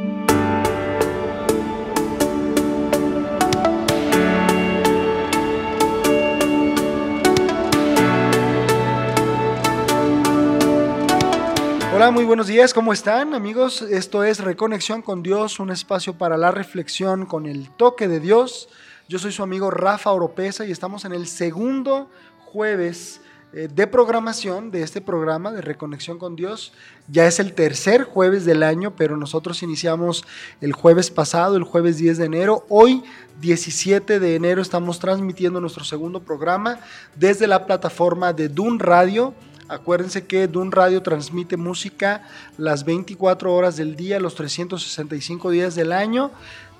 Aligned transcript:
Hola, 0.00 0.06
muy 12.12 12.24
buenos 12.24 12.46
días, 12.46 12.72
¿cómo 12.72 12.92
están 12.92 13.34
amigos? 13.34 13.82
Esto 13.82 14.22
es 14.22 14.38
Reconexión 14.38 15.02
con 15.02 15.24
Dios, 15.24 15.58
un 15.58 15.72
espacio 15.72 16.16
para 16.16 16.36
la 16.36 16.52
reflexión 16.52 17.26
con 17.26 17.46
el 17.46 17.70
toque 17.70 18.06
de 18.06 18.20
Dios. 18.20 18.68
Yo 19.08 19.18
soy 19.18 19.32
su 19.32 19.42
amigo 19.42 19.68
Rafa 19.72 20.12
Oropesa 20.12 20.64
y 20.64 20.70
estamos 20.70 21.04
en 21.06 21.12
el 21.12 21.26
segundo 21.26 22.08
jueves 22.38 23.20
de 23.52 23.86
programación 23.86 24.70
de 24.70 24.82
este 24.82 25.00
programa 25.00 25.52
de 25.52 25.62
Reconexión 25.62 26.18
con 26.18 26.36
Dios. 26.36 26.72
Ya 27.08 27.26
es 27.26 27.40
el 27.40 27.54
tercer 27.54 28.04
jueves 28.04 28.44
del 28.44 28.62
año, 28.62 28.94
pero 28.94 29.16
nosotros 29.16 29.62
iniciamos 29.62 30.24
el 30.60 30.72
jueves 30.72 31.10
pasado, 31.10 31.56
el 31.56 31.64
jueves 31.64 31.96
10 31.96 32.18
de 32.18 32.24
enero. 32.26 32.66
Hoy, 32.68 33.02
17 33.40 34.20
de 34.20 34.34
enero, 34.34 34.60
estamos 34.60 34.98
transmitiendo 34.98 35.60
nuestro 35.60 35.84
segundo 35.84 36.20
programa 36.20 36.80
desde 37.16 37.46
la 37.46 37.64
plataforma 37.64 38.32
de 38.32 38.48
Dun 38.48 38.78
Radio 38.78 39.34
Acuérdense 39.68 40.26
que 40.26 40.48
Dun 40.48 40.72
Radio 40.72 41.02
transmite 41.02 41.58
música 41.58 42.22
las 42.56 42.84
24 42.84 43.54
horas 43.54 43.76
del 43.76 43.96
día, 43.96 44.18
los 44.18 44.34
365 44.34 45.50
días 45.50 45.74
del 45.74 45.92
año, 45.92 46.30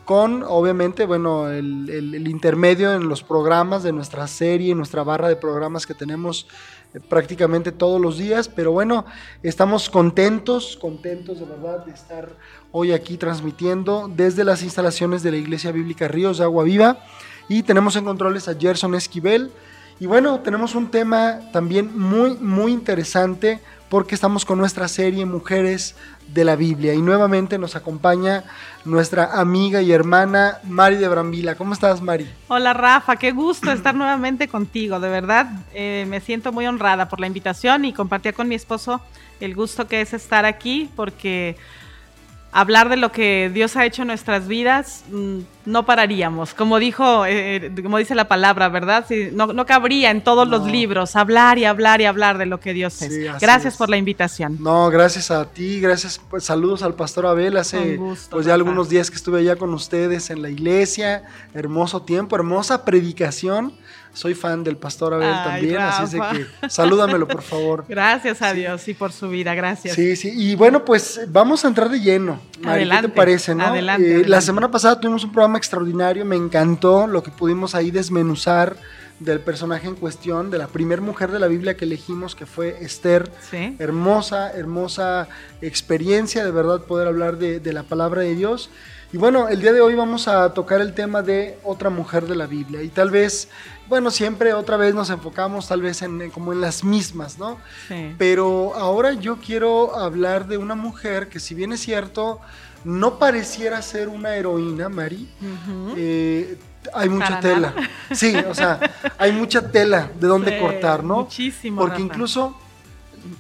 con 0.08 0.42
obviamente, 0.42 1.04
bueno, 1.04 1.50
el, 1.50 2.26
intermedio 2.26 2.94
en 2.94 3.10
los 3.10 3.22
programas 3.22 3.82
de 3.82 3.92
nuestra 3.92 4.26
serie, 4.26 4.74
nuestra 4.74 5.02
barra 5.02 5.28
de 5.28 5.36
programas 5.36 5.86
que 5.86 5.92
tenemos 5.92 6.46
eh, 6.94 6.98
prácticamente 7.10 7.72
todos 7.72 8.00
los 8.00 8.16
días, 8.16 8.48
pero 8.48 8.72
bueno, 8.72 9.04
estamos 9.42 9.90
contentos, 9.90 10.78
contentos 10.80 11.40
de 11.40 11.44
verdad 11.44 11.84
de 11.84 11.92
estar 11.92 12.30
hoy 12.72 12.92
aquí 12.92 13.18
transmitiendo 13.18 14.10
desde 14.16 14.44
las 14.44 14.62
instalaciones 14.62 15.22
de 15.22 15.32
la 15.32 15.36
Iglesia 15.36 15.72
Bíblica 15.72 16.08
Ríos 16.08 16.38
de 16.38 16.44
Agua 16.44 16.64
Viva. 16.64 17.00
Y 17.50 17.62
tenemos 17.62 17.94
en 17.96 18.06
controles 18.06 18.48
a 18.48 18.54
Gerson 18.54 18.94
Esquivel, 18.94 19.50
y 20.00 20.06
bueno, 20.06 20.40
tenemos 20.40 20.74
un 20.74 20.90
tema 20.90 21.40
también 21.52 21.98
muy, 21.98 22.36
muy 22.36 22.72
interesante 22.72 23.60
porque 23.88 24.14
estamos 24.14 24.44
con 24.44 24.56
nuestra 24.56 24.86
serie 24.86 25.26
Mujeres 25.26 25.96
de 26.28 26.44
la 26.44 26.56
Biblia 26.56 26.94
y 26.94 27.02
nuevamente 27.02 27.58
nos 27.58 27.76
acompaña 27.76 28.44
nuestra 28.84 29.40
amiga 29.40 29.82
y 29.82 29.92
hermana 29.92 30.58
Mari 30.64 30.96
de 30.96 31.08
Brambila. 31.08 31.54
¿Cómo 31.54 31.72
estás, 31.72 32.00
Mari? 32.00 32.28
Hola, 32.48 32.74
Rafa, 32.74 33.16
qué 33.16 33.32
gusto 33.32 33.72
estar 33.72 33.94
nuevamente 33.94 34.48
contigo, 34.48 35.00
de 35.00 35.08
verdad. 35.08 35.48
Eh, 35.74 36.06
me 36.08 36.20
siento 36.20 36.52
muy 36.52 36.66
honrada 36.66 37.08
por 37.08 37.20
la 37.20 37.26
invitación 37.26 37.84
y 37.84 37.92
compartir 37.92 38.34
con 38.34 38.48
mi 38.48 38.54
esposo 38.54 39.00
el 39.40 39.54
gusto 39.54 39.86
que 39.86 40.00
es 40.00 40.12
estar 40.12 40.44
aquí 40.44 40.90
porque 40.96 41.56
hablar 42.52 42.88
de 42.88 42.96
lo 42.96 43.12
que 43.12 43.50
Dios 43.52 43.76
ha 43.76 43.84
hecho 43.84 44.02
en 44.02 44.08
nuestras 44.08 44.48
vidas, 44.48 45.04
mm, 45.10 45.38
no 45.66 45.84
pararíamos. 45.84 46.54
Como 46.54 46.78
dijo, 46.78 47.26
eh, 47.26 47.56
eh, 47.56 47.82
como 47.82 47.98
dice 47.98 48.14
la 48.14 48.26
palabra, 48.26 48.68
¿verdad? 48.68 49.04
no, 49.32 49.66
cabría 49.66 50.10
en 50.10 50.22
todos 50.22 50.48
los 50.48 50.66
libros 50.66 51.14
hablar 51.14 51.58
y 51.58 51.66
hablar 51.66 52.00
y 52.00 52.06
hablar 52.06 52.38
de 52.38 52.46
lo 52.46 52.58
que 52.58 52.72
Dios 52.72 53.02
es. 53.02 53.40
gracias 53.40 53.76
por 53.76 53.90
la 53.90 53.96
invitación. 53.96 54.56
No, 54.60 54.88
gracias 54.90 55.30
a 55.30 55.44
ti, 55.44 55.80
gracias, 55.80 56.20
pues 56.30 56.44
saludos 56.44 56.82
al 56.82 56.94
pastor 56.94 57.26
Abel. 57.26 57.56
Hace 57.56 58.00
pues 58.30 58.46
ya 58.46 58.54
algunos 58.54 58.88
días 58.88 59.10
que 59.10 59.16
estuve 59.16 59.40
allá 59.40 59.56
con 59.56 59.74
ustedes 59.74 60.30
en 60.30 60.40
la 60.40 60.48
iglesia, 60.48 61.24
hermoso 61.52 62.02
tiempo, 62.02 62.34
hermosa 62.36 62.84
predicación 62.84 63.74
soy 64.12 64.34
fan 64.34 64.64
del 64.64 64.76
pastor 64.76 65.14
Abel 65.14 65.32
también, 65.44 65.78
así 65.78 66.04
es 66.04 66.10
de 66.12 66.20
que 66.20 66.68
salúdamelo, 66.68 67.28
por 67.28 67.42
favor. 67.42 67.84
Gracias 67.88 68.42
a 68.42 68.52
Dios 68.52 68.86
y 68.88 68.94
por 68.94 69.12
su 69.12 69.28
vida, 69.28 69.54
gracias. 69.54 69.94
Sí, 69.94 70.16
sí, 70.16 70.32
y 70.34 70.54
bueno, 70.54 70.84
pues 70.84 71.20
vamos 71.28 71.64
a 71.64 71.68
entrar 71.68 71.88
de 71.88 72.00
lleno. 72.00 72.40
adelante, 72.64 73.02
¿Qué 73.02 73.08
te 73.08 73.16
parece, 73.16 73.54
no? 73.54 73.64
Adelante, 73.64 74.26
La 74.26 74.40
semana 74.40 74.70
pasada 74.70 75.00
tuvimos 75.00 75.24
un 75.24 75.32
programa 75.32 75.58
extraordinario, 75.58 76.24
me 76.24 76.36
encantó 76.36 77.06
lo 77.06 77.22
que 77.22 77.30
pudimos 77.30 77.74
ahí 77.74 77.90
desmenuzar 77.90 78.76
del 79.20 79.40
personaje 79.40 79.88
en 79.88 79.96
cuestión, 79.96 80.50
de 80.50 80.58
la 80.58 80.68
primera 80.68 81.02
mujer 81.02 81.30
de 81.32 81.38
la 81.40 81.48
Biblia 81.48 81.76
que 81.76 81.84
elegimos, 81.84 82.34
que 82.34 82.46
fue 82.46 82.78
Esther. 82.80 83.30
¿Sí? 83.50 83.74
Hermosa, 83.78 84.52
hermosa 84.52 85.28
experiencia 85.60 86.44
de 86.44 86.50
verdad 86.50 86.82
poder 86.82 87.08
hablar 87.08 87.36
de, 87.38 87.60
de 87.60 87.72
la 87.72 87.82
palabra 87.82 88.22
de 88.22 88.34
Dios. 88.34 88.70
Y 89.10 89.16
bueno, 89.16 89.48
el 89.48 89.62
día 89.62 89.72
de 89.72 89.80
hoy 89.80 89.94
vamos 89.94 90.28
a 90.28 90.52
tocar 90.52 90.82
el 90.82 90.92
tema 90.92 91.22
de 91.22 91.58
otra 91.64 91.88
mujer 91.88 92.26
de 92.26 92.36
la 92.36 92.46
Biblia. 92.46 92.82
Y 92.82 92.88
tal 92.88 93.10
vez, 93.10 93.48
bueno, 93.88 94.10
siempre 94.10 94.52
otra 94.52 94.76
vez 94.76 94.94
nos 94.94 95.08
enfocamos 95.08 95.66
tal 95.66 95.80
vez 95.80 96.02
en, 96.02 96.30
como 96.30 96.52
en 96.52 96.60
las 96.60 96.84
mismas, 96.84 97.38
¿no? 97.38 97.58
Sí. 97.88 98.14
Pero 98.18 98.74
ahora 98.74 99.14
yo 99.14 99.38
quiero 99.38 99.96
hablar 99.96 100.46
de 100.46 100.58
una 100.58 100.74
mujer 100.74 101.30
que 101.30 101.40
si 101.40 101.54
bien 101.54 101.72
es 101.72 101.80
cierto, 101.80 102.40
no 102.84 103.18
pareciera 103.18 103.80
ser 103.80 104.08
una 104.08 104.34
heroína, 104.34 104.90
Mari. 104.90 105.26
Eh, 105.96 106.58
hay 106.92 107.08
mucha 107.08 107.40
tela. 107.40 107.74
Sí, 108.12 108.36
o 108.36 108.54
sea, 108.54 108.78
hay 109.16 109.32
mucha 109.32 109.70
tela 109.70 110.10
de 110.20 110.26
dónde 110.26 110.58
cortar, 110.58 111.02
¿no? 111.02 111.20
Muchísimo. 111.20 111.80
Porque 111.80 112.02
incluso 112.02 112.58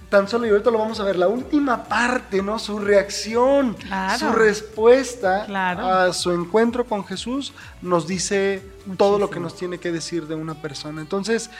tan 0.08 0.28
solo 0.28 0.46
y 0.46 0.50
ahorita 0.50 0.70
lo 0.70 0.78
vamos 0.78 1.00
a 1.00 1.04
ver, 1.04 1.16
la 1.16 1.28
última 1.28 1.84
parte, 1.84 2.42
¿no? 2.42 2.58
Su 2.58 2.78
reacción, 2.78 3.76
su 4.18 4.32
respuesta 4.32 5.46
a 6.06 6.12
su 6.12 6.32
encuentro 6.32 6.84
con 6.84 7.04
Jesús 7.04 7.52
nos 7.82 8.06
dice 8.06 8.62
todo 8.96 9.18
lo 9.18 9.30
que 9.30 9.40
nos 9.40 9.56
tiene 9.56 9.78
que 9.78 9.92
decir 9.92 10.26
de 10.26 10.34
una 10.34 10.54
persona. 10.54 11.00
Entonces, 11.00 11.50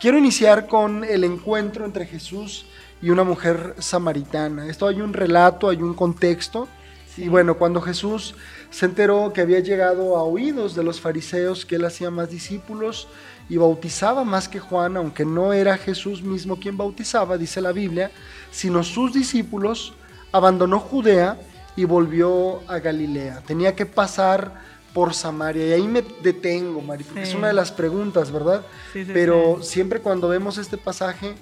quiero 0.00 0.18
iniciar 0.18 0.66
con 0.66 1.04
el 1.04 1.24
encuentro 1.24 1.84
entre 1.84 2.06
Jesús 2.06 2.66
y 3.00 3.10
una 3.10 3.24
mujer 3.24 3.74
samaritana. 3.78 4.66
Esto 4.66 4.86
hay 4.88 5.00
un 5.00 5.12
relato, 5.12 5.68
hay 5.68 5.82
un 5.82 5.94
contexto. 5.94 6.68
Y 7.16 7.28
bueno, 7.28 7.56
cuando 7.56 7.80
Jesús 7.80 8.34
se 8.70 8.86
enteró 8.86 9.32
que 9.32 9.40
había 9.40 9.60
llegado 9.60 10.16
a 10.16 10.22
oídos 10.22 10.74
de 10.74 10.84
los 10.84 11.00
fariseos 11.00 11.66
que 11.66 11.76
él 11.76 11.84
hacía 11.84 12.10
más 12.10 12.30
discípulos, 12.30 13.08
y 13.48 13.56
bautizaba 13.56 14.24
más 14.24 14.48
que 14.48 14.60
Juan, 14.60 14.96
aunque 14.96 15.24
no 15.24 15.52
era 15.52 15.78
Jesús 15.78 16.22
mismo 16.22 16.56
quien 16.56 16.76
bautizaba, 16.76 17.38
dice 17.38 17.60
la 17.60 17.72
Biblia, 17.72 18.10
sino 18.50 18.82
sus 18.82 19.12
discípulos, 19.12 19.94
abandonó 20.32 20.80
Judea 20.80 21.38
y 21.76 21.84
volvió 21.84 22.60
a 22.68 22.78
Galilea. 22.78 23.42
Tenía 23.46 23.74
que 23.74 23.86
pasar 23.86 24.52
por 24.92 25.14
Samaria. 25.14 25.68
Y 25.68 25.72
ahí 25.72 25.88
me 25.88 26.02
detengo, 26.22 26.80
Mari, 26.80 27.04
porque 27.04 27.22
es 27.22 27.34
una 27.34 27.48
de 27.48 27.52
las 27.52 27.70
preguntas, 27.70 28.30
¿verdad? 28.30 28.66
Pero 28.92 29.62
siempre 29.62 30.00
cuando 30.00 30.28
vemos 30.28 30.58
este 30.58 30.76
pasaje, 30.76 31.34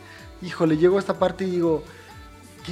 híjole, 0.43 0.77
llego 0.77 0.97
a 0.97 1.01
esta 1.01 1.15
parte 1.15 1.45
y 1.45 1.51
digo, 1.51 1.83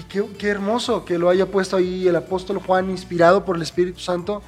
Qué, 0.08 0.48
hermoso 0.48 1.04
que 1.04 1.18
lo 1.18 1.30
haya 1.30 1.46
puesto 1.46 1.76
ahí 1.76 2.08
el 2.08 2.16
apóstol 2.16 2.58
Juan, 2.58 2.90
inspirado 2.90 3.44
por 3.44 3.56
el 3.56 3.62
Espíritu 3.62 4.00
Santo. 4.00 4.42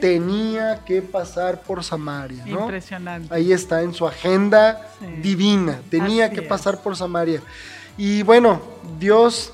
Tenía 0.00 0.84
que 0.84 1.00
pasar 1.00 1.62
por 1.62 1.82
Samaria. 1.82 2.44
¿no? 2.46 2.62
Impresionante. 2.62 3.34
Ahí 3.34 3.52
está 3.52 3.82
en 3.82 3.94
su 3.94 4.06
agenda 4.06 4.90
divina. 5.22 5.80
Tenía 5.88 6.30
que 6.30 6.42
pasar 6.42 6.82
por 6.82 6.96
Samaria. 6.96 7.42
Y 7.96 8.22
bueno, 8.22 8.60
Dios 8.98 9.52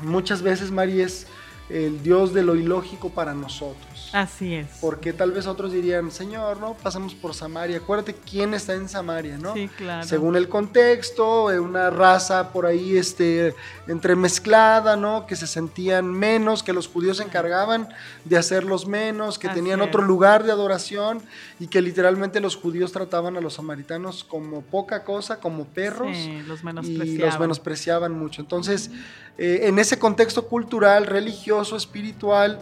muchas 0.00 0.42
veces, 0.42 0.70
María, 0.70 1.06
es 1.06 1.26
el 1.68 2.02
Dios 2.02 2.32
de 2.32 2.42
lo 2.42 2.54
ilógico 2.54 3.10
para 3.10 3.34
nosotros. 3.34 3.87
Así 4.12 4.54
es. 4.54 4.66
Porque 4.80 5.12
tal 5.12 5.32
vez 5.32 5.46
otros 5.46 5.72
dirían, 5.72 6.10
Señor, 6.10 6.58
¿no? 6.60 6.74
Pasamos 6.74 7.14
por 7.14 7.34
Samaria. 7.34 7.78
Acuérdate 7.78 8.14
quién 8.14 8.54
está 8.54 8.74
en 8.74 8.88
Samaria, 8.88 9.36
¿no? 9.38 9.54
Sí, 9.54 9.68
claro. 9.68 10.06
Según 10.06 10.36
el 10.36 10.48
contexto, 10.48 11.50
eh, 11.50 11.60
una 11.60 11.90
raza 11.90 12.52
por 12.52 12.66
ahí 12.66 12.96
este, 12.96 13.54
entremezclada, 13.86 14.96
¿no? 14.96 15.26
Que 15.26 15.36
se 15.36 15.46
sentían 15.46 16.10
menos, 16.10 16.62
que 16.62 16.72
los 16.72 16.88
judíos 16.88 17.18
se 17.18 17.24
encargaban 17.24 17.88
de 18.24 18.36
hacerlos 18.36 18.86
menos, 18.86 19.38
que 19.38 19.48
tenían 19.48 19.80
otro 19.80 20.02
lugar 20.02 20.44
de 20.44 20.52
adoración 20.52 21.22
y 21.60 21.66
que 21.66 21.82
literalmente 21.82 22.40
los 22.40 22.56
judíos 22.56 22.92
trataban 22.92 23.36
a 23.36 23.40
los 23.40 23.54
samaritanos 23.54 24.24
como 24.24 24.62
poca 24.62 25.04
cosa, 25.04 25.38
como 25.40 25.64
perros. 25.66 26.16
Sí, 26.16 26.42
los 26.46 26.64
menospreciaban. 26.64 27.14
Y 27.14 27.18
los 27.18 27.38
menospreciaban 27.38 28.12
mucho. 28.12 28.40
Entonces, 28.40 28.90
eh, 29.36 29.60
en 29.64 29.78
ese 29.78 29.98
contexto 29.98 30.46
cultural, 30.46 31.06
religioso, 31.06 31.76
espiritual, 31.76 32.60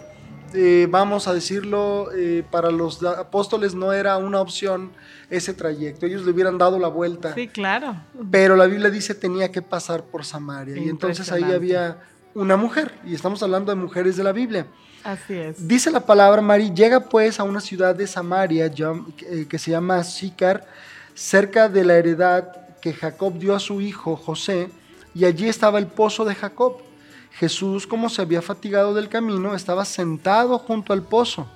eh, 0.54 0.86
vamos 0.90 1.28
a 1.28 1.34
decirlo, 1.34 2.10
eh, 2.14 2.44
para 2.50 2.70
los 2.70 3.02
apóstoles 3.02 3.74
no 3.74 3.92
era 3.92 4.16
una 4.16 4.40
opción 4.40 4.92
ese 5.30 5.54
trayecto. 5.54 6.06
Ellos 6.06 6.24
le 6.24 6.30
hubieran 6.30 6.58
dado 6.58 6.78
la 6.78 6.88
vuelta. 6.88 7.34
Sí, 7.34 7.48
claro. 7.48 7.96
Pero 8.30 8.56
la 8.56 8.66
Biblia 8.66 8.90
dice 8.90 9.14
tenía 9.14 9.50
que 9.50 9.62
pasar 9.62 10.04
por 10.04 10.24
Samaria. 10.24 10.76
Y 10.76 10.88
entonces 10.88 11.30
ahí 11.32 11.44
había 11.44 11.98
una 12.34 12.56
mujer. 12.56 12.92
Y 13.04 13.14
estamos 13.14 13.42
hablando 13.42 13.72
de 13.72 13.76
mujeres 13.76 14.16
de 14.16 14.24
la 14.24 14.32
Biblia. 14.32 14.66
Así 15.06 15.34
es. 15.34 15.68
Dice 15.68 15.90
la 15.90 16.00
palabra, 16.00 16.42
Mari, 16.42 16.72
llega 16.74 17.00
pues 17.00 17.38
a 17.38 17.44
una 17.44 17.60
ciudad 17.60 17.94
de 17.94 18.06
Samaria 18.06 18.66
eh, 18.66 19.46
que 19.48 19.58
se 19.58 19.70
llama 19.70 20.02
Sicar, 20.02 20.66
cerca 21.14 21.68
de 21.68 21.84
la 21.84 21.94
heredad 21.94 22.52
que 22.80 22.92
Jacob 22.92 23.38
dio 23.38 23.54
a 23.54 23.60
su 23.60 23.80
hijo 23.80 24.16
José, 24.16 24.68
y 25.14 25.24
allí 25.24 25.48
estaba 25.48 25.78
el 25.78 25.86
pozo 25.86 26.24
de 26.24 26.34
Jacob. 26.34 26.78
Jesús, 27.38 27.86
como 27.86 28.08
se 28.08 28.22
había 28.22 28.42
fatigado 28.42 28.94
del 28.94 29.08
camino, 29.08 29.54
estaba 29.54 29.84
sentado 29.84 30.58
junto 30.58 30.92
al 30.92 31.02
pozo. 31.02 31.46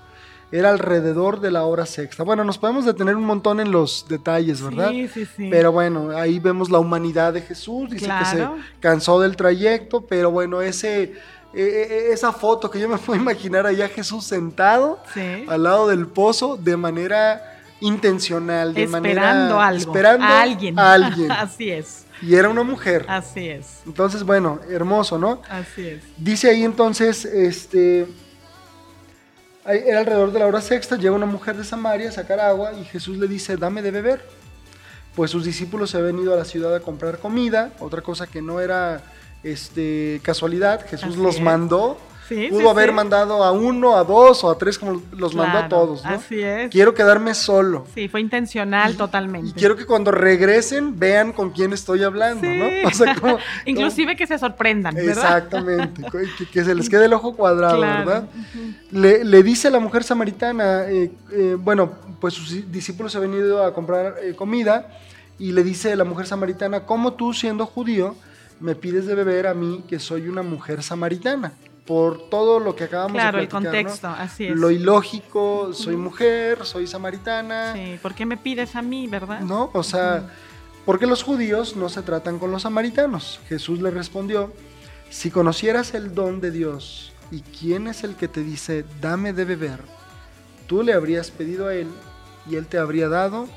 Era 0.53 0.71
alrededor 0.71 1.41
de 1.41 1.53
la 1.53 1.63
hora 1.65 1.87
sexta. 1.87 2.25
Bueno, 2.25 2.43
nos 2.43 2.59
podemos 2.59 2.85
detener 2.85 3.15
un 3.15 3.25
montón 3.25 3.61
en 3.61 3.71
los 3.71 4.07
detalles, 4.09 4.61
¿verdad? 4.61 4.91
Sí, 4.91 5.07
sí, 5.09 5.25
sí. 5.25 5.49
Pero 5.49 5.71
bueno, 5.71 6.11
ahí 6.17 6.41
vemos 6.41 6.71
la 6.71 6.81
humanidad 6.81 7.33
de 7.33 7.41
Jesús. 7.43 7.89
Dice 7.89 8.09
que 8.19 8.25
se 8.25 8.49
cansó 8.81 9.21
del 9.21 9.37
trayecto, 9.37 10.01
pero 10.03 10.31
bueno, 10.33 10.61
ese 10.61 11.03
eh, 11.03 11.15
eh, 11.55 12.09
esa 12.13 12.33
foto 12.33 12.69
que 12.71 12.79
yo 12.81 12.89
me 12.89 12.99
puedo 12.99 13.21
imaginar 13.21 13.65
allá 13.67 13.89
Jesús 13.89 14.25
sentado 14.25 14.99
Sí. 15.15 15.45
al 15.49 15.63
lado 15.63 15.89
del 15.89 16.07
pozo 16.09 16.57
de 16.57 16.77
manera 16.77 17.59
intencional, 17.81 18.75
de 18.75 18.83
Esperando 18.85 19.55
manera 19.57 19.67
algo. 19.69 19.79
esperando 19.81 20.25
a 20.27 20.43
alguien. 20.43 20.79
a 20.79 20.93
alguien. 20.95 21.31
así 21.33 21.71
es. 21.71 22.07
Y 22.23 22.35
era 22.35 22.49
una 22.49 22.63
mujer. 22.63 23.07
Así 23.09 23.49
es. 23.49 23.81
Entonces, 23.87 24.25
bueno, 24.25 24.61
hermoso, 24.69 25.19
¿no? 25.19 25.43
Así 25.49 25.87
es. 25.87 26.03
Dice 26.17 26.51
ahí 26.51 26.65
entonces, 26.65 27.25
este, 27.25 28.07
era 29.65 30.01
alrededor 30.01 30.33
de 30.33 30.39
la 30.39 30.47
hora 30.47 30.61
sexta, 30.61 30.97
llega 30.97 31.15
una 31.15 31.27
mujer 31.27 31.57
de 31.57 31.65
Samaria 31.65 32.09
a 32.09 32.13
sacar 32.13 32.41
agua 32.41 32.73
y 32.75 32.85
Jesús 32.85 33.17
le 33.19 33.27
dice, 33.29 33.57
dame 33.57 33.83
de 33.83 33.91
beber. 33.91 34.25
Pues 35.15 35.31
sus 35.31 35.45
discípulos 35.45 35.91
se 35.91 35.99
habían 35.99 36.19
ido 36.19 36.33
a 36.35 36.37
la 36.37 36.45
ciudad 36.45 36.75
a 36.75 36.81
comprar 36.81 37.19
comida, 37.19 37.73
otra 37.81 38.01
cosa 38.01 38.27
que 38.27 38.43
no 38.43 38.61
era 38.61 39.03
este, 39.43 40.21
casualidad, 40.23 40.87
Jesús 40.87 41.11
Así 41.15 41.23
los 41.23 41.37
es. 41.37 41.41
mandó. 41.41 41.99
Sí, 42.31 42.47
Pudo 42.49 42.61
sí, 42.61 42.67
haber 42.69 42.91
sí. 42.91 42.95
mandado 42.95 43.43
a 43.43 43.51
uno, 43.51 43.97
a 43.97 44.05
dos 44.05 44.45
o 44.45 44.51
a 44.51 44.57
tres, 44.57 44.79
como 44.79 45.03
los 45.17 45.35
mandó 45.35 45.59
a 45.59 45.69
todos, 45.69 46.05
¿no? 46.05 46.11
Así 46.11 46.41
es. 46.41 46.71
Quiero 46.71 46.95
quedarme 46.95 47.35
solo. 47.35 47.87
Sí, 47.93 48.07
fue 48.09 48.21
intencional 48.21 48.97
totalmente. 48.97 49.51
Y 49.51 49.53
quiero 49.53 49.75
que 49.77 49.85
cuando 49.85 50.13
regresen 50.13 50.97
vean 50.99 51.33
con 51.33 51.51
quién 51.51 51.73
estoy 51.73 52.05
hablando. 52.05 52.47
¿no? 52.47 52.65
O 52.89 52.91
sea, 52.93 53.17
como- 53.17 53.39
Inclusive 53.67 54.15
que 54.15 54.27
se 54.29 54.39
sorprendan, 54.39 54.95
¿verdad? 54.95 55.11
Exactamente, 55.11 56.03
que, 56.39 56.47
que 56.47 56.65
se 56.65 56.75
les 56.75 56.89
quede 56.89 57.07
el 57.07 57.13
ojo 57.13 57.35
cuadrado, 57.35 57.79
Claro. 57.79 58.07
¿verdad? 58.07 58.25
Le, 58.93 59.25
le 59.25 59.43
dice 59.43 59.67
a 59.69 59.71
la 59.73 59.81
mujer 59.81 60.05
samaritana, 60.05 60.85
eh, 60.89 61.11
eh, 61.33 61.57
bueno, 61.59 61.91
pues 62.21 62.35
sus 62.35 62.71
discípulos 62.71 63.11
se 63.13 63.19
han 63.19 63.31
venido 63.31 63.65
a 63.65 63.75
comprar 63.75 64.15
eh, 64.23 64.35
comida 64.37 64.87
y 65.39 65.51
le 65.51 65.65
dice 65.65 65.93
a 65.93 65.97
la 65.97 66.05
mujer 66.05 66.27
samaritana, 66.27 66.81
¿cómo 66.87 67.15
tú 67.15 67.33
siendo 67.35 67.67
judío 67.67 68.15
me 68.61 68.75
pides 68.77 69.07
de 69.07 69.15
beber 69.17 69.47
a 69.49 69.55
mí 69.55 69.83
que 69.89 69.99
soy 69.99 70.29
una 70.29 70.43
mujer 70.43 70.83
samaritana? 70.85 71.55
Por 71.91 72.29
todo 72.31 72.61
lo 72.61 72.77
que 72.77 72.85
acabamos 72.85 73.15
Claro, 73.15 73.39
de 73.39 73.43
el 73.43 73.49
platicar, 73.49 73.75
¿no? 73.75 73.81
contexto, 73.81 74.07
así 74.07 74.47
es. 74.47 74.57
Lo 74.57 74.71
ilógico, 74.71 75.73
soy 75.73 75.97
mujer, 75.97 76.65
soy 76.65 76.87
samaritana, 76.87 77.73
Sí, 77.75 77.99
¿por 78.01 78.15
qué 78.15 78.25
me 78.25 78.37
pides 78.37 78.77
a 78.77 78.83
mí, 78.83 79.09
verdad? 79.09 79.41
¿no? 79.41 79.71
O 79.73 79.83
sea, 79.83 80.31
¿por 80.87 81.01
qué 81.01 81.09
los 81.09 81.25
judíos 81.25 81.75
no 81.75 81.89
se 81.89 82.03
tratan 82.03 82.39
con 82.39 82.53
los 82.53 82.63
samaritanos? 82.63 83.41
Jesús 83.49 83.81
le 83.83 83.91
respondió, 83.91 84.53
si 85.11 85.33
conocieras 85.33 85.93
el 85.95 86.15
don 86.15 86.41
de 86.41 86.53
Dios 86.53 87.13
y 87.33 87.41
quién 87.41 87.89
es 87.89 88.05
el 88.05 88.15
que 88.15 88.29
te 88.29 88.45
dice, 88.45 88.85
dame 89.01 89.33
de 89.33 89.45
beber, 89.45 89.81
tú 90.69 90.85
le 90.85 90.93
habrías 90.93 91.33
pedido 91.33 91.67
a 91.67 91.75
él 91.75 91.89
y 92.49 92.55
él 92.55 92.69
te 92.69 92.79
habría 92.79 93.09
dado 93.09 93.49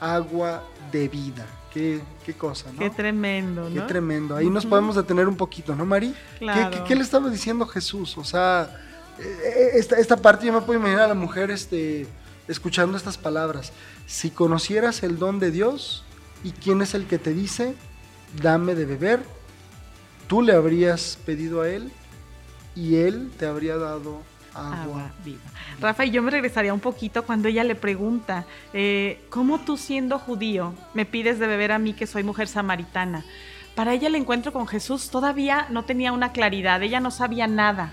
agua 0.00 0.64
de 0.90 1.06
vida. 1.08 1.44
Qué, 1.72 2.00
qué 2.26 2.34
cosa, 2.34 2.70
¿no? 2.72 2.78
Qué 2.78 2.90
tremendo, 2.90 3.68
Qué 3.68 3.74
¿no? 3.80 3.86
tremendo. 3.86 4.36
Ahí 4.36 4.50
nos 4.50 4.66
podemos 4.66 4.94
detener 4.96 5.26
un 5.26 5.36
poquito, 5.36 5.74
¿no, 5.74 5.86
Mari? 5.86 6.08
¿Qué- 6.12 6.38
Claro. 6.40 6.70
¿Qué, 6.70 6.84
qué 6.88 6.94
le 6.94 7.02
estaba 7.02 7.30
diciendo 7.30 7.66
Jesús? 7.66 8.18
O 8.18 8.24
sea, 8.24 8.78
eh, 9.18 9.70
esta, 9.74 9.96
esta 9.98 10.16
parte 10.16 10.46
yo 10.46 10.52
me 10.52 10.60
puedo 10.60 10.78
imaginar 10.78 11.04
a 11.04 11.08
la 11.08 11.14
mujer 11.14 11.50
este, 11.50 12.06
escuchando 12.46 12.96
estas 12.98 13.16
palabras. 13.16 13.72
Si 14.06 14.30
conocieras 14.30 15.02
el 15.02 15.18
don 15.18 15.38
de 15.38 15.50
Dios 15.50 16.04
y 16.44 16.50
quién 16.52 16.82
es 16.82 16.92
el 16.94 17.06
que 17.06 17.18
te 17.18 17.32
dice, 17.32 17.74
dame 18.42 18.74
de 18.74 18.84
beber, 18.84 19.20
tú 20.28 20.42
le 20.42 20.52
habrías 20.54 21.18
pedido 21.24 21.62
a 21.62 21.68
él 21.70 21.90
y 22.74 22.96
él 22.96 23.30
te 23.38 23.46
habría 23.46 23.76
dado 23.78 24.20
agua. 24.54 24.82
Agua 24.82 25.10
viva. 25.24 25.40
Rafa, 25.80 26.04
y 26.04 26.10
yo 26.10 26.22
me 26.22 26.30
regresaría 26.30 26.72
un 26.74 26.80
poquito 26.80 27.24
cuando 27.24 27.48
ella 27.48 27.64
le 27.64 27.74
pregunta, 27.74 28.44
eh, 28.72 29.24
¿cómo 29.30 29.60
tú 29.60 29.76
siendo 29.76 30.18
judío 30.18 30.74
me 30.94 31.04
pides 31.06 31.38
de 31.38 31.46
beber 31.46 31.72
a 31.72 31.78
mí 31.78 31.92
que 31.94 32.06
soy 32.06 32.22
mujer 32.22 32.48
samaritana? 32.48 33.24
Para 33.74 33.94
ella 33.94 34.08
el 34.08 34.14
encuentro 34.14 34.52
con 34.52 34.66
Jesús 34.66 35.08
todavía 35.10 35.66
no 35.70 35.84
tenía 35.84 36.12
una 36.12 36.32
claridad, 36.32 36.82
ella 36.82 37.00
no 37.00 37.10
sabía 37.10 37.46
nada. 37.46 37.92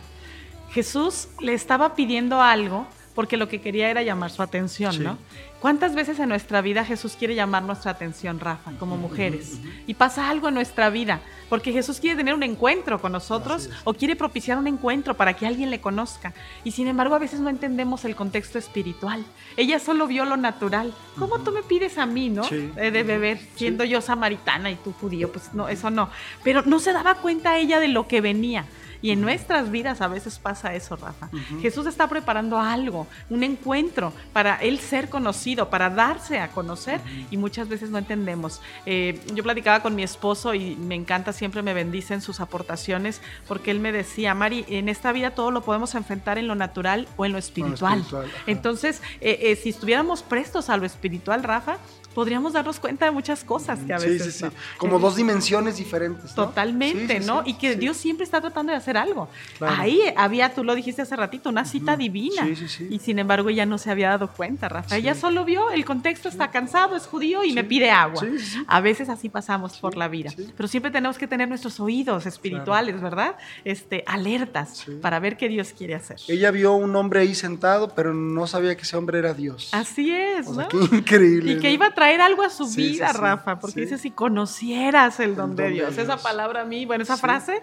Jesús 0.71 1.29
le 1.39 1.53
estaba 1.53 1.95
pidiendo 1.95 2.41
algo 2.41 2.85
porque 3.15 3.37
lo 3.37 3.47
que 3.49 3.59
quería 3.61 3.89
era 3.89 4.01
llamar 4.03 4.29
su 4.31 4.41
atención, 4.41 4.93
Sí. 4.93 4.99
¿no? 4.99 5.17
¿Cuántas 5.59 5.93
veces 5.93 6.17
en 6.19 6.29
nuestra 6.29 6.61
vida 6.61 6.85
Jesús 6.85 7.17
quiere 7.19 7.35
llamar 7.35 7.63
nuestra 7.63 7.91
atención, 7.91 8.39
Rafa, 8.39 8.71
como 8.79 8.95
mujeres? 8.95 9.59
Y 9.87 9.93
pasa 9.93 10.29
algo 10.29 10.47
en 10.47 10.53
nuestra 10.53 10.89
vida, 10.89 11.19
porque 11.49 11.73
Jesús 11.73 11.99
quiere 11.99 12.15
tener 12.15 12.33
un 12.33 12.43
encuentro 12.43 13.01
con 13.01 13.11
nosotros 13.11 13.69
o 13.83 13.93
quiere 13.93 14.15
propiciar 14.15 14.57
un 14.57 14.67
encuentro 14.67 15.17
para 15.17 15.33
que 15.33 15.45
alguien 15.45 15.69
le 15.69 15.81
conozca. 15.81 16.33
Y 16.63 16.71
sin 16.71 16.87
embargo, 16.87 17.13
a 17.13 17.19
veces 17.19 17.41
no 17.41 17.49
entendemos 17.49 18.05
el 18.05 18.15
contexto 18.15 18.57
espiritual. 18.57 19.25
Ella 19.57 19.79
solo 19.79 20.07
vio 20.07 20.23
lo 20.23 20.37
natural. 20.37 20.93
¿Cómo 21.17 21.39
tú 21.39 21.51
me 21.51 21.61
pides 21.61 21.97
a 21.97 22.05
mí, 22.05 22.29
no? 22.29 22.45
Sí. 22.45 22.71
Eh, 22.77 22.91
de 22.91 23.03
beber, 23.03 23.39
siendo 23.55 23.83
yo 23.83 23.99
samaritana 23.99 24.71
y 24.71 24.75
tú 24.75 24.93
judío, 24.93 25.29
pues 25.29 25.53
no, 25.53 25.67
eso 25.67 25.89
no. 25.89 26.09
Pero 26.41 26.61
no 26.61 26.79
se 26.79 26.93
daba 26.93 27.15
cuenta 27.15 27.57
ella 27.57 27.81
de 27.81 27.89
lo 27.89 28.07
que 28.07 28.21
venía. 28.21 28.65
Y 29.01 29.11
en 29.11 29.21
nuestras 29.21 29.71
vidas 29.71 30.01
a 30.01 30.07
veces 30.07 30.39
pasa 30.39 30.73
eso, 30.75 30.95
Rafa. 30.95 31.29
Jesús 31.61 31.85
está 31.87 32.07
preparando 32.07 32.59
algo, 32.59 33.07
un 33.29 33.43
encuentro 33.43 34.13
para 34.33 34.55
él 34.57 34.79
ser 34.79 35.09
conocido, 35.09 35.69
para 35.69 35.89
darse 35.89 36.39
a 36.39 36.49
conocer 36.49 36.99
y 37.31 37.37
muchas 37.37 37.69
veces 37.69 37.89
no 37.89 37.97
entendemos. 37.97 38.61
Eh, 38.85 39.19
yo 39.33 39.43
platicaba 39.43 39.81
con 39.81 39.95
mi 39.95 40.03
esposo 40.03 40.53
y 40.53 40.75
me 40.75 40.95
encanta, 40.95 41.33
siempre 41.33 41.61
me 41.61 41.73
bendicen 41.73 42.21
sus 42.21 42.39
aportaciones 42.39 43.21
porque 43.47 43.71
él 43.71 43.79
me 43.79 43.91
decía, 43.91 44.33
Mari, 44.33 44.65
en 44.67 44.89
esta 44.89 45.11
vida 45.11 45.31
todo 45.31 45.51
lo 45.51 45.61
podemos 45.61 45.95
enfrentar 45.95 46.37
en 46.37 46.47
lo 46.47 46.55
natural 46.55 47.07
o 47.17 47.25
en 47.25 47.31
lo 47.31 47.37
espiritual. 47.37 48.03
Entonces, 48.47 49.01
eh, 49.21 49.39
eh, 49.41 49.55
si 49.55 49.69
estuviéramos 49.69 50.23
prestos 50.23 50.69
a 50.69 50.77
lo 50.77 50.85
espiritual, 50.85 51.43
Rafa, 51.43 51.77
podríamos 52.13 52.53
darnos 52.53 52.79
cuenta 52.79 53.05
de 53.05 53.11
muchas 53.11 53.43
cosas 53.43 53.79
que 53.79 53.93
a 53.93 53.99
Sí, 53.99 54.09
veces 54.09 54.33
sí, 54.33 54.39
sí. 54.39 54.45
no. 54.45 54.51
Como 54.77 54.97
Eh, 54.97 55.01
dos 55.01 55.15
dimensiones 55.15 55.77
diferentes. 55.77 56.35
¿no? 56.35 56.45
Totalmente, 56.47 57.17
Sí, 57.17 57.21
sí, 57.21 57.27
¿no? 57.27 57.43
sí, 57.43 57.51
y 57.51 57.53
que 57.55 57.73
sí. 57.73 57.79
Dios 57.79 57.97
siempre 57.97 58.23
está 58.23 58.41
tratando 58.41 58.71
de 58.71 58.77
hacer 58.77 58.97
algo. 58.97 59.29
Claro. 59.57 59.75
Ahí 59.79 59.99
había, 60.17 60.53
tú 60.53 60.63
lo 60.63 60.75
dijiste 60.75 61.01
hace 61.01 61.15
ratito, 61.15 61.49
una 61.49 61.65
cita 61.65 61.95
divina. 61.97 62.45
Sí, 62.45 62.55
sí, 62.55 62.67
sí. 62.67 62.87
Y 62.89 62.99
sin 62.99 63.19
embargo 63.19 63.49
ella 63.49 63.65
no 63.65 63.77
se 63.77 63.91
había 63.91 64.09
dado 64.09 64.27
cuenta, 64.29 64.69
Rafa. 64.69 64.89
Sí. 64.89 64.95
Ella 64.95 65.15
solo 65.15 65.45
vio 65.45 65.69
el 65.71 65.85
contexto, 65.85 66.29
está 66.29 66.51
cansado, 66.51 66.95
es 66.95 67.05
judío 67.05 67.43
y 67.43 67.49
Sí. 67.49 67.55
me 67.55 67.63
pide 67.63 67.91
agua. 67.91 68.21
Sí, 68.21 68.39
sí, 68.39 68.45
sí. 68.45 68.63
A 68.67 68.81
veces 68.81 69.09
así 69.09 69.29
pasamos 69.29 69.77
por 69.77 69.95
la 69.97 70.07
vida. 70.07 70.29
sí. 70.31 70.49
Pero 70.55 70.67
siempre 70.67 70.91
tenemos 70.91 71.17
que 71.17 71.27
tener 71.27 71.47
nuestros 71.47 71.79
oídos 71.79 72.25
espirituales, 72.25 73.01
¿verdad? 73.01 73.35
Este, 73.63 74.03
alertas 74.07 74.83
Sí. 74.85 74.91
para 75.01 75.19
ver 75.19 75.37
qué 75.37 75.47
Dios 75.47 75.73
quiere 75.77 75.95
hacer. 75.95 76.17
Ella 76.27 76.51
vio 76.51 76.73
un 76.73 76.95
hombre 76.95 77.21
ahí 77.21 77.35
sentado, 77.35 77.89
pero 77.95 78.13
no 78.13 78.47
sabía 78.47 78.75
que 78.75 78.83
ese 78.83 78.97
hombre 78.97 79.19
era 79.19 79.33
Dios. 79.33 79.69
Así 79.73 80.11
es, 80.11 80.47
O 80.47 80.55
sea, 80.55 80.67
¿no? 80.71 80.89
qué 80.89 80.95
increíble. 80.95 81.53
Y 81.53 81.59
que 81.59 81.71
iba 81.71 81.87
a 81.87 81.93
traer 81.99 82.21
algo 82.21 82.43
a 82.43 82.49
su 82.49 82.65
Sí, 82.65 82.91
vida, 82.93 83.11
sí, 83.11 83.17
Rafa, 83.17 83.59
porque 83.59 83.81
dice 83.81 83.97
si 83.97 84.11
conocieras 84.11 85.19
el 85.19 85.35
don, 85.35 85.55
de, 85.55 85.63
don 85.63 85.71
de 85.71 85.75
Dios. 85.75 85.91
Esa 85.93 86.03
Dios. 86.13 86.21
palabra 86.21 86.61
a 86.61 86.65
mí, 86.65 86.85
bueno, 86.85 87.03
esa 87.03 87.17
frase 87.17 87.61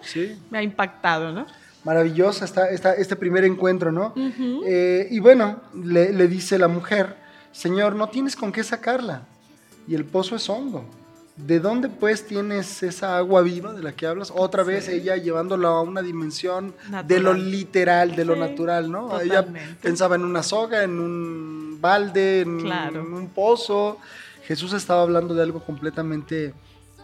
me 0.51 0.59
ha 0.59 0.63
impactado, 0.63 1.31
¿no? 1.31 1.45
maravillosa 1.83 2.43
está, 2.43 2.69
está 2.69 2.93
este 2.95 3.15
primer 3.15 3.45
encuentro, 3.45 3.91
¿no? 3.93 4.13
Eh, 4.65 5.07
y 5.09 5.19
bueno, 5.19 5.61
le, 5.73 6.11
le 6.11 6.27
dice 6.27 6.59
la 6.59 6.67
mujer, 6.67 7.15
Señor, 7.53 7.95
no 7.95 8.09
tienes 8.09 8.35
con 8.35 8.51
qué 8.51 8.61
sacarla, 8.63 9.21
y 9.87 9.95
el 9.95 10.03
pozo 10.03 10.35
es 10.35 10.49
hondo. 10.49 10.83
¿De 11.37 11.59
dónde 11.59 11.87
pues 11.87 12.25
tienes 12.27 12.81
esa 12.83 13.15
agua 13.17 13.41
viva 13.43 13.71
de 13.71 13.83
la 13.83 13.91
que 13.93 14.05
hablas? 14.07 14.33
Otra 14.35 14.63
vez 14.63 14.89
ella 14.89 15.15
llevándolo 15.17 15.67
a 15.67 15.81
una 15.81 16.01
dimensión 16.01 16.73
de 17.05 17.19
lo 17.19 17.33
literal, 17.33 18.15
de 18.15 18.25
lo 18.25 18.35
natural, 18.35 18.91
¿no? 18.91 19.21
Ella 19.21 19.45
pensaba 19.81 20.15
en 20.15 20.23
una 20.25 20.41
soga, 20.43 20.83
en 20.83 20.99
un 20.99 21.77
balde, 21.79 22.41
en, 22.41 22.59
Claro. 22.61 23.01
en 23.01 23.13
un 23.13 23.29
pozo. 23.29 23.99
Jesús 24.47 24.71
estaba 24.71 25.01
hablando 25.01 25.35
de 25.35 25.43
algo 25.43 25.59
completamente 25.59 26.53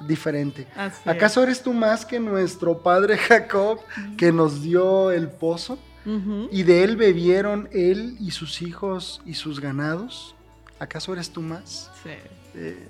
diferente. 0.08 0.66
¿Acaso 1.06 1.44
eres 1.44 1.62
tú 1.62 1.74
más 1.74 2.06
que 2.06 2.20
nuestro 2.20 2.82
padre 2.82 3.18
Jacob 3.18 3.80
que 4.18 4.32
nos 4.32 4.62
dio 4.62 5.12
el 5.12 5.30
pozo? 5.30 5.78
¿Y 6.52 6.64
de 6.64 6.84
él 6.84 6.96
bebieron 6.96 7.70
él 7.72 8.18
y 8.20 8.32
sus 8.32 8.62
hijos 8.62 9.22
y 9.26 9.34
sus 9.34 9.60
ganados? 9.60 10.36
¿Acaso 10.80 11.14
eres 11.14 11.30
tú 11.30 11.42
más? 11.42 11.92
Sí. 12.04 12.10
Eh, 12.56 12.88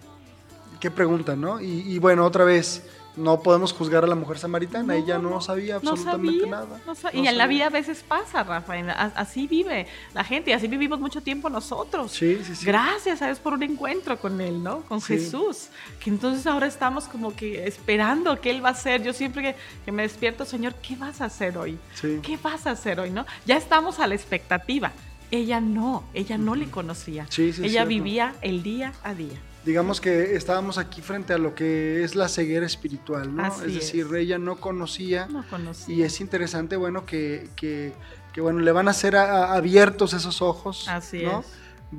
qué 0.79 0.89
pregunta, 0.89 1.35
¿no? 1.35 1.59
Y, 1.59 1.81
y 1.87 1.99
bueno, 1.99 2.25
otra 2.25 2.43
vez, 2.43 2.83
no 3.15 3.41
podemos 3.41 3.73
juzgar 3.73 4.03
a 4.03 4.07
la 4.07 4.15
mujer 4.15 4.39
samaritana, 4.39 4.85
No, 4.85 4.93
ella 4.93 5.17
no, 5.19 5.29
no, 5.29 5.41
sabía 5.41 5.79
No 5.83 5.91
absolutamente 5.91 6.39
sabía, 6.49 6.51
nada. 6.51 6.79
y 7.13 7.27
en 7.27 7.37
la 7.37 7.45
vida 7.47 7.67
a 7.67 7.69
veces 7.69 8.03
pasa, 8.07 8.43
Rafa. 8.43 8.77
en 8.77 8.87
la- 8.87 8.93
a- 8.93 9.11
Así 9.15 9.45
vive 9.47 9.85
la 10.13 10.23
gente 10.23 10.49
y 10.51 10.53
así 10.53 10.67
vivimos 10.67 10.99
mucho 10.99 11.21
tiempo 11.21 11.49
nosotros. 11.49 12.11
Sí, 12.11 12.39
sí, 12.43 12.55
sí. 12.55 12.65
Gracias 12.65 13.21
a 13.21 13.27
Dios 13.27 13.39
por 13.39 13.53
un 13.53 13.63
encuentro 13.63 14.17
con 14.19 14.41
Él, 14.41 14.63
¿no? 14.63 14.81
Con. 14.81 14.99
Jesús. 15.01 15.67
Que 15.99 16.09
entonces 16.09 16.47
ahora 16.47 16.65
estamos 16.67 17.05
como 17.05 17.35
que 17.35 17.67
esperando 17.67 18.39
qué 18.41 18.49
Él 18.51 18.63
va 18.63 18.69
a 18.69 18.71
hacer. 18.71 19.03
Yo 19.03 19.13
siempre 19.13 19.41
que, 19.43 19.55
que 19.85 19.91
me 19.91 20.01
despierto, 20.03 20.45
Señor, 20.45 20.73
¿qué 20.75 20.95
vas 20.95 21.21
a 21.21 21.25
hacer 21.25 21.57
hoy? 21.57 21.77
¿Qué 22.01 22.37
vas 22.41 22.65
a 22.67 22.71
hacer 22.71 22.99
hoy, 22.99 23.09
no? 23.11 23.25
Ya 23.45 23.57
estamos 23.57 23.99
a 23.99 24.07
la 24.07 24.15
expectativa. 24.15 24.91
Ella 25.31 25.59
no, 25.61 26.03
ella 26.13 26.37
no 26.37 26.53
le 26.55 26.69
conocía. 26.69 27.27
Ella 27.37 27.53
cierto. 27.53 27.87
vivía 27.89 28.35
el 28.41 28.61
día 28.63 28.93
a 29.03 29.13
día. 29.13 29.37
Digamos 29.65 30.01
que 30.01 30.35
estábamos 30.35 30.77
aquí 30.77 31.01
frente 31.01 31.33
a 31.33 31.37
lo 31.37 31.55
que 31.55 32.03
es 32.03 32.15
la 32.15 32.27
ceguera 32.27 32.65
espiritual, 32.65 33.33
¿no? 33.33 33.45
Así 33.45 33.67
es 33.67 33.73
decir, 33.75 34.07
es. 34.07 34.13
ella 34.13 34.37
no 34.37 34.57
conocía 34.57 35.27
No 35.27 35.45
conocía. 35.49 35.95
y 35.95 36.03
es 36.03 36.19
interesante, 36.19 36.75
bueno, 36.75 37.05
que, 37.05 37.47
que, 37.55 37.93
que, 38.33 38.41
bueno, 38.41 38.59
le 38.59 38.71
van 38.73 38.89
a 38.89 38.93
ser 38.93 39.15
abiertos 39.15 40.13
esos 40.13 40.41
ojos, 40.41 40.87
Así 40.89 41.23
¿no? 41.23 41.39
es. 41.39 41.45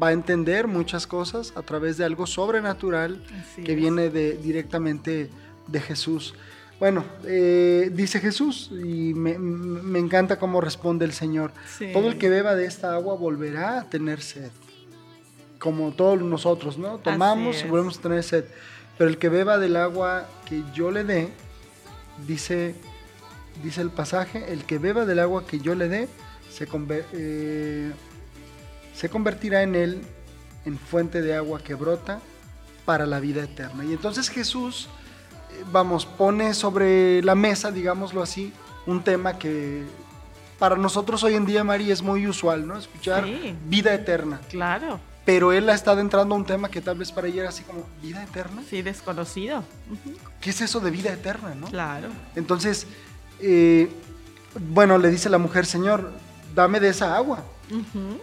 Va 0.03 0.09
a 0.09 0.13
entender 0.13 0.67
muchas 0.67 1.07
cosas 1.07 1.53
a 1.57 1.63
través 1.63 1.97
de 1.97 2.05
algo 2.05 2.27
sobrenatural 2.27 3.25
Así 3.41 3.63
que 3.63 3.75
viene 3.77 4.11
de, 4.11 4.37
directamente 4.37 5.31
de 5.67 5.81
Jesús. 5.81 6.35
Bueno, 6.81 7.05
eh, 7.25 7.91
dice 7.95 8.19
Jesús, 8.21 8.71
y 8.73 9.15
me, 9.15 9.39
me, 9.39 10.01
encanta 10.01 10.39
cómo 10.39 10.61
responde 10.61 11.05
el 11.05 11.13
Señor. 11.13 11.53
Sí. 11.79 11.91
Todo 11.93 12.09
el 12.09 12.19
que 12.19 12.29
beba 12.29 12.57
de 12.57 12.67
esta 12.67 12.93
agua 12.95 13.15
volverá 13.15 13.79
a 13.79 13.85
tener 13.89 14.21
sed. 14.21 14.51
Como 15.65 15.93
todos 15.93 16.21
nosotros, 16.21 16.77
¿no? 16.77 16.99
Tomamos 16.99 17.65
y 17.65 17.69
volvemos 17.69 17.99
a 17.99 18.03
tener 18.03 18.23
sed. 18.23 18.45
Pero 18.99 19.09
el 19.09 19.17
que 19.17 19.31
beba 19.31 19.57
del 19.59 19.77
agua 19.77 20.27
que 20.45 20.63
yo 20.75 20.91
le 20.91 21.05
dé, 21.05 21.31
dice, 22.27 22.75
dice 23.63 23.81
el 23.81 23.89
pasaje, 23.91 24.53
el 24.53 24.65
que 24.65 24.79
beba 24.79 25.07
del 25.07 25.21
agua 25.21 25.47
que 25.47 25.59
yo 25.61 25.75
le 25.75 25.89
dé, 25.89 26.09
se, 26.51 26.69
conver- 26.69 27.07
eh, 27.15 27.91
se 28.95 29.09
convertirá 29.09 29.63
en 29.63 29.75
él 29.75 30.03
en 30.67 30.79
fuente 30.79 31.23
de 31.23 31.35
agua 31.35 31.61
que 31.61 31.75
brota 31.75 32.21
para 32.85 33.07
la 33.07 33.19
vida 33.19 33.43
eterna. 33.43 33.85
Y 33.87 33.93
entonces 33.95 34.29
Jesús, 34.29 34.89
eh, 35.51 35.65
vamos, 35.73 36.05
pone 36.05 36.53
sobre 36.53 37.23
la 37.23 37.35
mesa, 37.35 37.71
digámoslo 37.73 38.23
así, 38.23 38.53
un 38.87 39.03
tema 39.03 39.39
que 39.39 39.83
para 40.59 40.77
nosotros 40.77 41.25
hoy 41.25 41.35
en 41.35 41.47
día, 41.47 41.65
Mari, 41.65 41.91
es 41.91 42.03
muy 42.03 42.27
usual, 42.27 42.67
¿no? 42.67 42.77
Escuchar 42.79 43.25
Sí. 43.25 43.57
vida 43.67 43.93
eterna. 43.95 44.41
Claro, 44.51 45.01
Pero 45.25 45.53
él 45.53 45.69
ha 45.71 45.75
estado 45.75 46.01
entrando 46.01 46.35
a 46.35 46.39
un 46.39 46.45
tema 46.45 46.69
que 46.69 46.81
tal 46.83 46.99
vez 46.99 47.11
para 47.11 47.29
ella 47.29 47.41
era 47.43 47.49
así 47.49 47.63
como, 47.65 47.87
¿vida 48.03 48.23
eterna? 48.23 48.63
sí, 48.69 48.83
desconocido. 48.83 49.65
¿Qué 50.41 50.51
es 50.51 50.61
eso 50.61 50.81
de 50.81 50.91
vida 50.91 51.13
eterna, 51.13 51.55
no? 51.55 51.67
Claro. 51.69 52.09
Entonces, 52.37 52.87
eh, 53.41 53.89
bueno, 54.71 54.99
le 54.99 55.09
dice 55.11 55.31
la 55.31 55.39
mujer, 55.39 55.65
Señor, 55.67 56.13
dame 56.55 56.79
de 56.81 56.91
esa 56.91 57.17
agua 57.17 57.43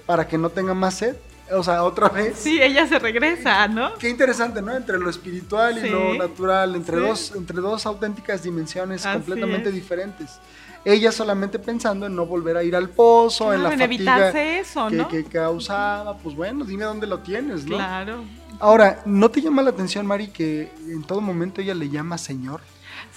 para 0.05 0.27
que 0.27 0.37
no 0.37 0.49
tenga 0.49 0.73
más 0.73 0.95
sed. 0.95 1.15
O 1.53 1.63
sea, 1.63 1.83
otra 1.83 2.07
vez. 2.07 2.37
Sí, 2.37 2.61
ella 2.61 2.87
se 2.87 2.97
regresa, 2.97 3.67
¿no? 3.67 3.95
Qué 3.95 4.07
interesante, 4.07 4.61
¿no? 4.61 4.73
Entre 4.73 4.97
lo 4.97 5.09
espiritual 5.09 5.79
y 5.79 5.81
Sí, 5.81 5.89
lo 5.89 6.13
natural, 6.13 6.75
entre, 6.75 6.97
sí. 6.97 7.03
dos, 7.03 7.33
entre 7.35 7.57
dos 7.57 7.85
auténticas 7.85 8.43
dimensiones 8.43 9.05
Así 9.05 9.17
completamente 9.17 9.67
es. 9.67 9.75
diferentes. 9.75 10.29
Ella 10.83 11.11
solamente 11.11 11.59
pensando 11.59 12.07
en 12.07 12.15
no 12.15 12.25
volver 12.25 12.57
a 12.57 12.63
ir 12.63 12.75
al 12.75 12.89
pozo, 12.89 13.53
en 13.53 13.61
la 13.63 13.69
Claro, 13.69 13.83
en 13.83 13.89
fatiga 13.89 14.13
evitarse 14.15 14.59
eso, 14.59 14.87
que, 14.87 14.95
¿no? 14.95 15.07
que 15.07 15.23
causaba. 15.25 16.17
Pues 16.17 16.35
bueno, 16.35 16.65
dime 16.65 16.85
dónde 16.85 17.05
lo 17.07 17.19
tienes, 17.19 17.65
¿no? 17.65 17.77
Claro. 17.77 18.23
Ahora, 18.59 19.01
¿no 19.05 19.29
te 19.29 19.41
llama 19.41 19.61
la 19.61 19.69
atención, 19.69 20.05
Mari, 20.07 20.27
que 20.29 20.71
en 20.87 21.03
todo 21.03 21.21
momento 21.21 21.61
ella 21.61 21.75
le 21.75 21.89
llama 21.89 22.17
Señor? 22.17 22.61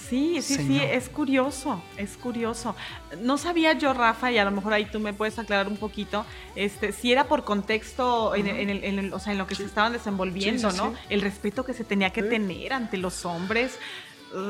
Sí, 0.09 0.39
sí, 0.43 0.55
sí, 0.57 0.79
es 0.79 1.09
curioso, 1.09 1.81
es 1.97 2.17
curioso. 2.17 2.75
No 3.21 3.37
sabía 3.39 3.73
yo, 3.73 3.93
Rafa, 3.93 4.31
y 4.31 4.37
a 4.37 4.45
lo 4.45 4.51
mejor 4.51 4.73
ahí 4.73 4.85
tú 4.85 4.99
me 4.99 5.13
puedes 5.13 5.39
aclarar 5.39 5.67
un 5.67 5.77
poquito, 5.77 6.25
este, 6.55 6.91
si 6.91 7.11
era 7.11 7.23
por 7.23 7.43
contexto, 7.43 8.35
en, 8.35 8.47
el- 8.47 8.57
en 8.59 8.69
el, 8.69 8.83
en 8.83 8.99
el- 8.99 9.13
o 9.13 9.19
sea, 9.19 9.31
en 9.31 9.39
lo 9.39 9.47
que 9.47 9.55
Sí. 9.55 9.63
se 9.63 9.67
estaban 9.69 9.93
desenvolviendo, 9.93 10.69
Sí, 10.69 10.77
sí, 10.77 10.83
¿no? 10.83 10.93
El 11.09 11.21
respeto 11.21 11.65
que 11.65 11.73
se 11.73 11.83
tenía 11.83 12.11
que 12.11 12.21
tener 12.21 12.73
ante 12.73 12.97
los 12.97 13.25
hombres. 13.25 13.79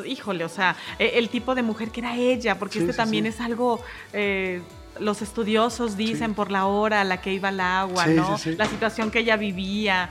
Híjole, 0.05 0.43
o 0.45 0.49
sea, 0.49 0.75
e- 0.99 1.13
el 1.17 1.29
tipo 1.29 1.55
de 1.55 1.63
mujer 1.63 1.91
que 1.91 1.99
era 2.01 2.15
ella, 2.15 2.57
porque 2.57 2.73
Sí, 2.75 2.79
este 2.79 2.93
sí, 2.93 2.97
también 2.97 3.23
sí. 3.25 3.29
es 3.29 3.39
algo... 3.41 3.81
eh, 4.13 4.61
los 4.97 5.21
estudiosos 5.21 5.97
dicen 5.97 6.33
por 6.35 6.51
la 6.51 6.67
hora 6.67 7.01
a 7.01 7.03
la 7.03 7.19
que 7.19 7.33
iba 7.33 7.49
al 7.49 7.59
agua, 7.59 8.05
¿no? 8.07 8.37
sí, 8.37 8.51
sí. 8.51 8.55
La 8.55 8.65
situación 8.65 9.11
que 9.11 9.19
ella 9.19 9.35
vivía. 9.35 10.09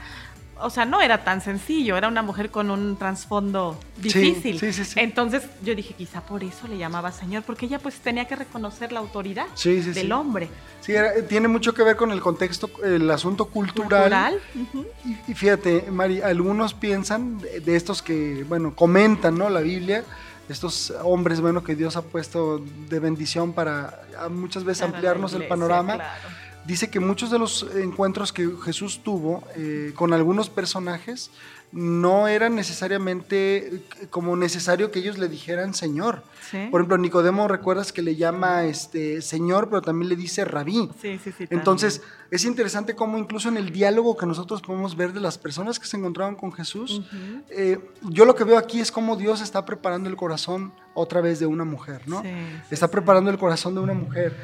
O 0.61 0.69
sea, 0.69 0.85
no 0.85 1.01
era 1.01 1.23
tan 1.23 1.41
sencillo, 1.41 1.97
era 1.97 2.07
una 2.07 2.21
mujer 2.21 2.49
con 2.49 2.71
un 2.71 2.95
trasfondo 2.97 3.77
difícil. 3.97 4.57
sí, 4.59 4.71
sí, 4.71 4.85
sí. 4.85 4.99
Entonces 4.99 5.43
yo 5.63 5.75
dije, 5.75 5.93
quizá 5.93 6.21
por 6.21 6.43
eso 6.43 6.67
le 6.67 6.77
llamaba 6.77 7.11
señor, 7.11 7.43
porque 7.43 7.65
ella 7.65 7.79
pues 7.79 7.95
tenía 7.99 8.25
que 8.25 8.35
reconocer 8.37 8.91
la 8.93 8.99
autoridad 8.99 9.47
del 9.63 10.11
hombre. 10.13 10.49
Sí, 10.81 10.93
era- 10.93 11.13
tiene 11.27 11.47
mucho 11.47 11.73
que 11.73 11.83
ver 11.83 11.95
con 11.97 12.11
el 12.11 12.21
contexto, 12.21 12.69
el 12.83 13.09
asunto 13.11 13.45
cultural. 13.45 14.39
Cultural. 14.53 14.87
Y, 15.27 15.31
y 15.31 15.33
fíjate, 15.33 15.87
Mari, 15.91 16.21
algunos 16.21 16.73
piensan 16.73 17.39
de, 17.39 17.75
estos 17.75 18.01
que, 18.01 18.45
bueno, 18.47 18.73
comentan, 18.75 19.37
¿no? 19.37 19.49
La 19.49 19.59
Biblia, 19.61 20.03
estos 20.47 20.93
hombres, 21.03 21.41
bueno, 21.41 21.63
que 21.63 21.75
Dios 21.75 21.95
ha 21.97 22.01
puesto 22.03 22.59
de 22.87 22.99
bendición 22.99 23.51
para 23.53 23.99
muchas 24.29 24.63
veces 24.63 24.83
Para 24.83 24.93
ampliarnos 24.93 25.33
el 25.33 25.47
panorama. 25.47 25.95
claro. 25.95 26.29
Dice 26.65 26.89
que 26.89 26.99
muchos 26.99 27.29
de 27.29 27.37
los 27.37 27.65
encuentros 27.75 28.33
que 28.33 28.49
Jesús 28.63 29.01
tuvo 29.03 29.43
eh, 29.55 29.93
con 29.95 30.13
algunos 30.13 30.49
personajes 30.49 31.29
no 31.71 32.27
eran 32.27 32.55
necesariamente 32.55 33.57
eh, 33.57 33.81
como 34.09 34.35
necesario 34.35 34.91
que 34.91 34.99
ellos 34.99 35.17
le 35.17 35.27
dijeran 35.27 35.73
Señor. 35.73 36.23
Sí. 36.49 36.67
Por 36.71 36.81
ejemplo, 36.81 36.97
Nicodemo, 36.97 37.47
recuerdas 37.47 37.91
que 37.91 38.01
le 38.01 38.15
llama 38.15 38.63
este 38.63 39.21
Señor, 39.21 39.69
pero 39.69 39.81
también 39.81 40.09
le 40.09 40.15
dice 40.15 40.45
Rabí. 40.45 40.89
sí, 41.01 41.19
sí, 41.23 41.31
sí. 41.37 41.45
Entonces, 41.49 42.01
es 42.31 42.45
interesante 42.45 42.95
cómo 42.95 43.17
incluso 43.17 43.49
en 43.49 43.57
el 43.57 43.71
diálogo 43.71 44.17
que 44.17 44.25
nosotros 44.25 44.61
podemos 44.61 44.95
ver 44.95 45.13
de 45.13 45.19
las 45.19 45.37
personas 45.37 45.79
que 45.79 45.85
se 45.85 45.97
encontraban 45.97 46.35
con 46.35 46.51
Jesús, 46.51 47.03
eh, 47.49 47.79
yo 48.01 48.25
lo 48.25 48.35
que 48.35 48.43
veo 48.43 48.57
aquí 48.57 48.79
es 48.79 48.91
cómo 48.91 49.15
Dios 49.15 49.41
está 49.41 49.65
preparando 49.65 50.09
el 50.09 50.15
corazón 50.15 50.73
otra 50.93 51.21
vez 51.21 51.39
de 51.39 51.45
una 51.45 51.65
mujer, 51.65 52.01
¿no? 52.07 52.23
Está 52.71 52.89
preparando 52.89 53.29
el 53.29 53.37
corazón 53.37 53.75
de 53.75 53.81
una 53.81 53.93
mujer. 53.93 54.35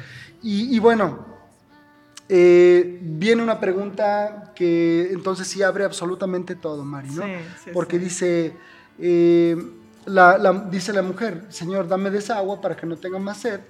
Y, 0.42 0.74
y 0.74 0.78
bueno, 0.78 1.41
eh, 2.34 2.98
viene 3.02 3.42
una 3.42 3.60
pregunta 3.60 4.52
que 4.56 5.10
entonces 5.12 5.46
sí 5.48 5.62
abre 5.62 5.84
absolutamente 5.84 6.54
todo, 6.56 6.82
Mari, 6.82 7.10
¿no? 7.10 7.22
Sí, 7.24 7.30
sí, 7.64 7.70
Porque 7.74 7.98
sí. 7.98 8.04
dice, 8.04 8.56
eh, 8.98 9.56
la, 10.06 10.38
la- 10.38 10.66
dice 10.70 10.94
la 10.94 11.02
mujer, 11.02 11.44
Señor, 11.50 11.88
dame 11.88 12.08
de 12.10 12.18
esa 12.18 12.38
agua 12.38 12.60
para 12.62 12.74
que 12.74 12.86
no 12.86 12.96
tenga 12.96 13.18
más 13.18 13.36
sed 13.36 13.60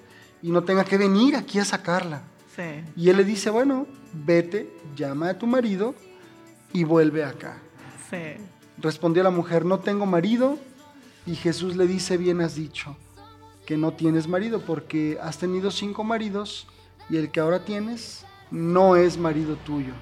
y 0.43 0.53
no 0.53 0.63
tenga 0.63 0.85
que 0.85 0.97
venir 0.97 1.35
aquí 1.35 1.59
a 1.59 1.65
sacarla. 1.65 2.23
Sí. 2.55 2.85
Y 2.97 3.09
él 3.09 3.17
le 3.17 3.25
dice, 3.25 3.51
bueno, 3.51 3.87
vete, 4.13 4.71
llama 4.95 5.31
a 5.31 5.39
tu 5.39 5.49
marido 5.49 5.97
y 6.73 6.85
vuelve 6.85 7.25
acá. 7.25 7.59
Sí. 8.11 8.41
Respondió 8.79 9.25
la 9.25 9.31
mujer, 9.31 9.65
no 9.65 9.81
tengo 9.81 10.07
marido. 10.07 10.57
Y 11.27 11.35
Jesús 11.35 11.75
le 11.77 11.89
dice, 11.89 12.17
bien 12.17 12.41
has 12.41 12.55
dicho, 12.55 12.97
que 13.67 13.77
no 13.77 13.93
tienes 13.93 14.29
marido 14.29 14.61
porque 14.61 15.19
has 15.21 15.39
tenido 15.39 15.71
cinco 15.73 16.05
maridos 16.05 16.67
y 17.11 17.17
el 17.17 17.31
que 17.33 17.41
ahora 17.41 17.65
tienes 17.65 18.25
no 18.53 18.95
es 18.97 19.19
marido 19.19 19.57
tuyo. 19.57 19.93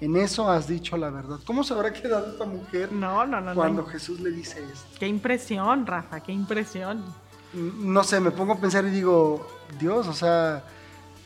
En 0.00 0.16
eso 0.16 0.50
has 0.50 0.66
dicho 0.66 0.96
la 0.96 1.10
verdad. 1.10 1.38
¿Cómo 1.46 1.62
se 1.62 1.72
habrá 1.72 1.92
quedado 1.92 2.32
esta 2.32 2.44
mujer 2.44 2.92
No, 2.92 3.24
no, 3.24 3.40
no. 3.40 3.54
cuando 3.54 3.82
no. 3.82 3.88
Jesús 3.88 4.20
le 4.20 4.30
dice 4.32 4.58
esto? 4.64 4.84
Qué 4.98 5.06
impresión, 5.06 5.86
Rafa, 5.86 6.20
qué 6.20 6.32
impresión. 6.32 7.04
no 7.54 8.02
sé, 8.02 8.18
me 8.18 8.32
pongo 8.32 8.54
a 8.54 8.56
pensar 8.60 8.84
y 8.84 8.90
digo, 8.90 9.46
Dios, 9.78 10.08
o 10.08 10.12
sea, 10.12 10.64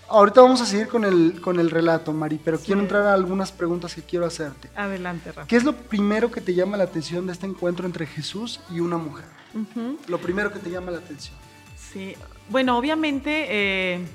ahorita 0.08 0.42
vamos 0.42 0.60
a 0.60 0.66
seguir 0.66 0.88
con 0.88 1.04
el, 1.04 1.40
con 1.40 1.58
el 1.58 1.70
relato, 1.70 2.12
Mari, 2.12 2.38
pero 2.44 2.58
quiero 2.58 2.82
entrar 2.82 3.04
a 3.04 3.14
algunas 3.14 3.50
preguntas 3.50 3.94
que 3.94 4.02
quiero 4.02 4.26
hacerte. 4.26 4.68
Adelante, 4.76 5.32
Rafa. 5.32 5.48
¿Qué 5.48 5.56
es 5.56 5.64
lo 5.64 5.72
primero 5.74 6.30
que 6.30 6.42
te 6.42 6.52
llama 6.52 6.76
la 6.76 6.84
atención 6.84 7.26
de 7.26 7.32
este 7.32 7.46
encuentro 7.46 7.86
entre 7.86 8.06
Jesús 8.06 8.60
y 8.70 8.80
una 8.80 8.98
mujer? 8.98 9.24
Lo 10.08 10.18
primero 10.18 10.52
que 10.52 10.58
te 10.58 10.68
llama 10.70 10.90
la 10.90 10.98
atención. 10.98 11.34
Sí, 11.78 12.14
bueno, 12.50 12.76
obviamente 12.76 13.46
eh, 13.48 14.06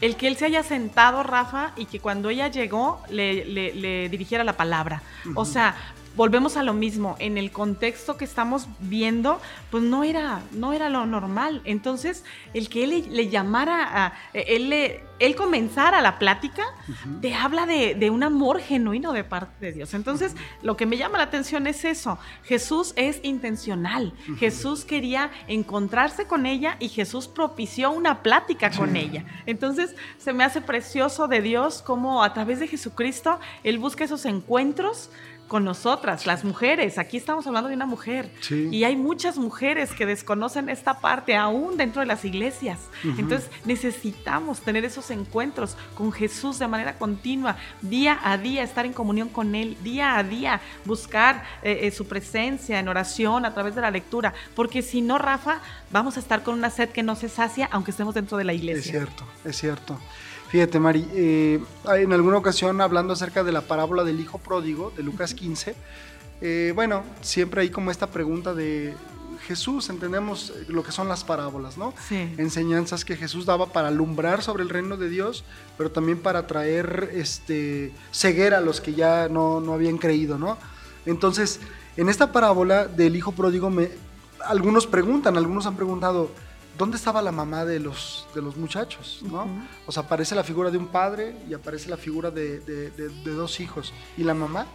el 0.00 0.16
que 0.16 0.28
él 0.28 0.36
se 0.36 0.44
haya 0.46 0.62
sentado, 0.62 1.22
Rafa, 1.22 1.72
y 1.76 1.86
que 1.86 1.98
cuando 2.00 2.28
ella 2.30 2.48
llegó 2.48 3.02
le, 3.10 3.44
le- 3.44 3.74
le 3.74 4.08
dirigiera 4.08 4.44
la 4.44 4.52
palabra. 4.56 5.02
O 5.34 5.44
sea, 5.44 5.74
volvemos 6.18 6.56
a 6.56 6.64
lo 6.64 6.74
mismo, 6.74 7.14
en 7.20 7.38
el 7.38 7.52
contexto 7.52 8.16
que 8.16 8.24
estamos 8.24 8.66
viendo, 8.80 9.40
pues 9.70 9.84
no 9.84 10.02
era, 10.02 10.42
no 10.50 10.72
era 10.72 10.88
lo 10.88 11.06
normal. 11.06 11.62
Entonces, 11.64 12.24
el 12.54 12.68
que 12.68 12.82
él 12.82 13.04
le, 13.08 13.28
llamara, 13.28 14.06
a, 14.06 14.12
él, 14.32 14.68
le, 14.68 15.04
él 15.20 15.36
comenzara 15.36 16.00
la 16.00 16.18
plática, 16.18 16.64
Ujú. 16.88 17.20
te 17.20 17.34
habla 17.36 17.66
de, 17.66 17.94
de 17.94 18.10
un 18.10 18.24
amor 18.24 18.58
genuino 18.58 19.12
de 19.12 19.22
parte 19.22 19.66
de 19.66 19.72
Dios. 19.72 19.94
Entonces, 19.94 20.34
lo 20.60 20.76
que 20.76 20.86
me 20.86 20.96
llama 20.96 21.18
la 21.18 21.24
atención 21.24 21.68
es 21.68 21.84
eso. 21.84 22.18
Jesús 22.42 22.94
es 22.96 23.20
intencional. 23.22 24.12
Jesús 24.40 24.84
quería 24.84 25.30
encontrarse 25.46 26.26
con 26.26 26.46
ella 26.46 26.78
y 26.80 26.88
Jesús 26.88 27.28
propició 27.28 27.92
una 27.92 28.24
plática 28.24 28.72
con 28.72 28.96
ella. 28.96 29.24
Entonces, 29.46 29.94
se 30.18 30.32
me 30.32 30.42
hace 30.42 30.60
precioso 30.62 31.28
de 31.28 31.42
Dios 31.42 31.80
cómo 31.80 32.24
a 32.24 32.34
través 32.34 32.58
de 32.58 32.66
Jesucristo 32.66 33.38
Él 33.62 33.78
busca 33.78 34.02
esos 34.02 34.24
encuentros 34.24 35.10
con 35.48 35.64
nosotras, 35.64 36.26
las 36.26 36.44
mujeres. 36.44 36.98
Aquí 36.98 37.16
estamos 37.16 37.46
hablando 37.46 37.68
de 37.70 37.74
una 37.74 37.86
mujer. 37.86 38.30
Sí. 38.40 38.68
Y 38.70 38.84
hay 38.84 38.96
muchas 38.96 39.38
mujeres 39.38 39.92
que 39.92 40.06
desconocen 40.06 40.68
esta 40.68 41.00
parte 41.00 41.34
aún 41.34 41.76
dentro 41.76 42.00
de 42.00 42.06
las 42.06 42.24
iglesias. 42.24 42.78
Entonces 43.02 43.50
necesitamos 43.64 44.60
tener 44.60 44.84
esos 44.84 45.10
encuentros 45.10 45.76
con 45.94 46.12
Jesús 46.12 46.58
de 46.58 46.68
manera 46.68 46.98
continua, 46.98 47.56
día 47.80 48.18
a 48.22 48.36
día, 48.38 48.62
estar 48.62 48.84
en 48.86 48.92
comunión 48.92 49.28
con 49.28 49.54
Él, 49.54 49.76
día 49.82 50.16
a 50.18 50.22
día, 50.22 50.60
buscar 50.84 51.42
eh, 51.62 51.80
eh, 51.82 51.90
su 51.90 52.06
presencia 52.06 52.78
en 52.78 52.88
oración 52.88 53.44
a 53.44 53.54
través 53.54 53.74
de 53.74 53.80
la 53.80 53.90
lectura. 53.90 54.34
Porque 54.54 54.82
si 54.82 55.00
no, 55.00 55.18
Rafa, 55.18 55.60
vamos 55.90 56.16
a 56.16 56.20
estar 56.20 56.42
con 56.42 56.54
una 56.54 56.70
sed 56.70 56.90
que 56.90 57.02
no 57.02 57.16
se 57.16 57.28
sacia 57.28 57.68
aunque 57.72 57.90
estemos 57.92 58.14
dentro 58.14 58.36
de 58.36 58.44
la 58.44 58.52
Es 58.52 58.58
iglesia. 58.58 58.92
cierto, 58.92 59.24
es 59.44 59.56
cierto. 59.56 59.98
Fíjate, 60.48 60.80
Mari, 60.80 61.06
eh, 61.12 61.60
en 61.94 62.12
alguna 62.12 62.38
ocasión 62.38 62.80
hablando 62.80 63.12
acerca 63.12 63.44
de 63.44 63.52
la 63.52 63.60
parábola 63.60 64.02
del 64.02 64.18
hijo 64.18 64.38
pródigo 64.38 64.92
de 64.96 65.02
Lucas 65.02 65.34
15, 65.34 65.74
eh, 66.40 66.72
bueno, 66.74 67.02
siempre 67.20 67.62
hay 67.62 67.70
como 67.70 67.90
esta 67.90 68.06
pregunta 68.06 68.54
de 68.54 68.94
Jesús, 69.46 69.90
entendemos 69.90 70.52
lo 70.68 70.82
que 70.82 70.90
son 70.90 71.08
las 71.08 71.22
parábolas, 71.22 71.76
¿no? 71.76 71.92
Sí. 72.08 72.34
Enseñanzas 72.38 73.04
que 73.04 73.16
Jesús 73.16 73.44
daba 73.44 73.66
para 73.66 73.88
alumbrar 73.88 74.42
sobre 74.42 74.62
el 74.62 74.68
reino 74.68 74.96
de 74.96 75.10
Dios, 75.10 75.44
pero 75.76 75.90
también 75.90 76.18
para 76.18 76.46
traer 76.46 77.10
este, 77.12 77.92
ceguera 78.10 78.58
a 78.58 78.60
los 78.60 78.80
que 78.80 78.94
ya 78.94 79.28
no, 79.28 79.60
no 79.60 79.74
habían 79.74 79.98
creído, 79.98 80.38
¿no? 80.38 80.56
Entonces, 81.06 81.60
en 81.96 82.08
esta 82.08 82.32
parábola 82.32 82.86
del 82.86 83.16
hijo 83.16 83.32
pródigo 83.32 83.70
me, 83.70 83.90
algunos 84.46 84.86
preguntan, 84.86 85.36
algunos 85.36 85.66
han 85.66 85.76
preguntado, 85.76 86.30
¿dónde 86.78 86.96
estaba 86.96 87.20
la 87.20 87.32
mamá 87.32 87.64
de 87.64 87.80
los, 87.80 88.26
de 88.34 88.40
los 88.40 88.56
muchachos? 88.56 89.20
¿no? 89.22 89.46
O 89.86 89.92
sea, 89.92 90.04
aparece 90.04 90.34
la 90.34 90.44
figura 90.44 90.70
de 90.70 90.78
un 90.78 90.86
padre 90.86 91.34
y 91.50 91.52
aparece 91.52 91.90
la 91.90 91.96
figura 91.96 92.30
de, 92.30 92.60
dos 93.24 93.60
hijos. 93.60 93.92
¿Y 94.16 94.22
la 94.22 94.32
mamá? 94.32 94.66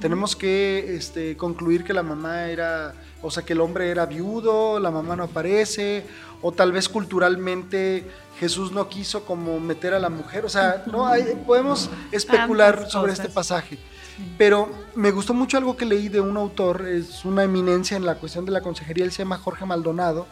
Tenemos 0.00 0.36
que 0.36 0.94
este, 0.96 1.36
concluir 1.36 1.84
que 1.84 1.92
la 1.92 2.02
mamá 2.02 2.44
era, 2.44 2.94
o 3.20 3.30
sea, 3.30 3.44
que 3.44 3.52
el 3.52 3.60
hombre 3.60 3.90
era 3.90 4.06
viudo, 4.06 4.78
la 4.78 4.90
mamá 4.90 5.16
no 5.16 5.24
aparece, 5.24 6.06
o 6.40 6.52
tal 6.52 6.72
vez 6.72 6.88
culturalmente 6.88 8.08
Jesús 8.38 8.70
no 8.70 8.88
quiso 8.88 9.24
como 9.24 9.58
meter 9.58 9.92
a 9.94 9.98
la 9.98 10.08
mujer. 10.08 10.44
O 10.44 10.48
sea, 10.48 10.84
no 10.86 11.06
hay, 11.06 11.24
podemos 11.46 11.90
especular 12.12 12.88
sobre 12.88 13.12
este 13.12 13.28
pasaje. 13.28 13.78
Pero 14.36 14.68
me 14.94 15.10
gustó 15.10 15.34
mucho 15.34 15.58
algo 15.58 15.76
que 15.76 15.84
leí 15.84 16.08
de 16.08 16.20
un 16.20 16.36
autor, 16.36 16.86
es 16.86 17.24
una 17.24 17.44
eminencia 17.44 17.96
en 17.96 18.04
la 18.04 18.16
cuestión 18.16 18.44
de 18.44 18.52
la 18.52 18.60
consejería, 18.60 19.04
él 19.04 19.12
se 19.12 19.18
llama 19.18 19.38
Jorge 19.38 19.64
Maldonado. 19.64 20.26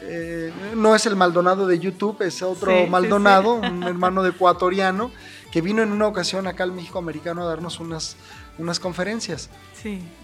Eh, 0.00 0.52
no 0.76 0.94
es 0.94 1.06
el 1.06 1.16
Maldonado 1.16 1.66
de 1.66 1.78
YouTube, 1.78 2.22
es 2.22 2.42
otro 2.42 2.86
Maldonado, 2.86 3.54
un 3.54 3.82
hermano 3.82 4.22
de 4.22 4.30
ecuatoriano, 4.30 5.10
que 5.50 5.60
vino 5.60 5.82
en 5.82 5.92
una 5.92 6.06
ocasión 6.06 6.46
acá 6.46 6.64
al 6.64 6.72
México 6.72 6.98
Americano 6.98 7.42
a 7.42 7.46
darnos 7.46 7.80
unas, 7.80 8.16
unas 8.58 8.78
conferencias. 8.80 9.50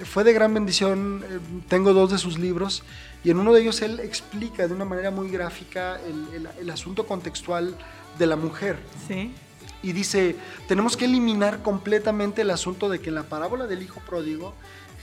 Fue 0.05 0.23
de 0.23 0.33
gran 0.33 0.55
bendición, 0.55 1.25
eh, 1.29 1.39
tengo 1.69 1.93
dos 1.93 2.13
de 2.13 2.19
sus 2.19 2.39
libros, 2.39 2.85
y 3.25 3.31
en 3.31 3.39
uno 3.39 3.53
de 3.53 3.63
ellos 3.63 3.83
él 3.83 3.99
explica 4.01 4.69
de 4.69 4.75
una 4.75 4.85
manera 4.85 5.11
muy 5.11 5.29
gráfica 5.29 5.99
el, 6.07 6.49
el 6.61 6.71
asunto 6.71 7.05
contextual 7.05 7.77
de 8.17 8.27
la 8.27 8.37
mujer. 8.37 8.79
Sí 9.09 9.33
y 9.83 9.93
dice, 9.93 10.37
tenemos 10.67 10.97
que 10.97 11.05
eliminar 11.05 11.63
completamente 11.63 12.43
el 12.43 12.51
asunto 12.51 12.89
de 12.89 13.01
que 13.01 13.09
en 13.09 13.15
la 13.15 13.25
parábola 13.25 13.67
del 13.67 13.83
hijo 13.83 14.01
pródigo 14.01 14.55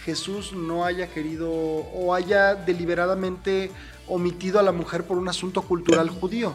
Jesús 0.03 0.53
no 0.53 0.85
haya 0.85 1.07
querido 1.07 1.49
o 1.51 2.13
haya 2.13 2.53
deliberadamente 2.55 3.71
omitido 4.07 4.59
a 4.59 4.63
la 4.63 4.71
mujer 4.71 5.05
por 5.05 5.17
un 5.17 5.27
asunto 5.27 5.63
cultural 5.63 6.09
judío. 6.09 6.53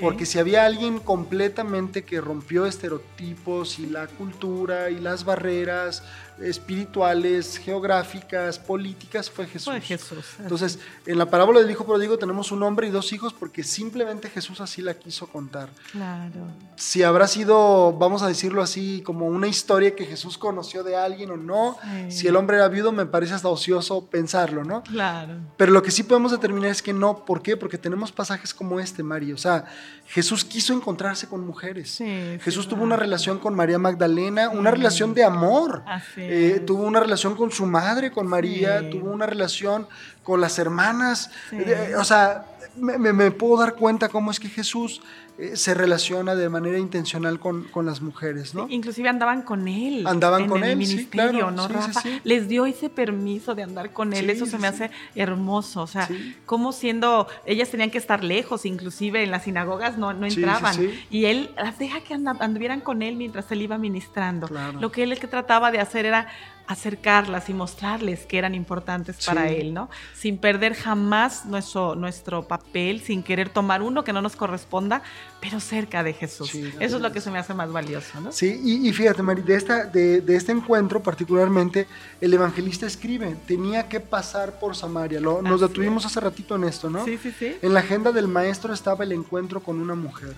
Porque 0.00 0.26
si 0.26 0.38
había 0.38 0.66
alguien 0.66 0.98
completamente 0.98 2.04
que 2.04 2.20
rompió 2.20 2.66
estereotipos 2.66 3.78
y 3.78 3.86
la 3.86 4.06
cultura 4.06 4.90
y 4.90 4.98
las 5.00 5.24
barreras 5.24 6.02
espirituales, 6.42 7.58
geográficas, 7.58 8.58
políticas, 8.58 9.30
fue 9.30 9.46
Jesús. 9.46 9.64
Fue 9.64 9.80
Jesús. 9.80 10.24
Entonces, 10.38 10.78
en 11.06 11.18
la 11.18 11.26
parábola 11.26 11.60
del 11.60 11.70
hijo 11.70 11.84
pródigo 11.84 12.18
tenemos 12.18 12.52
un 12.52 12.62
hombre 12.62 12.88
y 12.88 12.90
dos 12.90 13.12
hijos 13.12 13.32
porque 13.32 13.62
simplemente 13.62 14.28
Jesús 14.28 14.60
así 14.60 14.82
la 14.82 14.94
quiso 14.94 15.26
contar. 15.26 15.68
Claro. 15.92 16.46
Si 16.76 17.02
habrá 17.02 17.26
sido, 17.26 17.92
vamos 17.92 18.22
a 18.22 18.28
decirlo 18.28 18.62
así, 18.62 19.02
como 19.04 19.26
una 19.26 19.48
historia 19.48 19.94
que 19.94 20.06
Jesús 20.06 20.38
conoció 20.38 20.82
de 20.82 20.96
alguien 20.96 21.30
o 21.30 21.36
no, 21.36 21.76
si 22.08 22.26
el 22.26 22.36
hombre 22.36 22.56
era 22.56 22.68
viudo, 22.68 22.92
me 22.92 23.06
parece 23.06 23.34
hasta 23.34 23.48
ocioso 23.48 24.06
pensarlo, 24.06 24.64
¿no? 24.64 24.82
Claro. 24.82 25.34
Pero 25.56 25.72
lo 25.72 25.82
que 25.82 25.90
sí 25.90 26.02
podemos 26.02 26.32
determinar 26.32 26.70
es 26.70 26.82
que 26.82 26.92
no. 26.92 27.24
¿Por 27.24 27.42
qué? 27.42 27.56
Porque 27.56 27.78
tenemos 27.78 28.12
pasajes 28.12 28.54
como 28.54 28.80
este, 28.80 29.02
Mario. 29.02 29.34
O 29.34 29.38
sea, 29.38 29.66
Jesús 30.06 30.44
quiso 30.44 30.72
encontrarse 30.72 31.28
con 31.28 31.46
mujeres. 31.46 32.02
Jesús 32.42 32.68
tuvo 32.68 32.82
una 32.82 32.96
relación 32.96 33.38
con 33.38 33.54
María 33.54 33.78
Magdalena, 33.78 34.48
una 34.48 34.70
relación 34.70 35.14
de 35.14 35.24
amor. 35.24 35.84
Eh, 36.32 36.60
tuvo 36.64 36.84
una 36.84 37.00
relación 37.00 37.34
con 37.34 37.50
su 37.50 37.66
madre, 37.66 38.12
con 38.12 38.28
María, 38.28 38.88
tuvo 38.88 39.10
una 39.10 39.26
relación 39.26 39.88
con 40.22 40.40
las 40.40 40.60
hermanas. 40.60 41.32
Eh, 41.50 41.94
o 41.98 42.04
sea, 42.04 42.46
me, 42.76 43.30
puedo 43.32 43.58
dar 43.58 43.74
cuenta 43.74 44.08
cómo 44.08 44.30
es 44.30 44.38
que 44.38 44.48
Jesús 44.48 45.02
eh, 45.40 45.56
se 45.56 45.74
relaciona 45.74 46.34
de 46.34 46.48
manera 46.48 46.78
intencional 46.78 47.38
con, 47.38 47.68
las 47.84 48.02
mujeres, 48.02 48.54
¿no? 48.54 48.66
inclusive 48.68 49.08
andaban 49.08 49.42
con 49.42 49.68
él. 49.68 50.06
Andaban 50.06 50.46
con 50.48 50.62
el 50.64 50.70
él, 50.70 50.76
ministerio, 50.76 51.50
¿no, 51.50 51.68
Rafa? 51.68 52.02
Les 52.24 52.48
dio 52.48 52.66
ese 52.66 52.90
permiso 52.90 53.54
de 53.54 53.62
andar 53.62 53.92
con 53.92 54.12
él, 54.12 54.28
eso 54.28 54.46
se 54.46 54.58
me 54.58 54.66
hace 54.66 54.90
hermoso, 55.14 55.82
o 55.82 55.86
sea, 55.86 56.08
como 56.46 56.72
siendo, 56.72 57.26
ellas 57.46 57.70
tenían 57.70 57.90
que 57.90 57.98
estar 57.98 58.24
lejos, 58.24 58.66
inclusive 58.66 59.22
en 59.22 59.30
las 59.30 59.44
sinagogas 59.44 59.96
no, 59.96 60.12
no 60.12 60.26
entraban, 60.26 60.76
y 61.10 61.24
él 61.26 61.50
las 61.56 61.78
deja 61.78 62.00
que 62.00 62.14
anduvieran 62.14 62.80
con 62.80 63.02
él 63.02 63.16
mientras 63.16 63.50
él 63.52 63.62
iba 63.62 63.78
ministrando. 63.78 64.48
Lo 64.80 64.92
que 64.92 65.02
él 65.04 65.10
que 65.18 65.26
trataba 65.26 65.70
de 65.70 65.80
hacer 65.80 66.06
era 66.06 66.28
acercarlas 66.70 67.48
y 67.48 67.54
mostrarles 67.54 68.26
que 68.26 68.38
eran 68.38 68.54
importantes 68.54 69.24
para 69.26 69.48
él, 69.48 69.74
¿no? 69.74 69.90
Sin 70.14 70.38
perder 70.38 70.74
jamás 70.74 71.44
nuestro, 71.44 71.96
nuestro 71.96 72.46
papel, 72.46 73.00
sin 73.00 73.24
querer 73.24 73.48
tomar 73.48 73.82
uno 73.82 74.04
que 74.04 74.12
no 74.12 74.22
nos 74.22 74.36
corresponda, 74.36 75.02
pero 75.40 75.58
cerca 75.58 76.04
de 76.04 76.12
Jesús. 76.12 76.54
Eso 76.54 76.96
es 76.96 77.02
lo 77.02 77.10
que 77.10 77.20
se 77.20 77.30
me 77.32 77.38
hace 77.38 77.54
más 77.54 77.72
valioso, 77.72 78.20
¿no? 78.20 78.30
Sí, 78.30 78.60
y, 78.64 78.92
fíjate, 78.92 79.20
Mari, 79.20 79.42
de, 79.42 79.56
esta, 79.56 79.84
de, 79.84 80.22
este 80.28 80.52
encuentro 80.52 81.02
particularmente, 81.02 81.88
el 82.20 82.32
evangelista 82.32 82.86
escribe, 82.86 83.36
tenía 83.46 83.88
que 83.88 83.98
pasar 83.98 84.60
por 84.60 84.76
Samaria. 84.76 85.18
Lo, 85.18 85.42
nos 85.42 85.60
detuvimos 85.60 86.06
hace 86.06 86.20
ratito 86.20 86.54
en 86.54 86.64
esto, 86.64 86.88
¿no? 86.88 87.04
Sí, 87.04 87.18
sí, 87.18 87.34
sí. 87.36 87.56
En 87.62 87.74
la 87.74 87.80
agenda 87.80 88.12
del 88.12 88.28
maestro 88.28 88.72
estaba 88.72 89.02
el 89.02 89.10
encuentro 89.10 89.60
con 89.60 89.80
una 89.80 89.96
mujer 89.96 90.34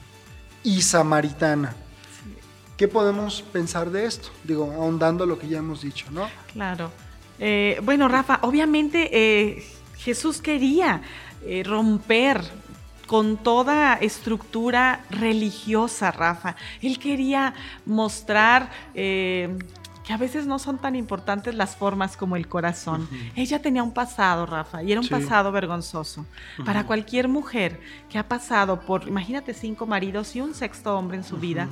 y 0.62 0.80
samaritana. 0.80 1.74
¿Qué 2.82 2.88
podemos 2.88 3.42
pensar 3.42 3.92
de 3.92 4.06
esto? 4.06 4.30
Digo, 4.42 4.72
ahondando 4.72 5.24
lo 5.24 5.38
que 5.38 5.46
ya 5.46 5.58
hemos 5.58 5.82
dicho, 5.82 6.06
¿no? 6.10 6.28
Claro. 6.52 6.90
Eh, 7.38 7.80
bueno, 7.84 8.08
Rafa, 8.08 8.40
obviamente 8.42 9.08
eh, 9.12 9.64
Jesús 9.98 10.42
quería 10.42 11.00
eh, 11.46 11.62
romper 11.64 12.42
con 13.06 13.36
toda 13.36 13.94
estructura 13.94 15.04
religiosa, 15.10 16.10
Rafa. 16.10 16.56
Él 16.80 16.98
quería 16.98 17.54
mostrar 17.86 18.68
que 18.94 20.12
a 20.12 20.16
veces 20.16 20.46
no 20.46 20.58
son 20.58 20.78
tan 20.78 20.96
importantes 20.96 21.54
las 21.54 21.76
formas 21.76 22.16
como 22.16 22.34
el 22.34 22.48
corazón. 22.48 23.08
Ella 23.36 23.62
tenía 23.62 23.84
un 23.84 23.92
pasado, 23.92 24.44
Rafa, 24.44 24.82
y 24.82 24.90
era 24.90 25.00
un 25.00 25.08
pasado 25.08 25.52
vergonzoso. 25.52 26.26
Para 26.64 26.84
cualquier 26.84 27.28
mujer 27.28 27.80
que 28.10 28.18
ha 28.18 28.26
pasado 28.26 28.80
por, 28.80 29.06
imagínate, 29.06 29.54
cinco 29.54 29.86
maridos 29.86 30.34
y 30.34 30.40
un 30.40 30.54
sexto 30.54 30.98
hombre 30.98 31.18
en 31.18 31.24
su 31.24 31.36
vida, 31.36 31.68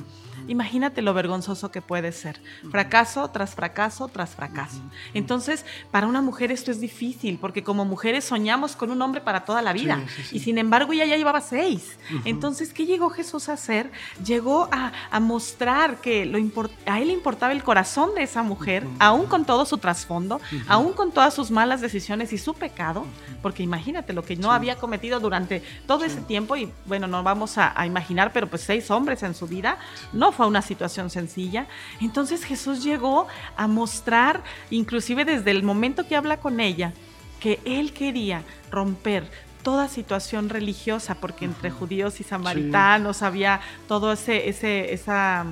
Imagínate 0.47 1.01
lo 1.01 1.13
vergonzoso 1.13 1.71
que 1.71 1.81
puede 1.81 2.11
ser. 2.11 2.39
Fracaso 2.69 3.29
tras 3.29 3.55
fracaso 3.55 4.07
tras 4.07 4.31
fracaso. 4.31 4.81
Entonces, 5.13 5.65
para 5.91 6.07
una 6.07 6.21
mujer 6.21 6.51
esto 6.51 6.71
es 6.71 6.79
difícil, 6.79 7.37
porque 7.39 7.63
como 7.63 7.85
mujeres 7.85 8.25
soñamos 8.25 8.75
con 8.75 8.91
un 8.91 9.01
hombre 9.01 9.21
para 9.21 9.45
toda 9.45 9.61
la 9.61 9.73
vida. 9.73 10.01
Y 10.31 10.39
sin 10.39 10.57
embargo, 10.57 10.93
ella 10.93 11.05
ya 11.05 11.17
llevaba 11.17 11.41
seis. 11.41 11.97
Entonces, 12.25 12.73
¿qué 12.73 12.85
llegó 12.85 13.09
Jesús 13.09 13.49
a 13.49 13.53
hacer? 13.53 13.91
Llegó 14.25 14.69
a, 14.71 14.91
mostrar 15.19 16.01
que 16.01 16.25
lo 16.25 16.39
a 16.85 16.99
él 16.99 17.07
le 17.07 17.13
importaba 17.13 17.53
el 17.53 17.63
corazón 17.63 18.15
de 18.15 18.23
esa 18.23 18.43
mujer, 18.43 18.85
aún 18.99 19.27
con 19.27 19.45
todo 19.45 19.65
su 19.65 19.77
trasfondo, 19.77 20.41
aún 20.67 20.93
con 20.93 21.11
todas 21.11 21.33
sus 21.33 21.51
malas 21.51 21.81
decisiones 21.81 22.33
y 22.33 22.37
su 22.37 22.53
pecado, 22.53 23.05
porque 23.41 23.63
imagínate 23.63 24.13
lo 24.13 24.23
que 24.23 24.35
no 24.35 24.51
había 24.51 24.77
cometido 24.77 25.19
durante 25.19 25.63
todo 25.87 26.03
ese 26.03 26.21
tiempo, 26.21 26.55
y 26.55 26.71
bueno, 26.85 27.07
no 27.07 27.23
vamos 27.23 27.57
a, 27.57 27.79
a 27.79 27.85
imaginar, 27.85 28.31
pero 28.33 28.47
pues 28.47 28.63
seis 28.63 28.89
hombres 28.91 29.23
en 29.23 29.33
su 29.33 29.47
vida, 29.47 29.77
no 30.11 30.30
fue 30.31 30.47
una 30.47 30.61
situación 30.61 31.09
sencilla. 31.09 31.67
Entonces 31.99 32.43
Jesús 32.43 32.83
llegó 32.83 33.27
a 33.55 33.67
mostrar, 33.67 34.43
inclusive 34.69 35.25
desde 35.25 35.51
el 35.51 35.63
momento 35.63 36.07
que 36.07 36.15
habla 36.15 36.37
con 36.37 36.59
ella, 36.59 36.93
que 37.39 37.59
él 37.65 37.93
quería 37.93 38.43
romper 38.69 39.29
toda 39.63 39.87
situación 39.87 40.49
religiosa, 40.49 41.15
porque 41.15 41.45
entre 41.45 41.71
judíos 41.71 42.19
y 42.19 42.23
samaritanos 42.23 43.21
había 43.21 43.61
todo 43.87 44.13
ese, 44.13 44.49
ese, 44.49 44.93
esa 44.93 45.45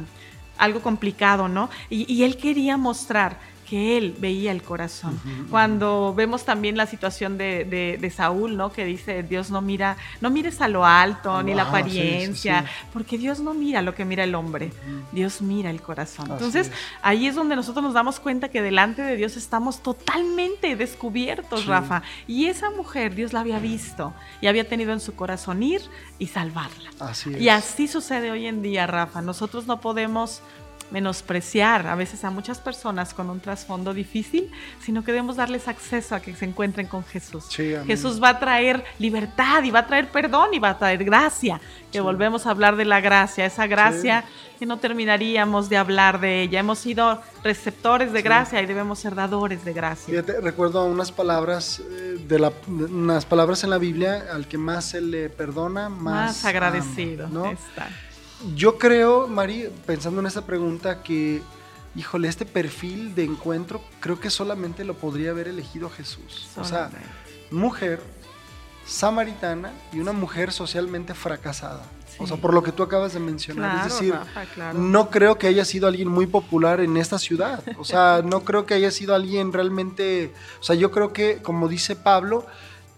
algo 0.58 0.82
complicado, 0.82 1.48
¿no? 1.48 1.70
Y, 1.90 2.12
y, 2.12 2.24
él 2.24 2.36
quería 2.36 2.76
mostrar 2.76 3.40
que 3.70 3.98
él 3.98 4.16
veía 4.18 4.52
el 4.52 4.64
corazón. 4.64 5.20
Cuando 5.52 6.14
vemos 6.16 6.44
también 6.44 6.76
la 6.76 6.88
situación 6.88 7.38
de, 7.38 8.12
Saúl, 8.16 8.58
¿no? 8.58 8.72
Que 8.72 8.84
dice, 8.84 9.22
Dios 9.22 9.52
no 9.52 9.62
mira, 9.62 9.98
no 10.22 10.32
mires 10.32 10.60
a 10.62 10.68
lo 10.68 10.86
alto, 10.86 11.44
ni 11.44 11.54
la 11.54 11.64
apariencia, 11.64 12.66
porque 12.92 13.18
Dios 13.18 13.40
no 13.40 13.54
mira 13.54 13.82
lo 13.82 13.94
que 13.94 14.06
mira 14.06 14.24
el 14.24 14.34
hombre, 14.34 14.72
Dios 15.12 15.42
mira 15.42 15.70
el 15.70 15.82
corazón. 15.82 16.32
Entonces, 16.32 16.72
ahí 17.04 17.28
es 17.28 17.36
donde 17.36 17.56
nosotros 17.56 17.84
nos 17.84 17.94
damos 17.94 18.20
cuenta 18.20 18.50
que 18.50 18.62
delante 18.62 19.04
de 19.04 19.16
Dios 19.16 19.38
estamos 19.38 19.84
totalmente 19.84 20.76
descubiertos, 20.76 21.68
Rafa. 21.68 22.02
Y 22.28 22.46
esa 22.46 22.72
mujer, 22.72 23.14
Dios 23.14 23.34
la 23.34 23.42
había 23.42 23.60
visto 23.60 24.14
y 24.42 24.48
había 24.48 24.68
tenido 24.68 24.94
en 24.94 25.00
su 25.00 25.16
corazón 25.16 25.62
ir 25.62 25.82
y 26.18 26.28
salvarla. 26.28 26.90
Y 27.40 27.50
así 27.50 27.88
sucede 27.88 28.32
hoy 28.32 28.48
en 28.48 28.64
día, 28.64 28.88
Rafa. 28.88 29.22
Nosotros 29.22 29.68
no 29.68 29.80
podemos 29.80 30.42
menospreciar 30.92 31.88
a 31.88 31.96
veces 31.96 32.24
a 32.24 32.32
muchas 32.32 32.60
personas 32.60 33.14
con 33.14 33.30
un 33.30 33.40
trasfondo 33.40 33.94
difícil, 33.94 34.52
sino 34.82 35.04
que 35.04 35.12
debemos 35.12 35.36
darles 35.36 35.68
acceso 35.68 36.16
a 36.16 36.20
que 36.20 36.36
se 36.36 36.46
encuentren 36.46 36.88
con 36.88 37.04
Jesús. 37.04 37.46
Jesús 37.50 38.22
va 38.22 38.30
a 38.30 38.40
traer 38.40 38.84
libertad 38.98 39.64
y 39.64 39.72
va 39.72 39.80
a 39.80 39.88
traer 39.88 40.10
perdón 40.10 40.54
y 40.54 40.60
va 40.60 40.72
a 40.72 40.78
traer 40.78 41.04
gracia, 41.04 41.60
que 41.92 42.02
volvemos 42.02 42.46
a 42.46 42.52
hablar 42.52 42.76
de 42.76 42.86
la 42.86 43.02
gracia, 43.02 43.46
esa 43.46 43.68
gracia 43.68 44.26
que 44.60 44.66
no 44.66 44.78
terminaríamos 44.78 45.70
de 45.70 45.78
hablar 45.78 46.20
de 46.20 46.42
ella. 46.42 46.60
Hemos 46.60 46.80
sido 46.80 47.22
receptores 47.44 48.12
de 48.12 48.22
gracia 48.22 48.62
y 48.62 48.66
debemos 48.66 49.00
ser 49.00 49.16
dadores 49.16 49.64
de 49.64 49.74
gracia. 49.74 50.22
recuerdo 50.42 50.86
unas 50.86 51.12
palabras 51.14 51.80
eh, 51.80 52.18
de 52.28 52.40
la, 52.40 52.52
unas 52.68 53.26
palabras 53.26 53.64
en 53.64 53.70
la 53.70 53.78
Biblia, 53.78 54.26
al 54.34 54.48
que 54.48 54.58
más 54.58 54.86
se 54.86 55.02
le 55.02 55.30
perdona, 55.30 55.88
más, 55.88 56.44
agradecido 56.44 57.30
¿no? 57.30 57.54
Yo 58.56 58.78
creo, 58.78 59.28
Mari, 59.28 59.70
pensando 59.86 60.22
en 60.22 60.28
esta 60.28 60.46
pregunta, 60.46 61.04
que, 61.04 61.42
híjole, 61.96 62.28
este 62.28 62.46
perfil 62.46 63.16
de 63.16 63.26
encuentro, 63.26 63.82
creo 64.00 64.20
que 64.20 64.30
solamente 64.30 64.84
lo 64.84 64.96
podría 64.96 65.32
haber 65.32 65.48
elegido 65.48 65.90
Jesús. 65.90 66.50
O 66.56 66.64
sea, 66.64 66.90
mujer, 67.52 68.02
samaritana 68.86 69.72
y 69.94 70.00
una 70.00 70.14
mujer 70.14 70.52
socialmente 70.52 71.14
fracasada. 71.14 71.84
O 72.18 72.28
sea, 72.28 72.38
por 72.38 72.54
lo 72.54 72.64
que 72.64 72.72
tú 72.72 72.84
acabas 72.84 73.14
de 73.14 73.20
mencionar. 73.20 73.86
es 73.86 73.94
decir, 73.94 74.14
no 74.74 75.10
creo 75.10 75.38
que 75.38 75.48
haya 75.48 75.64
sido 75.64 75.88
alguien 75.88 76.10
muy 76.10 76.28
popular 76.28 76.82
en 76.82 76.98
esta 76.98 77.18
ciudad. 77.20 77.64
O 77.78 77.86
sea, 77.86 78.22
no 78.26 78.42
creo 78.44 78.66
que 78.66 78.74
haya 78.74 78.92
sido 78.92 79.16
alguien 79.16 79.54
realmente. 79.54 80.34
O 80.60 80.64
sea, 80.64 80.76
yo 80.76 80.92
creo 80.92 81.14
que, 81.14 81.42
como 81.42 81.68
dice 81.68 81.96
Pablo, 81.96 82.46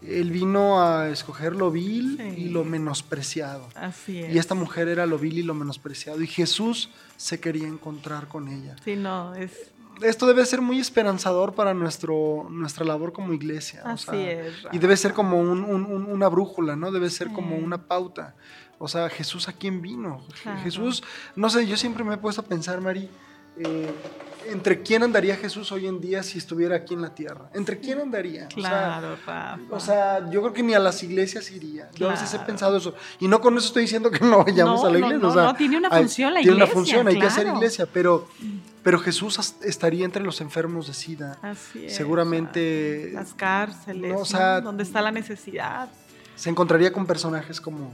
él 0.08 0.32
vino 0.32 0.82
a 0.82 1.10
escoger 1.10 1.56
lo 1.56 1.72
vil 1.72 2.20
y 2.38 2.50
lo 2.50 2.64
menospreciado. 2.64 3.68
Así 3.76 4.20
es. 4.20 4.34
Y 4.34 4.38
esta 4.38 4.56
mujer 4.56 4.88
era 4.88 5.06
lo 5.06 5.18
vil 5.18 5.38
y 5.38 5.44
lo 5.44 5.54
menospreciado. 5.54 6.22
Y 6.22 6.28
Jesús 6.28 6.90
se 7.18 7.40
quería 7.40 7.68
encontrar 7.68 8.28
con 8.28 8.48
ella. 8.48 8.76
Sí, 8.84 8.96
no, 8.96 9.36
es. 9.36 9.72
Esto 10.02 10.26
debe 10.26 10.44
ser 10.46 10.62
muy 10.62 10.80
esperanzador 10.80 11.54
para 11.54 11.76
nuestro, 11.76 12.48
nuestra 12.50 12.84
labor 12.84 13.14
como 13.14 13.34
iglesia. 13.34 13.84
Así 13.86 14.18
es. 14.18 14.54
Y 14.72 14.80
debe 14.80 14.98
ser 14.98 15.14
como 15.14 15.40
una 15.40 16.28
brújula, 16.28 16.76
¿no? 16.76 16.92
Debe 16.92 17.10
ser 17.12 17.32
como 17.32 17.56
una 17.56 17.88
pauta. 17.88 18.36
O 18.80 18.88
sea, 18.88 19.10
Jesús 19.10 19.48
a 19.48 19.54
quién 19.54 19.80
vino. 19.82 20.26
Jesús, 20.64 21.04
no 21.36 21.52
sé, 21.52 21.68
yo 21.68 21.78
siempre 21.78 22.04
me 22.04 22.16
he 22.16 22.18
puesto 22.18 22.42
a 22.42 22.46
pensar, 22.46 22.82
Mari, 22.82 23.10
eh, 23.58 23.94
¿entre 24.48 24.82
quién 24.82 25.04
andaría 25.04 25.36
Jesús 25.36 25.72
hoy 25.72 25.88
en 25.88 26.02
día 26.02 26.24
si 26.24 26.38
estuviera 26.38 26.76
aquí 26.76 26.94
en 26.94 27.02
la 27.02 27.14
tierra? 27.14 27.50
¿Entre 27.54 27.80
quién 27.80 28.00
andaría? 28.00 28.48
Claro, 28.48 29.18
o 29.70 29.80
sea, 29.80 30.30
yo 30.30 30.42
creo 30.42 30.54
que 30.54 30.64
ni 30.64 30.74
a 30.74 30.80
las 30.80 31.02
iglesias 31.04 31.52
iría. 31.52 31.90
Yo 31.96 32.10
a 32.10 32.12
veces 32.12 32.34
he 32.34 32.40
pensado 32.40 32.78
eso. 32.78 32.94
Y 33.20 33.28
no 33.28 33.42
con 33.42 33.58
eso 33.58 33.68
estoy 33.68 33.84
diciendo 33.84 34.12
que 34.12 34.20
no 34.20 34.44
vayamos 34.44 34.84
a 34.84 34.90
la 34.90 35.00
iglesia. 35.00 35.18
No, 35.18 35.34
no, 35.34 35.56
tiene 35.56 35.78
una 35.78 35.90
función 35.90 36.34
la 36.34 36.42
iglesia. 36.42 36.56
Tiene 36.58 36.64
una 36.64 36.74
función, 36.74 37.08
hay 37.08 37.20
que 37.20 37.26
hacer 37.26 37.48
iglesia, 37.48 37.88
pero, 37.92 38.28
pero 38.84 39.00
Jesús 39.00 39.56
estaría 39.62 40.06
entre 40.06 40.24
los 40.24 40.42
enfermos 40.42 40.88
de 40.88 40.94
SIDA. 40.94 41.38
Así 41.42 41.86
es. 41.86 41.96
Seguramente. 41.96 43.12
Las 43.14 43.34
cárceles, 43.34 44.16
donde 44.64 44.84
está 44.84 45.02
la 45.02 45.12
necesidad 45.12 45.90
se 46.36 46.50
encontraría 46.50 46.92
con 46.92 47.06
personajes 47.06 47.62
como, 47.62 47.94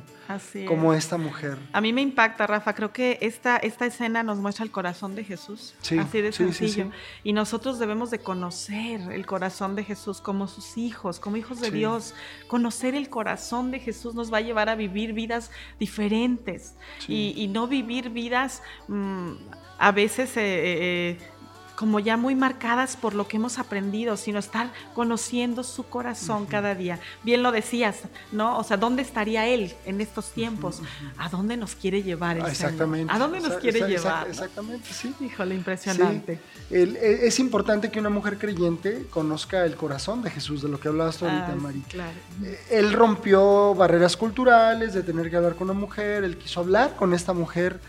como 0.67 0.93
esta 0.93 1.17
mujer. 1.17 1.57
A 1.73 1.81
mí 1.81 1.91
me 1.93 2.01
impacta, 2.01 2.47
Rafa. 2.47 2.73
Creo 2.73 2.93
que 2.93 3.17
esta, 3.21 3.57
esta 3.57 3.85
escena 3.85 4.23
nos 4.23 4.37
muestra 4.37 4.63
el 4.63 4.71
corazón 4.71 5.15
de 5.15 5.23
Jesús. 5.23 5.75
así 5.81 6.21
de 6.21 6.31
sencillo. 6.31 6.91
y 7.23 7.33
nosotros 7.33 7.79
debemos 7.79 8.11
de 8.11 8.19
conocer 8.19 9.01
el 9.11 9.25
corazón 9.25 9.75
de 9.75 9.83
Jesús 9.83 10.21
como 10.21 10.47
sus 10.47 10.77
hijos, 10.77 11.19
como 11.19 11.37
hijos 11.37 11.59
de 11.59 11.71
Dios. 11.71 12.13
Conocer 12.47 12.95
el 12.95 13.09
corazón 13.09 13.71
de 13.71 13.79
Jesús 13.79 14.15
nos 14.15 14.31
va 14.31 14.37
a 14.37 14.41
llevar 14.41 14.69
a 14.69 14.75
vivir 14.75 15.13
vidas 15.13 15.51
diferentes 15.79 16.75
y, 17.07 17.47
no 17.47 17.67
vivir 17.67 18.09
vidas 18.09 18.61
mm, 18.87 19.31
a 19.79 19.91
veces... 19.91 20.37
Eh, 20.37 20.41
eh, 20.41 20.77
eh, 21.11 21.36
como 21.77 21.99
ya 21.99 22.17
muy 22.17 22.33
marcadas 22.33 22.97
por 22.97 23.13
lo 23.13 23.27
que 23.27 23.37
hemos 23.37 23.59
aprendido, 23.59 24.17
sino 24.17 24.39
estar 24.39 24.71
conociendo 24.95 25.63
su 25.63 25.83
corazón 25.83 26.47
cada 26.47 26.73
día. 26.73 26.99
Bien 27.23 27.43
lo 27.43 27.51
decías, 27.51 27.99
¿no? 28.31 28.57
O 28.57 28.63
sea, 28.63 28.77
¿dónde 28.77 29.03
estaría 29.03 29.45
Él 29.45 29.75
en 29.85 30.01
estos 30.01 30.31
tiempos? 30.31 30.81
¿A 31.19 31.29
dónde 31.29 31.55
nos 31.55 31.75
quiere 31.75 32.01
llevar 32.01 32.37
el 32.37 32.47
Exactamente. 32.47 33.13
¿A 33.13 33.19
dónde 33.19 33.41
nos 33.41 33.57
quiere 33.57 33.87
llevar? 33.87 34.27
Exactamente, 34.27 34.89
sí. 34.91 35.13
Híjole, 35.19 35.53
impresionante. 35.53 36.39
E, 36.71 37.19
es 37.21 37.37
importante 37.39 37.91
que 37.91 37.99
una 37.99 38.09
mujer 38.09 38.39
creyente 38.39 39.05
conozca 39.11 39.63
el 39.63 39.75
corazón 39.75 40.23
de 40.23 40.31
Jesús, 40.31 40.63
de 40.63 40.69
lo 40.69 40.79
que 40.79 40.87
hablabas 40.87 41.17
tú 41.17 41.27
ahorita, 41.27 41.53
Mari. 41.57 41.81
Claro. 41.89 42.17
Eh, 42.43 42.59
él 42.71 42.91
rompió 42.91 43.75
barreras 43.75 44.17
culturales 44.17 44.95
de 44.95 45.03
tener 45.03 45.29
que 45.29 45.35
hablar 45.35 45.53
con 45.53 45.69
una 45.69 45.79
mujer, 45.79 46.23
él 46.23 46.39
quiso 46.39 46.59
hablar 46.59 46.95
con 46.95 47.13
esta 47.13 47.33
mujer 47.33 47.79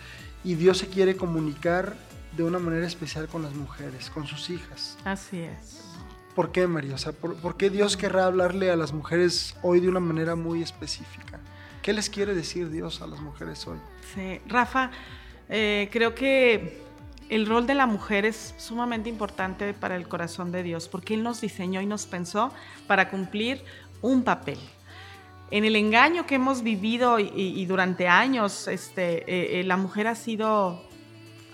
y 0.45 0.57
Dios 0.57 0.77
se 0.77 0.89
quiere 0.89 1.17
comunicar 1.17 1.97
de 2.37 2.45
una 2.45 2.59
manera 2.59 2.87
especial 2.87 3.29
con 3.29 3.43
las 3.43 3.55
mujeres, 3.55 4.11
con 4.11 4.27
sus 4.27 4.51
hijas. 4.51 4.97
Así 5.05 5.41
es. 5.41 5.85
¿Por 6.35 6.53
qué, 6.53 6.67
María? 6.67 6.95
O 6.95 6.99
sea, 6.99 7.13
¿por, 7.13 7.57
qué 7.57 7.69
Dios 7.69 7.97
querrá 7.97 8.27
hablarle 8.27 8.71
a 8.71 8.77
las 8.77 8.93
mujeres 8.93 9.57
hoy 9.63 9.81
de 9.81 9.89
una 9.89 10.01
manera 10.01 10.37
muy 10.37 10.63
específica? 10.63 11.41
¿Qué 11.83 11.93
les 11.93 12.09
quiere 12.09 12.35
decir 12.35 12.71
Dios 12.71 13.03
a 13.03 13.07
las 13.07 13.21
mujeres 13.21 13.67
hoy? 13.67 13.79
Sí, 14.15 14.41
Rafa, 14.47 14.91
eh, 15.49 15.89
creo 15.91 16.15
que 16.15 16.81
el 17.29 17.47
rol 17.47 17.67
de 17.67 17.75
la 17.75 17.87
mujer 17.87 18.25
es 18.25 18.55
sumamente 18.57 19.09
importante 19.09 19.75
para 19.75 19.97
el 19.97 20.07
corazón 20.07 20.53
de 20.53 20.63
Dios, 20.63 20.89
porque 20.89 21.15
Él 21.15 21.23
nos 21.23 21.41
diseñó 21.41 21.81
y 21.81 21.87
nos 21.87 22.07
pensó 22.07 22.53
para 22.87 23.11
cumplir 23.11 23.65
un 24.01 24.23
papel. 24.23 24.59
En 25.51 25.65
el 25.65 25.77
engaño 25.77 26.27
que 26.27 26.37
hemos 26.37 26.63
vivido 26.63 27.19
y, 27.19 27.65
durante 27.67 28.07
años, 28.07 28.69
este, 28.69 29.19
eh, 29.23 29.61
eh, 29.61 29.65
la 29.65 29.77
mujer 29.77 30.07
ha 30.07 30.15
sido 30.15 30.88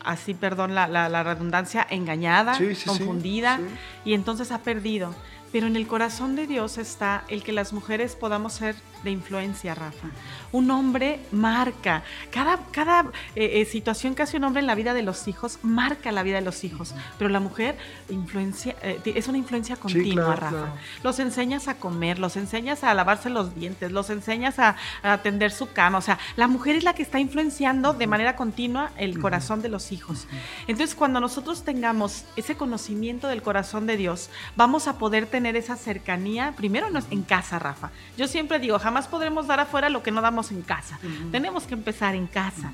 así, 0.04 0.34
perdón 0.34 0.74
la, 0.74 1.22
redundancia, 1.22 1.86
engañada, 1.88 2.58
confundida, 2.86 3.60
y 4.04 4.14
entonces 4.14 4.52
ha 4.52 4.58
perdido. 4.58 5.14
Pero 5.52 5.66
en 5.66 5.76
el 5.76 5.86
corazón 5.86 6.34
de 6.36 6.46
Dios 6.46 6.78
está 6.78 7.24
el 7.28 7.42
que 7.42 7.52
las 7.52 7.72
mujeres 7.72 8.16
podamos 8.16 8.54
ser 8.54 8.74
de 9.04 9.10
influencia, 9.10 9.74
Rafa. 9.74 10.08
Un 10.50 10.70
hombre 10.70 11.20
marca. 11.30 12.02
Cada, 12.30 12.58
cada 12.72 13.02
eh, 13.36 13.60
eh, 13.60 13.64
situación 13.66 14.14
que 14.14 14.22
hace 14.22 14.38
un 14.38 14.44
hombre 14.44 14.60
en 14.60 14.66
la 14.66 14.74
vida 14.74 14.94
de 14.94 15.02
los 15.02 15.28
hijos 15.28 15.58
marca 15.62 16.10
la 16.10 16.22
vida 16.22 16.36
de 16.36 16.42
los 16.42 16.64
hijos. 16.64 16.94
Pero 17.18 17.30
la 17.30 17.40
mujer 17.40 17.76
influencia, 18.08 18.74
eh, 18.82 19.00
es 19.04 19.28
una 19.28 19.38
influencia 19.38 19.76
continua, 19.76 20.34
Rafa. 20.34 20.74
Los 21.02 21.18
enseñas 21.18 21.68
a 21.68 21.74
comer, 21.74 22.18
los 22.18 22.36
enseñas 22.36 22.82
a 22.82 22.94
lavarse 22.94 23.30
los 23.30 23.54
dientes, 23.54 23.92
los 23.92 24.10
enseñas 24.10 24.58
a, 24.58 24.76
atender 25.02 25.52
su 25.52 25.70
cama. 25.72 25.98
O 25.98 26.02
sea, 26.02 26.18
la 26.36 26.48
mujer 26.48 26.76
es 26.76 26.84
la 26.84 26.94
que 26.94 27.02
está 27.02 27.20
influenciando 27.20 27.92
de 27.92 28.06
manera 28.06 28.36
continua 28.36 28.90
el 28.96 29.18
corazón 29.20 29.60
de 29.60 29.68
los 29.68 29.92
hijos. 29.92 30.26
Entonces, 30.66 30.96
cuando 30.96 31.20
nosotros 31.20 31.62
tengamos 31.62 32.24
ese 32.36 32.56
conocimiento 32.56 33.28
del 33.28 33.42
corazón 33.42 33.86
de 33.86 33.96
Dios, 33.96 34.30
vamos 34.56 34.88
a 34.88 34.98
poder 34.98 35.26
tener 35.26 35.56
esa 35.56 35.76
cercanía, 35.76 36.54
primero 36.56 36.88
en 37.10 37.22
casa, 37.22 37.58
Rafa. 37.58 37.90
Yo 38.16 38.26
siempre 38.26 38.58
digo, 38.58 38.78
jamás 38.78 38.93
más 38.94 39.08
podremos 39.08 39.46
dar 39.46 39.60
afuera 39.60 39.90
lo 39.90 40.02
que 40.02 40.10
no 40.10 40.22
damos 40.22 40.50
en 40.50 40.62
casa. 40.62 40.98
Tenemos 41.30 41.64
que 41.64 41.74
empezar 41.74 42.14
en 42.14 42.26
casa. 42.26 42.72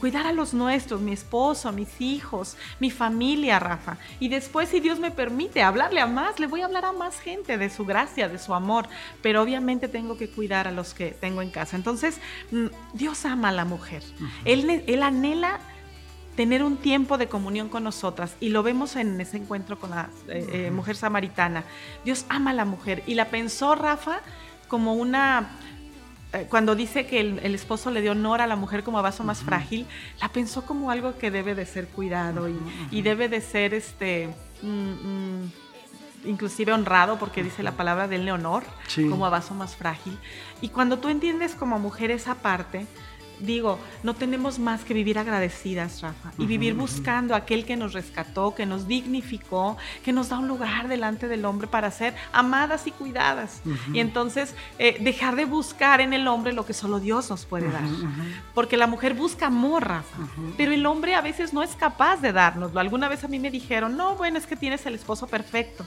Cuidar 0.00 0.26
a 0.26 0.32
los 0.32 0.54
nuestros, 0.54 1.00
mi 1.00 1.12
esposo, 1.12 1.72
mis 1.72 2.00
hijos, 2.00 2.56
mi 2.80 2.90
familia, 2.90 3.58
Rafa. 3.58 3.98
Y 4.20 4.28
después, 4.28 4.68
si 4.70 4.80
Dios 4.80 4.98
me 4.98 5.10
permite, 5.10 5.62
hablarle 5.62 6.00
a 6.00 6.06
más, 6.06 6.40
le 6.40 6.46
voy 6.46 6.62
a 6.62 6.66
hablar 6.66 6.84
a 6.84 6.92
más 6.92 7.20
gente 7.20 7.58
de 7.58 7.68
su 7.68 7.84
gracia, 7.84 8.28
de 8.28 8.38
su 8.38 8.54
amor. 8.54 8.88
Pero 9.22 9.42
obviamente 9.42 9.88
tengo 9.88 10.16
que 10.16 10.30
cuidar 10.30 10.66
a 10.68 10.70
los 10.70 10.94
que 10.94 11.10
tengo 11.10 11.42
en 11.42 11.50
casa. 11.50 11.76
Entonces, 11.76 12.20
mm, 12.50 12.66
Dios 12.94 13.24
ama 13.26 13.48
a 13.48 13.52
la 13.52 13.64
mujer. 13.64 14.02
él, 14.44 14.84
él 14.86 15.02
anhela 15.02 15.60
tener 16.36 16.62
un 16.62 16.76
tiempo 16.76 17.18
de 17.18 17.28
comunión 17.28 17.68
con 17.68 17.82
nosotras 17.82 18.36
y 18.40 18.50
lo 18.50 18.62
vemos 18.62 18.94
en 18.94 19.20
ese 19.20 19.38
encuentro 19.38 19.80
con 19.80 19.90
la 19.90 20.10
eh, 20.28 20.46
eh, 20.52 20.70
mujer 20.70 20.94
samaritana. 20.94 21.64
Dios 22.04 22.26
ama 22.28 22.50
a 22.50 22.54
la 22.54 22.64
mujer 22.64 23.02
y 23.06 23.14
la 23.14 23.30
pensó 23.30 23.74
Rafa 23.74 24.20
como 24.68 24.94
una 24.94 25.48
eh, 26.32 26.46
cuando 26.50 26.74
dice 26.74 27.06
que 27.06 27.20
el, 27.20 27.54
esposo 27.54 27.90
le 27.90 28.02
dio 28.02 28.12
honor 28.12 28.40
a 28.40 28.46
la 28.46 28.56
mujer 28.56 28.82
como 28.82 28.98
a 28.98 29.02
vaso 29.02 29.24
más 29.24 29.42
frágil, 29.42 29.86
la 30.20 30.28
pensó 30.28 30.66
como 30.66 30.90
algo 30.90 31.16
que 31.18 31.30
debe 31.30 31.54
de 31.54 31.64
ser 31.66 31.86
cuidado 31.86 32.48
y, 32.90 33.02
debe 33.02 33.28
de 33.28 33.40
ser 33.40 33.72
este 33.74 34.28
mm, 34.62 34.68
mm, 34.68 35.52
inclusive 36.26 36.72
honrado, 36.72 37.18
porque 37.18 37.42
dice 37.42 37.62
la 37.62 37.72
palabra 37.72 38.08
del 38.08 38.28
honor, 38.28 38.64
como 39.08 39.24
a 39.24 39.30
vaso 39.30 39.54
más 39.54 39.76
frágil. 39.76 40.18
Y 40.60 40.68
cuando 40.68 40.98
tú 40.98 41.08
entiendes 41.08 41.54
como 41.54 41.78
mujer 41.78 42.10
esa 42.10 42.34
parte, 42.34 42.86
digo, 43.40 43.78
no 44.02 44.14
tenemos 44.14 44.58
más 44.58 44.84
que 44.84 44.94
vivir 44.94 45.18
agradecidas, 45.18 46.00
Rafa, 46.02 46.32
y 46.38 46.46
vivir 46.46 46.74
buscando 46.74 47.34
a 47.34 47.38
aquel 47.38 47.64
que 47.64 47.76
nos 47.76 47.92
rescató, 47.92 48.54
que 48.54 48.66
nos 48.66 48.86
dignificó, 48.86 49.76
que 50.04 50.12
nos 50.12 50.28
da 50.28 50.38
un 50.38 50.48
lugar 50.48 50.88
delante 50.88 51.28
del 51.28 51.44
hombre 51.44 51.66
para 51.66 51.90
ser 51.90 52.14
amadas 52.32 52.86
y 52.86 52.90
cuidadas. 52.90 53.62
Y 53.92 54.00
entonces 54.00 54.54
eh, 54.78 54.96
dejar 55.00 55.36
de 55.36 55.44
buscar 55.44 56.00
en 56.00 56.12
el 56.12 56.28
hombre 56.28 56.52
lo 56.52 56.66
que 56.66 56.72
solo 56.72 57.00
Dios 57.00 57.30
nos 57.30 57.44
puede 57.46 57.70
dar. 57.70 57.84
Porque 58.54 58.76
la 58.76 58.86
mujer 58.86 59.14
busca 59.14 59.46
amor, 59.46 59.86
Rafa, 59.86 60.18
pero 60.56 60.72
el 60.72 60.84
hombre 60.86 61.14
a 61.14 61.20
veces 61.20 61.52
no 61.52 61.62
es 61.62 61.74
capaz 61.74 62.20
de 62.20 62.32
dárnoslo. 62.32 62.80
Alguna 62.80 63.08
vez 63.08 63.24
a 63.24 63.28
mí 63.28 63.38
me 63.38 63.50
dijeron, 63.50 63.96
no, 63.96 64.16
bueno, 64.16 64.38
es 64.38 64.46
que 64.46 64.56
tienes 64.56 64.86
el 64.86 64.94
esposo 64.94 65.26
perfecto. 65.26 65.84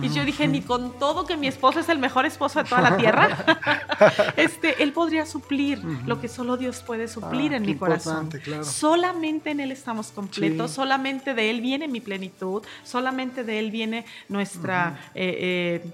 Y 0.00 0.08
yo 0.08 0.24
dije, 0.24 0.48
ni 0.48 0.62
con 0.62 0.98
todo 0.98 1.26
que 1.26 1.36
mi 1.36 1.46
esposo 1.46 1.80
es 1.80 1.88
el 1.88 1.98
mejor 1.98 2.24
esposo 2.24 2.62
de 2.62 2.68
toda 2.68 2.80
la 2.80 2.96
tierra, 2.96 3.36
este, 4.36 4.82
él 4.82 4.92
podría 4.92 5.26
suplir 5.26 5.82
lo 6.06 6.20
que 6.20 6.28
solo 6.28 6.56
Dios 6.56 6.82
puede 6.82 6.91
suplir 7.08 7.52
ah, 7.52 7.56
en 7.56 7.66
mi 7.66 7.76
corazón. 7.76 8.30
Solamente 8.62 9.50
en 9.50 9.60
Él 9.60 9.72
estamos 9.72 10.10
completos, 10.12 10.70
solamente 10.70 11.34
de 11.34 11.50
Él 11.50 11.60
viene 11.60 11.88
mi 11.88 12.00
plenitud, 12.00 12.62
solamente 12.84 13.44
de 13.44 13.58
Él 13.58 13.70
viene 13.70 14.04
nuestra... 14.28 15.10
Eh, 15.14 15.80
eh, 15.84 15.92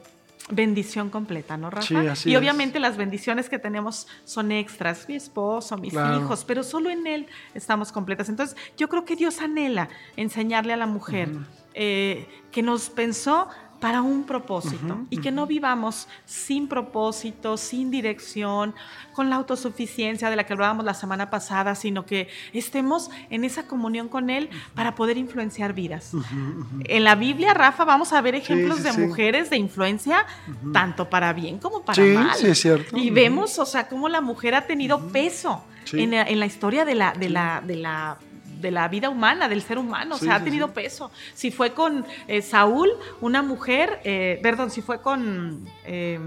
bendición 0.50 1.10
completa, 1.10 1.58
¿no, 1.58 1.68
Rafa? 1.68 2.14
y 2.24 2.36
obviamente 2.36 2.80
las 2.80 2.96
bendiciones 2.96 3.50
que 3.50 3.58
tenemos 3.58 4.06
son 4.24 4.50
extras, 4.50 5.06
mi 5.08 5.14
esposo, 5.14 5.76
mis 5.76 5.92
hijos, 5.92 6.44
pero 6.46 6.62
solo 6.62 6.88
en 6.90 7.06
Él 7.06 7.26
estamos 7.54 7.92
completas. 7.92 8.28
Entonces, 8.30 8.56
yo 8.76 8.88
creo 8.88 9.04
que 9.04 9.14
Dios 9.14 9.40
anhela 9.40 9.88
enseñarle 10.16 10.72
a 10.72 10.76
la 10.76 10.86
mujer 10.86 11.28
eh, 11.74 12.26
que 12.50 12.62
nos 12.62 12.88
pensó 12.88 13.48
para 13.80 14.02
un 14.02 14.24
propósito 14.24 15.06
y 15.10 15.18
que 15.18 15.30
no 15.30 15.46
vivamos 15.46 16.08
sin 16.24 16.68
propósito, 16.68 17.56
sin 17.56 17.90
dirección, 17.90 18.74
con 19.12 19.30
la 19.30 19.36
autosuficiencia 19.36 20.30
de 20.30 20.36
la 20.36 20.44
que 20.46 20.52
hablábamos 20.52 20.84
la 20.84 20.94
semana 20.94 21.30
pasada, 21.30 21.74
sino 21.74 22.04
que 22.06 22.28
estemos 22.52 23.10
en 23.30 23.44
esa 23.44 23.66
comunión 23.66 24.08
con 24.08 24.30
Él 24.30 24.48
para 24.74 24.94
poder 24.94 25.16
influenciar 25.16 25.72
vidas. 25.74 26.12
En 26.84 27.04
la 27.04 27.14
Biblia, 27.14 27.54
Rafa, 27.54 27.84
vamos 27.84 28.12
a 28.12 28.20
ver 28.20 28.34
ejemplos 28.34 28.82
de 28.82 28.92
mujeres 28.92 29.50
de 29.50 29.56
influencia, 29.56 30.26
tanto 30.72 31.08
para 31.08 31.32
bien 31.32 31.58
como 31.58 31.82
para 31.82 32.02
mal. 32.02 32.34
Sí, 32.36 32.48
es 32.48 32.60
cierto. 32.60 32.96
Y 32.96 33.10
vemos, 33.10 33.58
o 33.58 33.66
sea, 33.66 33.88
cómo 33.88 34.08
la 34.08 34.20
mujer 34.20 34.54
ha 34.54 34.66
tenido 34.66 35.08
peso 35.08 35.64
en, 35.92 36.14
en, 36.14 36.40
la 36.40 36.46
historia 36.46 36.84
de 36.84 36.94
la, 36.94 37.12
de 37.12 37.28
la, 37.28 37.62
de 37.64 37.76
la 37.76 38.18
de 38.60 38.70
la 38.70 38.88
vida 38.88 39.08
humana, 39.08 39.48
del 39.48 39.62
ser 39.62 39.78
humano, 39.78 40.16
o 40.16 40.18
sea, 40.18 40.36
ha 40.36 40.44
tenido 40.44 40.72
peso. 40.72 41.10
Si 41.34 41.50
fue 41.50 41.72
con 41.72 42.06
eh, 42.26 42.42
Saúl, 42.42 42.90
una 43.20 43.42
mujer, 43.42 44.00
eh, 44.04 44.38
perdón, 44.42 44.70
si 44.70 44.82
fue 44.82 45.00
con 45.00 45.68
eh, 45.84 46.18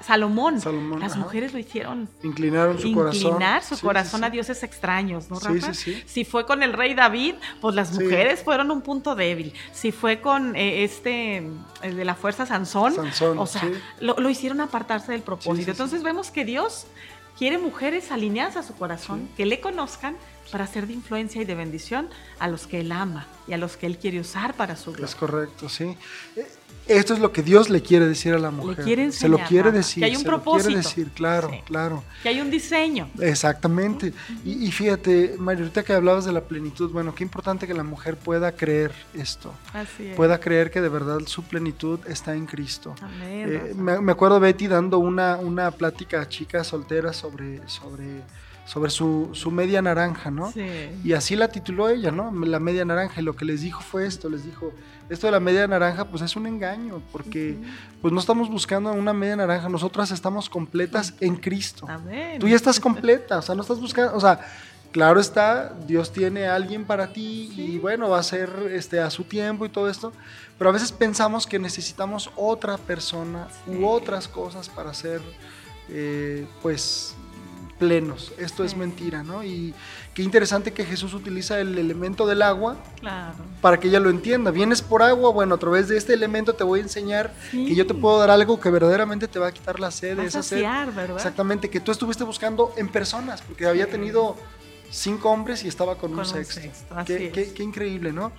Salomón, 0.00 0.60
las 1.00 1.16
mujeres 1.16 1.52
lo 1.52 1.58
hicieron. 1.58 2.08
Inclinaron 2.22 2.78
su 2.78 2.92
corazón. 2.92 3.32
Inclinar 3.32 3.62
su 3.64 3.80
corazón 3.80 4.24
a 4.24 4.30
dioses 4.30 4.62
extraños, 4.62 5.30
¿no, 5.30 5.38
Rafa? 5.38 5.72
Si 5.74 6.24
fue 6.24 6.46
con 6.46 6.62
el 6.62 6.72
rey 6.72 6.94
David, 6.94 7.34
pues 7.60 7.74
las 7.74 7.92
mujeres 7.92 8.42
fueron 8.42 8.70
un 8.70 8.82
punto 8.82 9.14
débil. 9.14 9.52
Si 9.72 9.92
fue 9.92 10.20
con 10.20 10.54
este, 10.56 11.42
el 11.82 11.96
de 11.96 12.04
la 12.04 12.14
fuerza 12.14 12.46
Sansón, 12.46 12.94
o 13.36 13.46
sea, 13.46 13.62
lo, 14.00 14.16
lo, 14.18 14.30
hicieron 14.30 14.60
apartarse 14.60 15.12
del 15.12 15.22
propósito. 15.22 15.70
Entonces 15.70 16.02
vemos 16.02 16.30
que 16.30 16.44
Dios 16.44 16.86
quiere 17.38 17.56
mujeres 17.56 18.10
alineadas 18.10 18.56
a 18.56 18.62
su 18.62 18.74
corazón, 18.74 19.28
que 19.36 19.46
le 19.46 19.60
conozcan 19.60 20.16
para 20.50 20.66
ser 20.66 20.86
de 20.86 20.94
influencia 20.94 21.42
y 21.42 21.44
de 21.44 21.54
bendición 21.54 22.08
a 22.38 22.48
los 22.48 22.66
que 22.66 22.80
Él 22.80 22.92
ama 22.92 23.26
y 23.46 23.52
a 23.52 23.58
los 23.58 23.76
que 23.76 23.86
Él 23.86 23.98
quiere 23.98 24.20
usar 24.20 24.54
para 24.54 24.76
su 24.76 24.92
gloria. 24.92 25.06
Es 25.06 25.14
correcto, 25.14 25.68
sí. 25.68 25.96
Eh, 26.36 26.46
esto 26.88 27.12
es 27.12 27.20
lo 27.20 27.32
que 27.32 27.42
Dios 27.42 27.68
le 27.68 27.82
quiere 27.82 28.06
decir 28.06 28.32
a 28.32 28.38
la 28.38 28.50
mujer. 28.50 29.12
se 29.12 29.28
lo 29.28 29.38
quiere 29.40 29.70
decir. 29.70 30.02
Que 30.02 30.06
hay 30.06 30.16
un 30.16 30.24
propósito. 30.24 30.68
quiere 30.68 30.82
decir, 30.82 31.10
claro, 31.10 31.50
claro. 31.66 32.02
Que 32.22 32.30
hay 32.30 32.40
un 32.40 32.50
diseño. 32.50 33.10
Exactamente. 33.20 34.14
y, 34.42 34.70
fíjate, 34.72 35.34
María, 35.38 35.64
ahorita 35.64 35.82
que 35.82 35.92
hablabas 35.92 36.24
de 36.24 36.32
la 36.32 36.40
plenitud, 36.40 36.90
bueno, 36.90 37.14
qué 37.14 37.24
importante 37.24 37.66
que 37.66 37.74
la 37.74 37.82
mujer 37.82 38.16
pueda 38.16 38.52
creer 38.52 38.92
esto. 39.12 39.52
Así 39.74 40.08
es. 40.08 40.16
Pueda 40.16 40.40
creer 40.40 40.70
que 40.70 40.80
de 40.80 40.88
verdad 40.88 41.18
su 41.26 41.42
plenitud 41.42 42.00
está 42.06 42.34
en 42.34 42.46
Cristo. 42.46 42.94
Amén, 43.02 43.52
eh, 43.52 43.74
me, 43.76 44.00
me, 44.00 44.12
acuerdo 44.12 44.40
Betty 44.40 44.66
dando 44.66 44.98
una, 44.98 45.36
una 45.36 45.70
plática 45.70 46.22
a 46.22 46.28
chicas 46.28 46.68
solteras 46.68 47.16
sobre, 47.16 47.68
sobre 47.68 48.22
sobre 48.68 48.90
su, 48.90 49.30
su, 49.32 49.50
media 49.50 49.80
naranja, 49.80 50.30
¿no? 50.30 50.52
Sí. 50.52 50.90
Y 51.02 51.14
así 51.14 51.36
la 51.36 51.48
tituló 51.48 51.88
ella, 51.88 52.10
¿no? 52.10 52.30
La 52.44 52.60
media 52.60 52.84
naranja. 52.84 53.22
Y 53.22 53.24
lo 53.24 53.34
que 53.34 53.46
les 53.46 53.62
dijo 53.62 53.80
fue 53.80 54.06
esto, 54.06 54.28
les 54.28 54.44
dijo, 54.44 54.74
esto 55.08 55.26
de 55.26 55.30
la 55.30 55.40
media 55.40 55.66
naranja 55.66 56.04
pues 56.04 56.22
es 56.22 56.36
un 56.36 56.46
engaño, 56.46 57.00
porque 57.10 57.56
pues 58.02 58.12
no 58.12 58.20
estamos 58.20 58.50
buscando 58.50 58.92
una 58.92 59.14
media 59.14 59.36
naranja, 59.36 59.70
nosotras 59.70 60.10
estamos 60.10 60.50
completas 60.50 61.14
en 61.20 61.36
Cristo. 61.36 61.86
Amén. 61.88 62.38
Tú 62.38 62.46
ya 62.46 62.56
estás 62.56 62.78
completa, 62.78 63.38
o 63.38 63.42
sea, 63.42 63.54
no 63.54 63.62
estás 63.62 63.80
buscando, 63.80 64.14
o 64.14 64.20
sea, 64.20 64.40
claro 64.92 65.18
está, 65.18 65.74
Dios 65.86 66.12
tiene 66.12 66.46
a 66.46 66.54
alguien 66.54 66.84
para 66.84 67.10
ti 67.10 67.50
y 67.56 67.78
bueno, 67.78 68.10
va 68.10 68.18
a 68.18 68.22
ser 68.22 68.50
este, 68.70 69.00
a 69.00 69.08
su 69.08 69.24
tiempo 69.24 69.64
y 69.64 69.70
todo 69.70 69.88
esto, 69.88 70.12
pero 70.58 70.68
a 70.68 70.74
veces 70.74 70.92
pensamos 70.92 71.46
que 71.46 71.58
necesitamos 71.58 72.30
otra 72.36 72.76
persona 72.76 73.48
u 73.66 73.86
otras 73.86 74.28
cosas 74.28 74.68
para 74.68 74.92
ser, 74.92 75.22
eh, 75.88 76.46
pues 76.60 77.16
plenos. 77.78 78.32
Esto 78.38 78.64
es 78.64 78.76
mentira, 78.76 79.22
¿no? 79.22 79.44
Y 79.44 79.74
qué 80.14 80.22
interesante 80.22 80.72
que 80.72 80.84
Jesús 80.84 81.14
utiliza 81.14 81.60
el 81.60 81.78
elemento 81.78 82.26
del 82.26 82.42
agua 82.42 82.76
para 83.60 83.78
que 83.78 83.88
ella 83.88 84.00
lo 84.00 84.10
entienda. 84.10 84.50
Vienes 84.50 84.82
por 84.82 85.02
agua, 85.02 85.30
bueno, 85.30 85.54
a 85.54 85.58
través 85.58 85.88
de 85.88 85.96
este 85.96 86.14
elemento 86.14 86.54
te 86.54 86.64
voy 86.64 86.80
a 86.80 86.82
enseñar 86.82 87.32
que 87.50 87.74
yo 87.74 87.86
te 87.86 87.94
puedo 87.94 88.18
dar 88.18 88.30
algo 88.30 88.60
que 88.60 88.70
verdaderamente 88.70 89.28
te 89.28 89.38
va 89.38 89.48
a 89.48 89.52
quitar 89.52 89.80
la 89.80 89.90
sed, 89.90 90.18
esa 90.18 90.42
sed. 90.42 90.62
¿verdad? 90.62 91.16
Exactamente, 91.16 91.70
que 91.70 91.80
tú 91.80 91.92
estuviste 91.92 92.24
buscando 92.24 92.72
en 92.76 92.88
personas, 92.88 93.42
porque 93.42 93.66
había 93.66 93.88
tenido 93.88 94.36
cinco 94.90 95.30
hombres 95.30 95.64
y 95.64 95.68
estaba 95.68 95.96
con, 95.96 96.18
un 96.18 96.24
sexto. 96.24 96.60
Qué, 97.06 97.52
increíble, 97.60 98.12
¿no? 98.12 98.32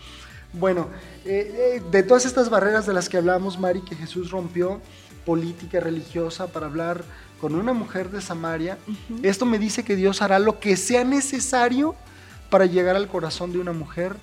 Bueno, 0.52 0.88
eh, 1.26 1.78
eh, 1.78 1.84
de 1.92 2.04
todas 2.04 2.26
estas 2.26 2.50
barreras 2.50 2.88
de 2.88 2.94
las 2.94 3.08
que 3.08 3.18
hablamos, 3.18 3.60
Mari, 3.60 3.82
que 3.82 3.96
Jesús 3.96 4.32
rompió, 4.32 4.82
política, 5.26 5.80
religiosa, 5.80 6.48
para 6.48 6.66
hablar 6.66 7.04
con 7.40 7.56
una 7.56 7.74
mujer 7.74 8.10
de 8.10 8.22
Samaria, 8.22 8.78
esto 9.24 9.46
me 9.46 9.60
dice 9.60 9.84
que 9.84 9.96
Dios 9.96 10.22
hará 10.22 10.40
lo 10.40 10.60
que 10.60 10.78
sea 10.78 11.04
necesario 11.04 11.96
para 12.50 12.66
llegar 12.66 12.96
al 12.96 13.08
corazón 13.08 13.52
de 13.52 13.60
una 13.60 13.74
mujer 13.74 14.16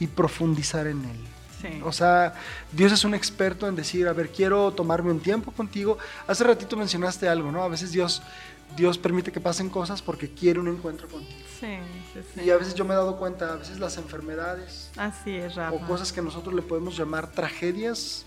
y 0.00 0.06
profundizar 0.06 0.86
en 0.86 1.04
él. 1.04 1.80
O 1.82 1.92
sea, 1.92 2.34
Dios 2.72 2.92
es 2.92 3.04
un 3.04 3.14
experto 3.14 3.66
en 3.66 3.74
decir, 3.74 4.06
a 4.06 4.12
ver, 4.12 4.30
quiero 4.30 4.70
tomarme 4.72 5.10
un 5.10 5.20
tiempo 5.20 5.50
contigo. 5.50 5.96
Hace 6.26 6.44
ratito 6.44 6.76
mencionaste 6.76 7.26
algo, 7.26 7.50
¿no? 7.50 7.62
A 7.62 7.68
veces 7.68 7.90
Dios, 7.90 8.22
Dios 8.76 8.98
permite 8.98 9.32
que 9.32 9.40
pasen 9.40 9.70
cosas 9.70 10.02
porque 10.02 10.28
quiere 10.28 10.60
un 10.60 10.68
encuentro 10.68 11.08
contigo. 11.08 11.40
Sí, 11.58 11.78
sí, 12.12 12.42
Y 12.44 12.50
a 12.50 12.58
veces 12.58 12.74
yo 12.74 12.84
me 12.84 12.92
he 12.92 12.96
dado 12.96 13.16
cuenta, 13.16 13.54
a 13.54 13.56
veces 13.56 13.78
las 13.78 13.96
enfermedades 13.96 14.90
Así 14.96 15.36
es, 15.36 15.56
o 15.56 15.78
cosas 15.86 16.12
que 16.12 16.20
nosotros 16.20 16.54
le 16.54 16.62
podemos 16.62 16.96
llamar 16.96 17.30
tragedias 17.30 18.24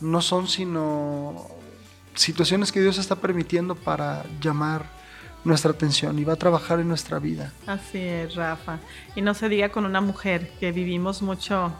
no 0.00 0.22
son 0.22 0.48
sino 0.48 1.46
situaciones 2.14 2.72
que 2.72 2.80
Dios 2.80 2.98
está 2.98 3.16
permitiendo 3.16 3.74
para 3.74 4.24
llamar 4.40 4.84
nuestra 5.44 5.70
atención 5.70 6.18
y 6.18 6.24
va 6.24 6.34
a 6.34 6.36
trabajar 6.36 6.80
en 6.80 6.88
nuestra 6.88 7.18
vida. 7.18 7.52
Así 7.66 7.98
es, 7.98 8.34
Rafa. 8.34 8.78
Y 9.16 9.22
no 9.22 9.34
se 9.34 9.48
diga 9.48 9.70
con 9.70 9.84
una 9.84 10.00
mujer 10.00 10.50
que 10.60 10.72
vivimos 10.72 11.22
mucho 11.22 11.72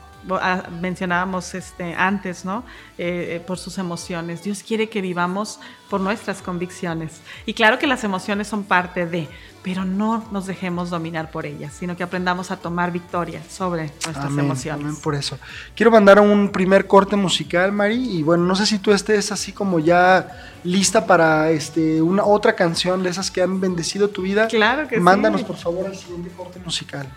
mencionábamos 0.80 1.54
este, 1.54 1.94
antes, 1.94 2.44
¿no? 2.44 2.64
Eh, 2.98 3.37
eh, 3.37 3.40
por 3.40 3.59
sus 3.59 3.78
emociones. 3.78 4.42
Dios 4.42 4.62
quiere 4.62 4.88
que 4.88 5.00
vivamos 5.00 5.59
por 5.88 6.00
nuestras 6.00 6.42
convicciones. 6.42 7.20
Y 7.46 7.54
claro 7.54 7.78
que 7.78 7.87
las 7.87 8.04
emociones 8.04 8.46
son 8.46 8.64
parte 8.64 9.06
de, 9.06 9.28
pero 9.62 9.85
no 9.85 10.24
nos 10.30 10.46
dejemos 10.46 10.90
dominar 10.90 11.30
por 11.30 11.46
ellas, 11.46 11.72
sino 11.72 11.96
que 11.96 12.02
aprendamos 12.02 12.50
a 12.50 12.59
tomar 12.59 12.92
victoria 12.92 13.42
sobre 13.48 13.90
nuestras 14.04 14.37
emociones. 14.37 14.85
Amén 14.85 14.96
por 15.02 15.14
eso. 15.14 15.38
Quiero 15.74 15.90
mandar 15.90 16.20
un 16.20 16.50
primer 16.50 16.87
corte 16.87 17.16
musical, 17.16 17.72
Mari, 17.72 18.18
y 18.18 18.22
bueno, 18.22 18.44
no 18.44 18.54
sé 18.54 18.66
si 18.66 18.78
tú 18.78 18.92
estés 18.92 19.33
así 19.33 19.52
como 19.52 19.78
ya 19.78 20.28
lista 20.62 21.06
para 21.06 21.50
este, 21.50 22.02
una 22.02 22.24
otra 22.24 22.54
canción 22.54 23.02
de 23.02 23.11
esas 23.11 23.30
que 23.30 23.42
han 23.42 23.61
bendecido 23.61 24.09
tu 24.09 24.22
vida. 24.22 24.46
Claro 24.48 24.87
que 24.87 25.00
Mándanos, 25.00 25.42
por 25.42 25.56
favor, 25.56 25.87
al 25.87 25.96
siguiente 25.96 26.30
corte 26.37 26.61
musical. 26.61 27.09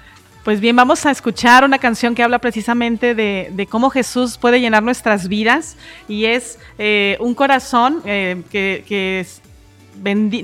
Pues 0.44 0.60
bien, 0.60 0.76
vamos 0.76 1.06
a 1.06 1.12
escuchar 1.12 1.64
una 1.64 1.80
canción 1.80 2.16
que 2.16 2.22
habla 2.22 2.40
precisamente 2.40 3.16
de, 3.16 3.68
cómo 3.70 3.90
Jesús 3.90 4.38
puede 4.38 4.60
llenar 4.60 4.84
nuestras 4.84 5.30
vidas 5.30 5.78
y 6.10 6.26
es 6.26 6.60
eh, 6.78 7.16
un 7.22 7.34
corazón 7.34 8.02
eh, 8.04 8.42
que, 8.52 9.26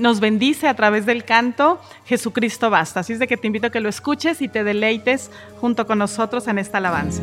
nos 0.00 0.20
bendice 0.20 0.68
a 0.68 0.74
través 0.74 1.04
del 1.04 1.24
canto 1.24 1.82
Jesucristo 2.06 2.70
basta. 2.70 3.00
Así 3.00 3.12
es 3.12 3.18
de 3.18 3.26
que 3.26 3.36
te 3.36 3.46
invito 3.46 3.66
a 3.66 3.70
que 3.70 3.80
lo 3.80 3.90
escuches 3.90 4.40
y 4.40 4.48
te 4.48 4.64
deleites 4.64 5.30
junto 5.60 5.86
con 5.86 5.98
nosotros 5.98 6.48
en 6.48 6.58
esta 6.58 6.78
alabanza. 6.78 7.22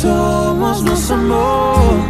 Somos 0.00 0.82
nos 0.84 1.10
amó. 1.10 2.07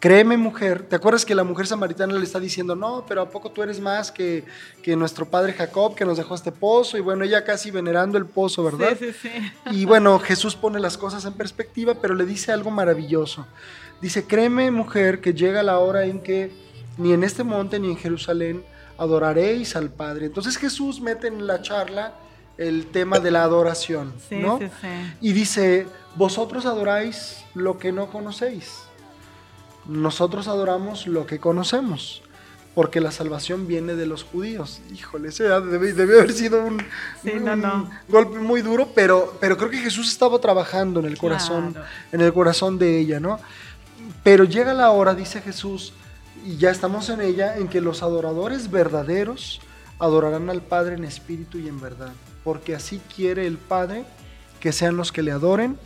créeme 0.00 0.36
mujer, 0.36 0.82
¿te 0.88 0.96
acuerdas 0.96 1.24
que 1.24 1.34
la 1.34 1.44
mujer 1.44 1.66
samaritana 1.66 2.14
le 2.14 2.24
está 2.24 2.38
diciendo, 2.38 2.76
no, 2.76 3.04
pero 3.08 3.22
¿a 3.22 3.30
poco 3.30 3.50
tú 3.50 3.62
eres 3.62 3.80
más 3.80 4.12
que, 4.12 4.44
que 4.82 4.94
nuestro 4.96 5.26
padre 5.26 5.52
Jacob 5.54 5.94
que 5.94 6.04
nos 6.04 6.16
dejó 6.18 6.34
este 6.34 6.52
pozo? 6.52 6.96
Y 6.96 7.00
bueno, 7.00 7.24
ella 7.24 7.44
casi 7.44 7.70
venerando 7.70 8.16
el 8.18 8.26
pozo, 8.26 8.62
¿verdad? 8.64 8.96
Sí, 8.98 9.12
sí, 9.12 9.28
sí. 9.28 9.52
Y 9.72 9.84
bueno, 9.86 10.18
Jesús 10.18 10.54
pone 10.54 10.78
las 10.78 10.96
cosas 10.96 11.24
en 11.24 11.32
perspectiva, 11.32 11.94
pero 12.00 12.14
le 12.14 12.24
dice 12.24 12.52
algo 12.52 12.70
maravilloso. 12.70 13.46
Dice, 14.00 14.24
créeme 14.24 14.70
mujer 14.70 15.20
que 15.20 15.34
llega 15.34 15.62
la 15.64 15.78
hora 15.80 16.04
en 16.04 16.20
que 16.20 16.52
ni 16.96 17.12
en 17.12 17.24
este 17.24 17.42
monte 17.42 17.80
ni 17.80 17.90
en 17.90 17.96
Jerusalén 17.96 18.62
adoraréis 18.96 19.74
al 19.76 19.90
Padre. 19.90 20.26
Entonces 20.26 20.56
Jesús 20.56 21.00
mete 21.00 21.26
en 21.28 21.46
la 21.46 21.62
charla 21.62 22.14
el 22.56 22.86
tema 22.86 23.20
de 23.20 23.30
la 23.30 23.44
adoración, 23.44 24.12
Sí, 24.28 24.36
¿no? 24.36 24.58
sí, 24.58 24.66
sí. 24.80 24.88
Y 25.20 25.32
dice, 25.32 25.86
vosotros 26.16 26.66
adoráis 26.66 27.44
lo 27.54 27.78
que 27.78 27.92
no 27.92 28.08
conocéis. 28.10 28.87
Nosotros 29.88 30.46
adoramos 30.48 31.06
lo 31.06 31.26
que 31.26 31.38
conocemos. 31.40 32.22
Porque 32.74 33.00
la 33.00 33.10
salvación 33.10 33.66
viene 33.66 33.94
de 33.96 34.06
los 34.06 34.22
judíos. 34.22 34.80
Híjole, 34.94 35.30
ese 35.30 35.44
debe, 35.44 35.92
debe 35.94 36.18
haber 36.18 36.32
sido 36.32 36.64
un, 36.64 36.78
Sí, 37.24 37.32
no, 37.40 37.54
un 37.54 37.60
no. 37.60 37.90
golpe 38.08 38.38
muy 38.38 38.62
duro, 38.62 38.90
pero, 38.94 39.36
pero 39.40 39.56
creo 39.56 39.68
que 39.70 39.78
Jesús 39.78 40.08
estaba 40.12 40.38
trabajando 40.38 41.00
en 41.00 41.06
el 41.06 41.18
corazón, 41.18 41.72
Claro. 41.72 41.88
en 42.12 42.20
el 42.20 42.32
corazón 42.32 42.78
de 42.78 43.00
ella, 43.00 43.18
¿no? 43.18 43.40
Pero 44.22 44.44
llega 44.44 44.74
la 44.74 44.90
hora, 44.92 45.14
dice 45.14 45.40
Jesús, 45.40 45.92
y 46.46 46.56
ya 46.56 46.70
estamos 46.70 47.08
en 47.08 47.20
ella, 47.20 47.56
en 47.56 47.66
que 47.66 47.80
los 47.80 48.04
adoradores 48.04 48.70
verdaderos 48.70 49.60
adorarán 49.98 50.48
al 50.48 50.62
Padre 50.62 50.94
en 50.94 51.04
espíritu 51.04 51.58
y 51.58 51.66
en 51.66 51.80
verdad. 51.80 52.12
Porque 52.44 52.76
así 52.76 53.00
quiere 53.16 53.46
el 53.48 53.58
Padre 53.58 54.04
que 54.60 54.70
sean 54.70 54.96
los 54.96 55.10
que 55.10 55.22
le 55.22 55.32
adoren. 55.32 55.76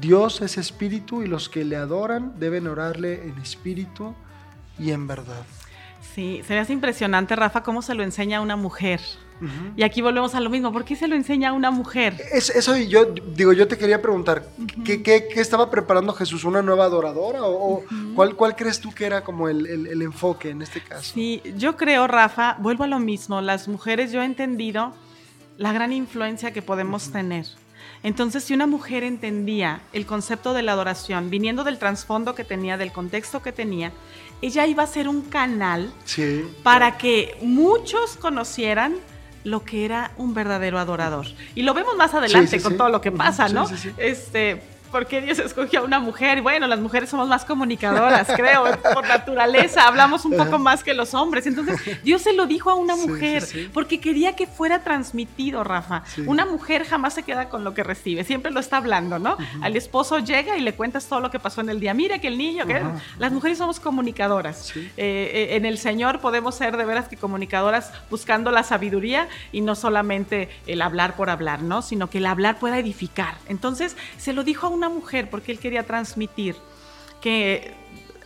Dios 0.00 0.40
es 0.42 0.58
espíritu 0.58 1.22
y 1.22 1.26
los 1.26 1.48
que 1.48 1.64
le 1.64 1.76
adoran 1.76 2.32
deben 2.38 2.66
orarle 2.66 3.22
en 3.24 3.38
espíritu 3.38 4.14
y 4.78 4.90
en 4.90 5.06
verdad. 5.06 5.44
Sí, 6.14 6.42
se 6.46 6.54
me 6.54 6.60
hace 6.60 6.72
impresionante, 6.72 7.36
Rafa, 7.36 7.62
cómo 7.62 7.80
se 7.82 7.94
lo 7.94 8.02
enseña 8.02 8.38
a 8.38 8.40
una 8.40 8.56
mujer. 8.56 9.00
Y 9.76 9.82
aquí 9.82 10.02
volvemos 10.02 10.36
a 10.36 10.40
lo 10.40 10.50
mismo. 10.50 10.72
¿Por 10.72 10.84
qué 10.84 10.94
se 10.94 11.08
lo 11.08 11.16
enseña 11.16 11.48
a 11.48 11.52
una 11.52 11.72
mujer? 11.72 12.14
Es- 12.32 12.48
eso 12.50 12.76
yo 12.76 13.06
digo, 13.06 13.52
yo 13.52 13.66
te 13.66 13.76
quería 13.76 14.00
preguntar, 14.00 14.46
¿qué, 14.84 15.02
qué- 15.02 15.26
qué 15.32 15.40
estaba 15.40 15.68
preparando 15.68 16.12
Jesús? 16.12 16.44
¿Una 16.44 16.62
nueva 16.62 16.84
adoradora? 16.84 17.40
¿O, 17.42 17.82
cuál, 18.14 18.36
cuál 18.36 18.54
crees 18.54 18.78
tú 18.80 18.92
que 18.92 19.04
era 19.04 19.24
como 19.24 19.48
el, 19.48 19.66
el- 19.66 19.88
el 19.88 20.02
enfoque 20.02 20.50
en 20.50 20.62
este 20.62 20.80
caso? 20.80 21.10
Sí, 21.14 21.42
yo 21.56 21.76
creo, 21.76 22.06
Rafa, 22.06 22.54
vuelvo 22.60 22.84
a 22.84 22.86
lo 22.86 23.00
mismo. 23.00 23.40
Las 23.40 23.66
mujeres, 23.66 24.12
yo 24.12 24.22
he 24.22 24.26
entendido 24.26 24.94
la 25.58 25.72
gran 25.72 25.92
influencia 25.92 26.52
que 26.52 26.62
podemos 26.62 27.10
tener. 27.10 27.46
Entonces, 28.04 28.42
si 28.44 28.52
una 28.54 28.66
mujer 28.66 29.04
entendía 29.04 29.80
el 29.92 30.06
concepto 30.06 30.54
de 30.54 30.62
la 30.62 30.72
adoración, 30.72 31.30
viniendo 31.30 31.62
del 31.64 31.78
trasfondo 31.78 32.34
que 32.34 32.42
tenía, 32.44 32.76
del 32.76 32.90
contexto 32.92 33.42
que 33.42 33.52
tenía, 33.52 33.92
ella 34.40 34.66
iba 34.66 34.82
a 34.82 34.86
ser 34.88 35.08
un 35.08 35.22
canal 35.22 35.92
Sí. 36.04 36.42
para 36.64 36.98
que 36.98 37.36
muchos 37.42 38.16
conocieran 38.16 38.96
lo 39.44 39.64
que 39.64 39.84
era 39.84 40.12
un 40.16 40.34
verdadero 40.34 40.78
adorador. 40.78 41.26
Y 41.54 41.62
lo 41.62 41.74
vemos 41.74 41.96
más 41.96 42.12
adelante 42.14 42.50
Sí, 42.50 42.58
sí, 42.58 42.62
con 42.62 42.76
todo 42.76 42.88
lo 42.88 43.00
que 43.00 43.12
pasa, 43.12 43.48
¿no? 43.48 43.66
sí, 43.66 43.76
sí. 43.76 43.90
Este, 43.98 44.62
¿por 44.92 45.06
qué 45.06 45.22
Dios 45.22 45.38
escogió 45.38 45.80
a 45.80 45.82
una 45.82 45.98
mujer? 45.98 46.42
Bueno, 46.42 46.68
las 46.68 46.78
mujeres 46.78 47.08
somos 47.08 47.26
más 47.26 47.44
comunicadoras, 47.44 48.28
creo, 48.36 48.64
por 48.94 49.08
naturaleza, 49.08 49.88
hablamos 49.88 50.24
un 50.24 50.36
poco 50.36 50.58
más 50.58 50.84
que 50.84 50.94
los 50.94 51.14
hombres. 51.14 51.46
Entonces, 51.46 51.80
Dios 52.04 52.22
se 52.22 52.34
lo 52.34 52.46
dijo 52.46 52.70
a 52.70 52.74
una 52.74 52.94
mujer 52.94 53.44
porque 53.72 53.98
quería 53.98 54.36
que 54.36 54.46
fuera 54.46 54.84
transmitido, 54.84 55.64
Rafa. 55.64 56.04
Una 56.26 56.44
mujer 56.44 56.84
jamás 56.84 57.14
se 57.14 57.22
queda 57.22 57.48
con 57.48 57.64
lo 57.64 57.74
que 57.74 57.82
recibe, 57.82 58.22
siempre 58.22 58.52
lo 58.52 58.60
está 58.60 58.76
hablando, 58.76 59.18
¿no? 59.18 59.36
Al 59.62 59.74
esposo 59.74 60.18
llega 60.18 60.56
y 60.56 60.60
le 60.60 60.74
cuentas 60.74 61.06
todo 61.06 61.20
lo 61.20 61.30
que 61.30 61.40
pasó 61.40 61.62
en 61.62 61.70
el 61.70 61.80
día. 61.80 61.94
Mira 61.94 62.18
que 62.18 62.28
el 62.28 62.38
niño, 62.38 62.66
que 62.66 62.82
las 63.18 63.32
mujeres 63.32 63.58
somos 63.58 63.80
comunicadoras. 63.80 64.76
Eh, 64.76 64.90
eh, 64.96 65.56
en 65.56 65.64
el 65.64 65.78
Señor 65.78 66.20
podemos 66.20 66.54
ser 66.54 66.76
de 66.76 66.84
veras 66.84 67.08
que 67.08 67.16
comunicadoras 67.16 67.92
buscando 68.10 68.50
la 68.50 68.62
sabiduría 68.62 69.28
y 69.52 69.62
no 69.62 69.74
solamente 69.74 70.50
el 70.66 70.82
hablar 70.82 71.16
por 71.16 71.30
hablar, 71.30 71.62
¿no? 71.62 71.80
Sino 71.80 72.10
que 72.10 72.18
el 72.18 72.26
hablar 72.26 72.58
pueda 72.58 72.78
edificar. 72.78 73.36
Entonces, 73.48 73.96
se 74.18 74.34
lo 74.34 74.44
dijo 74.44 74.66
a 74.66 74.70
una 74.70 74.81
mujer 74.88 75.30
porque 75.30 75.52
él 75.52 75.58
quería 75.58 75.84
transmitir 75.84 76.56
que 77.20 77.74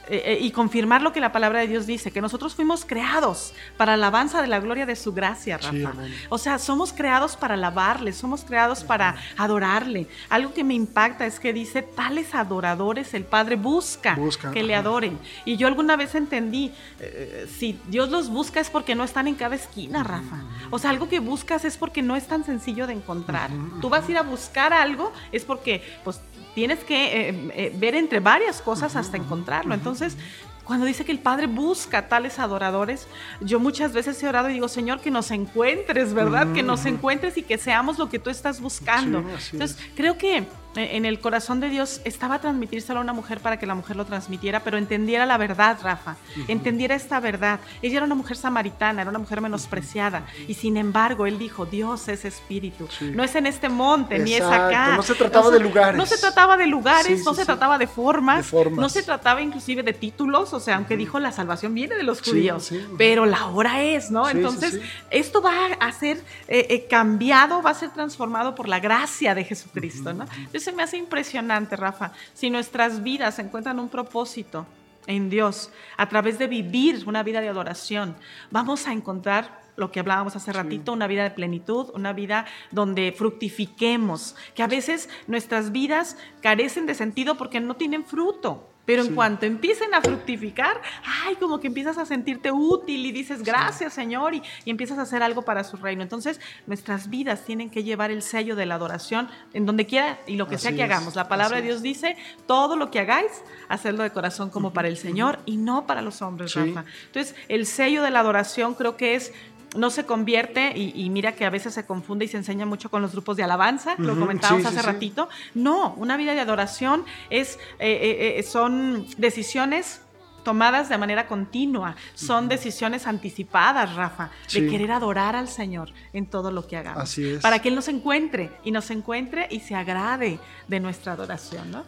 eh, 0.09 0.22
eh, 0.24 0.38
y 0.40 0.52
confirmar 0.52 1.02
lo 1.02 1.12
que 1.12 1.18
la 1.18 1.32
palabra 1.32 1.59
de 1.59 1.66
Dios 1.66 1.84
dice, 1.84 2.12
que 2.12 2.20
nosotros 2.20 2.54
fuimos 2.54 2.84
creados 2.84 3.52
para 3.76 3.94
alabanza 3.94 4.40
de 4.40 4.46
la 4.46 4.61
gloria 4.61 4.86
de 4.86 4.94
su 4.94 5.12
gracia, 5.12 5.59
Rafa. 5.59 5.94
o 6.28 6.38
sea, 6.38 6.61
somos 6.61 6.92
creados 6.92 7.36
para 7.36 7.54
alabarle, 7.54 8.12
somos 8.12 8.44
creados 8.44 8.84
para 8.84 9.16
adorarle. 9.36 10.07
Algo 10.28 10.54
que 10.54 10.62
me 10.62 10.74
impacta 10.74 11.26
es 11.26 11.40
que 11.40 11.52
dice, 11.52 11.82
tales 11.82 12.36
adoradores 12.36 13.14
el 13.14 13.24
Padre 13.24 13.57
busca, 13.57 14.16
que 14.52 14.62
le 14.62 14.76
adoren. 14.76 15.18
Y 15.44 15.57
yo 15.57 15.66
alguna 15.66 15.96
vez 15.96 16.14
entendí, 16.14 16.70
eh, 17.00 17.50
si 17.52 17.76
Dios 17.88 18.09
los 18.09 18.30
busca 18.30 18.61
es 18.61 18.70
porque 18.70 18.94
no 18.94 19.02
están 19.02 19.26
en 19.26 19.34
cada 19.34 19.57
esquina, 19.57 20.04
Rafa. 20.04 20.44
O 20.70 20.78
sea, 20.78 20.90
algo 20.90 21.09
que 21.09 21.18
buscas 21.18 21.64
es 21.64 21.76
porque 21.76 22.02
no 22.02 22.14
es 22.14 22.28
tan 22.28 22.44
sencillo 22.44 22.86
de 22.86 22.92
encontrar. 22.92 23.50
Tú 23.80 23.88
vas 23.88 24.07
a 24.07 24.11
ir 24.12 24.18
a 24.18 24.22
buscar 24.22 24.72
algo, 24.72 25.12
es 25.32 25.44
porque 25.44 25.82
pues 26.04 26.20
tienes 26.57 26.82
que 26.84 27.28
eh, 27.28 27.50
eh, 27.54 27.72
ver 27.76 27.94
entre 27.94 28.18
varias 28.18 28.62
cosas 28.62 28.96
hasta 28.96 29.18
encontrarlo. 29.18 29.74
Entonces, 29.74 30.16
cuando 30.64 30.86
dice 30.86 31.04
que 31.04 31.12
el 31.12 31.18
Padre 31.18 31.48
busca 31.48 32.09
tales 32.09 32.38
adoradores, 32.38 33.09
yo 33.42 33.61
muchas 33.61 33.92
veces 33.92 34.22
he 34.22 34.26
orado 34.26 34.48
y 34.48 34.54
digo, 34.54 34.66
Señor, 34.66 35.00
que 35.00 35.11
nos 35.11 35.30
encuentres, 35.32 36.14
¿verdad? 36.14 36.54
Que 36.54 36.62
nos 36.62 36.86
encuentres 36.86 37.36
y 37.36 37.42
que 37.42 37.59
seamos 37.59 37.98
lo 37.98 38.09
que 38.09 38.18
tú 38.18 38.30
estás 38.30 38.62
buscando. 38.62 39.22
Entonces, 39.52 39.76
creo 39.94 40.16
que 40.16 40.44
en 40.77 41.05
el 41.05 41.20
corazón 41.20 41.61
de 41.61 41.68
Dios 41.68 42.01
estaba 42.05 42.41
transmitírselo 42.41 42.99
a 42.99 43.03
una 43.03 43.12
mujer 43.12 43.41
para 43.41 43.59
que 43.59 43.66
la 43.66 43.74
mujer 43.74 43.97
lo 43.97 44.05
transmitiera, 44.05 44.61
pero 44.61 44.79
entendiera 44.79 45.27
la 45.27 45.37
verdad, 45.37 45.79
Rafa, 45.83 46.16
entendiera 46.49 46.95
esta 46.95 47.20
verdad. 47.20 47.61
Ella 47.83 47.99
era 47.99 48.07
una 48.07 48.14
mujer 48.14 48.37
samaritana, 48.37 49.03
era 49.03 49.11
una 49.11 49.18
mujer 49.18 49.41
menospreciada, 49.41 50.27
y 50.47 50.55
sin 50.55 50.77
embargo 50.77 51.27
él 51.27 51.39
dijo, 51.39 51.66
Dios 51.66 52.09
es 52.09 52.24
espíritu, 52.24 52.89
no 53.01 53.24
es 53.24 53.35
en 53.35 53.47
este 53.47 53.68
monte, 53.68 54.18
ni 54.18 54.35
es 54.35 54.43
acá. 54.43 54.97
No 54.97 55.03
se 55.03 55.14
trataba 55.14 55.51
de 55.51 55.61
lugares. 55.61 55.97
No 55.97 56.07
se 56.07 56.18
trataba 56.18 56.57
de 56.57 56.66
lugares, 56.66 57.24
no 57.24 57.35
se 57.35 57.45
trataba 57.45 57.79
de 57.79 57.87
formas, 57.87 58.53
no 58.53 58.89
se 58.89 59.03
trataba 59.03 59.43
inclusive 59.43 59.83
de 59.83 59.93
títulos, 59.93 60.53
o 60.53 60.61
sea, 60.61 60.77
aunque 60.77 60.97
dijo 60.97 61.18
la 61.18 61.33
salvación 61.33 61.74
viene 61.74 61.97
de 61.97 62.03
los 62.03 62.22
judíos, 62.22 62.72
pero 62.99 63.27
la 63.27 63.47
hora 63.47 63.83
es, 63.83 64.11
¿no? 64.11 64.29
Entonces, 64.29 64.81
esto 65.11 65.43
va 65.43 65.66
a 65.81 65.93
ser 65.93 66.18
eh, 66.49 66.66
eh, 66.70 66.87
cambiado, 66.89 67.62
va 67.62 67.70
a 67.70 67.74
ser 67.74 67.91
transformado 67.91 68.55
por 68.55 68.68
la 68.68 68.81
gracia 68.81 69.35
de 69.35 69.45
Jesucristo, 69.45 70.12
¿no? 70.12 70.27
Entonces, 70.37 70.65
se 70.66 70.72
me 70.72 70.82
hace 70.82 70.96
impresionante, 70.96 71.76
Rafa, 71.76 72.10
si 72.34 72.50
nuestras 72.50 73.04
vidas 73.04 73.38
encuentran 73.38 73.78
un 73.78 73.88
propósito 73.88 74.66
en 75.06 75.30
Dios 75.30 75.70
a 75.96 76.08
través 76.08 76.40
de 76.40 76.48
vivir 76.48 77.04
una 77.06 77.22
vida 77.22 77.40
de 77.40 77.48
adoración, 77.48 78.16
vamos 78.50 78.88
a 78.88 78.92
encontrar 78.92 79.60
lo 79.76 79.92
que 79.92 80.00
hablábamos 80.00 80.34
hace 80.34 80.52
ratito, 80.52 80.92
una 80.92 81.06
vida 81.06 81.22
de 81.22 81.30
plenitud, 81.30 81.90
una 81.94 82.12
vida 82.12 82.46
donde 82.72 83.12
fructifiquemos, 83.12 84.34
que 84.56 84.64
a 84.64 84.66
veces 84.66 85.08
nuestras 85.28 85.70
vidas 85.70 86.16
carecen 86.40 86.86
de 86.86 86.96
sentido 86.96 87.36
porque 87.36 87.60
no 87.60 87.76
tienen 87.76 88.04
fruto. 88.04 88.68
Pero 88.87 89.03
en 89.03 89.14
cuanto 89.14 89.45
empiecen 89.45 89.93
a 89.93 90.01
fructificar, 90.01 90.80
ay, 91.24 91.34
como 91.37 91.61
que 91.61 91.66
empiezas 91.66 91.99
a 91.99 92.07
sentirte 92.07 92.51
útil 92.53 93.05
y 93.05 93.12
dices, 93.12 93.43
gracias 93.43 93.93
Señor, 93.93 94.34
y, 94.34 94.43
empiezas 94.64 94.99
a 94.99 95.03
hacer 95.03 95.22
algo 95.22 95.43
para 95.43 95.64
su 95.64 95.76
reino. 95.76 96.03
Entonces, 96.03 96.41
nuestras 96.66 97.11
vidas 97.11 97.45
tienen 97.45 97.68
que 97.68 97.82
llevar 97.82 98.11
el 98.11 98.22
sello 98.22 98.57
de 98.57 98.64
la 98.64 98.76
adoración 98.76 99.28
en 99.53 99.66
donde 99.66 99.87
quiera 99.87 100.18
y 100.26 100.37
lo 100.37 100.47
que 100.47 100.57
sea 100.57 100.74
que 100.74 100.82
hagamos. 100.82 101.16
La 101.16 101.28
palabra 101.28 101.57
de 101.57 101.62
Dios 101.62 101.82
dice, 101.82 102.16
todo 102.47 102.76
lo 102.76 102.91
que 102.91 103.01
hagáis, 103.01 103.43
hacerlo 103.68 104.05
de 104.05 104.11
corazón 104.11 104.51
como 104.51 104.72
para 104.72 104.89
el 104.89 104.97
Señor 104.97 105.41
y 105.45 105.57
no 105.57 105.87
para 105.87 106.01
los 106.01 106.22
hombres, 106.22 106.55
Rafa. 106.55 106.84
Entonces, 107.07 107.34
el 107.49 107.66
sello 107.66 108.03
de 108.03 108.11
la 108.11 108.20
adoración 108.20 108.74
creo 108.74 108.97
que 108.97 109.16
es 109.16 109.32
no 109.74 109.90
se 109.90 110.06
convierte, 110.06 110.72
y, 110.76 111.08
mira 111.10 111.32
que 111.32 111.44
a 111.44 111.50
veces 111.50 111.74
se 111.74 111.84
confunde 111.86 112.24
y 112.24 112.28
se 112.28 112.36
enseña 112.36 112.66
mucho 112.66 112.90
con 112.90 113.02
los 113.02 113.12
grupos 113.12 113.36
de 113.36 113.42
alabanza, 113.42 113.94
lo 113.98 114.18
comentábamos 114.18 114.66
hace 114.66 114.82
ratito. 114.82 115.28
No, 115.54 115.94
una 115.96 116.16
vida 116.16 116.34
de 116.34 116.40
adoración 116.40 117.04
es, 117.30 117.58
eh, 117.78 117.90
eh, 117.90 118.38
eh, 118.38 118.42
son 118.42 119.06
decisiones 119.18 120.00
tomadas 120.44 120.88
de 120.88 120.96
manera 120.96 121.26
continua, 121.26 121.96
son 122.14 122.48
decisiones 122.48 123.08
anticipadas, 123.08 123.96
Rafa, 123.96 124.30
de 124.52 124.68
querer 124.68 124.92
adorar 124.92 125.34
al 125.34 125.48
Señor 125.48 125.90
en 126.12 126.26
todo 126.26 126.52
lo 126.52 126.68
que 126.68 126.76
hagamos. 126.76 127.02
Así 127.02 127.28
es. 127.28 127.42
Para 127.42 127.60
que 127.60 127.68
Él 127.68 127.74
nos 127.74 127.88
encuentre 127.88 128.52
y 128.62 128.70
nos 128.70 128.90
encuentre 128.90 129.48
y 129.50 129.60
se 129.60 129.74
agrade 129.74 130.38
de 130.68 130.80
nuestra 130.80 131.14
adoración, 131.14 131.72
¿no? 131.72 131.84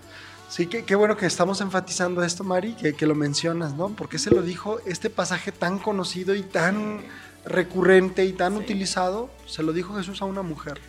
Sí, 0.49 0.67
qué, 0.67 0.95
bueno 0.95 1.17
que 1.17 1.27
estamos 1.27 1.61
enfatizando 1.61 2.25
esto, 2.25 2.43
Mari, 2.43 2.73
que, 2.73 2.95
que, 2.95 3.07
lo 3.07 3.15
mencionas, 3.15 3.75
¿no? 3.75 3.91
Porque 3.91 4.19
se 4.19 4.31
lo 4.31 4.41
dijo 4.43 4.81
este 4.87 5.11
pasaje 5.11 5.53
tan 5.53 5.79
conocido 5.79 6.35
y 6.35 6.43
tan 6.43 7.03
recurrente 7.45 8.25
y 8.25 8.33
tan 8.33 8.57
utilizado, 8.57 9.31
se 9.47 9.63
lo 9.63 9.73
dijo 9.73 9.95
Jesús 9.95 10.23
a 10.23 10.25
una 10.25 10.43
mujer. 10.43 10.81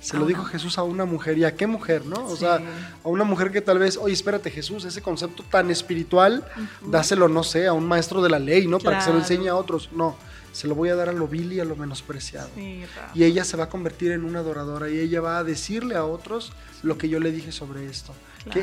Se 0.00 0.16
lo 0.16 0.24
dijo 0.26 0.44
Jesús 0.44 0.78
a 0.78 0.84
una 0.84 1.04
mujer. 1.04 1.36
¿Y 1.36 1.44
a 1.44 1.56
qué 1.56 1.66
mujer, 1.66 2.06
no? 2.06 2.26
O 2.26 2.36
sea, 2.36 2.60
a 3.02 3.08
una 3.08 3.24
mujer 3.24 3.50
que 3.50 3.60
tal 3.60 3.80
vez, 3.80 3.96
oye, 3.96 4.14
espérate, 4.14 4.52
Jesús, 4.52 4.84
ese 4.84 5.02
concepto 5.02 5.42
tan 5.42 5.68
espiritual, 5.70 6.46
dáselo, 6.86 7.26
no 7.26 7.42
sé, 7.42 7.66
a 7.66 7.72
un 7.72 7.88
maestro 7.88 8.22
de 8.22 8.30
la 8.30 8.38
ley, 8.38 8.68
¿no? 8.68 8.78
Para 8.78 8.98
que 8.98 9.04
se 9.04 9.12
lo 9.12 9.18
enseñe 9.18 9.48
a 9.48 9.56
otros. 9.56 9.90
No, 9.92 10.16
se 10.56 10.66
lo 10.66 10.74
voy 10.74 10.88
a 10.88 10.96
dar 10.96 11.10
a 11.10 11.12
lo 11.12 11.28
vil 11.28 11.52
y 11.52 11.60
a 11.60 11.64
lo 11.64 11.76
menospreciado. 11.76 12.48
y 12.56 13.24
ella 13.24 13.44
se 13.44 13.56
va 13.56 13.64
a 13.64 13.68
convertir 13.68 14.12
en 14.12 14.24
una 14.24 14.38
adoradora 14.38 14.88
y 14.88 14.98
ella 14.98 15.20
va 15.20 15.38
a 15.38 15.44
decirle 15.44 15.96
a 15.96 16.04
otros 16.04 16.52
lo 16.82 16.96
que 16.96 17.08
yo 17.08 17.20
le 17.20 17.30
dije 17.30 17.52
sobre 17.52 17.86
esto. 17.86 18.14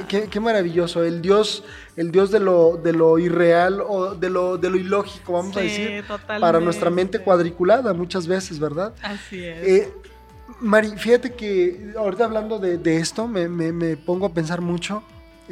Qué, 0.08 0.40
maravilloso, 0.40 1.04
el 1.04 1.22
Dios, 1.22 1.64
el 1.98 2.12
Dios 2.12 2.32
de 2.32 2.40
lo, 2.40 2.78
de 2.78 2.94
lo 2.94 3.20
irreal 3.20 3.82
o 3.86 4.16
de 4.16 4.30
lo, 4.30 4.58
de 4.58 4.70
lo 4.70 4.78
ilógico, 4.78 5.34
vamos 5.34 5.58
a 5.58 5.60
decir, 5.60 6.04
para 6.26 6.60
nuestra 6.60 6.90
mente 6.90 7.20
cuadriculada 7.20 7.94
muchas 7.94 8.26
veces, 8.26 8.60
¿verdad? 8.60 8.94
Así 9.04 9.44
es. 9.44 9.68
Eh, 9.68 9.94
Mari, 10.62 10.98
fíjate 10.98 11.34
que 11.34 11.94
ahorita 11.98 12.24
hablando 12.24 12.60
de, 12.60 12.98
esto, 12.98 13.28
me, 13.28 13.98
pongo 13.98 14.26
a 14.26 14.34
pensar 14.34 14.62
mucho. 14.62 15.04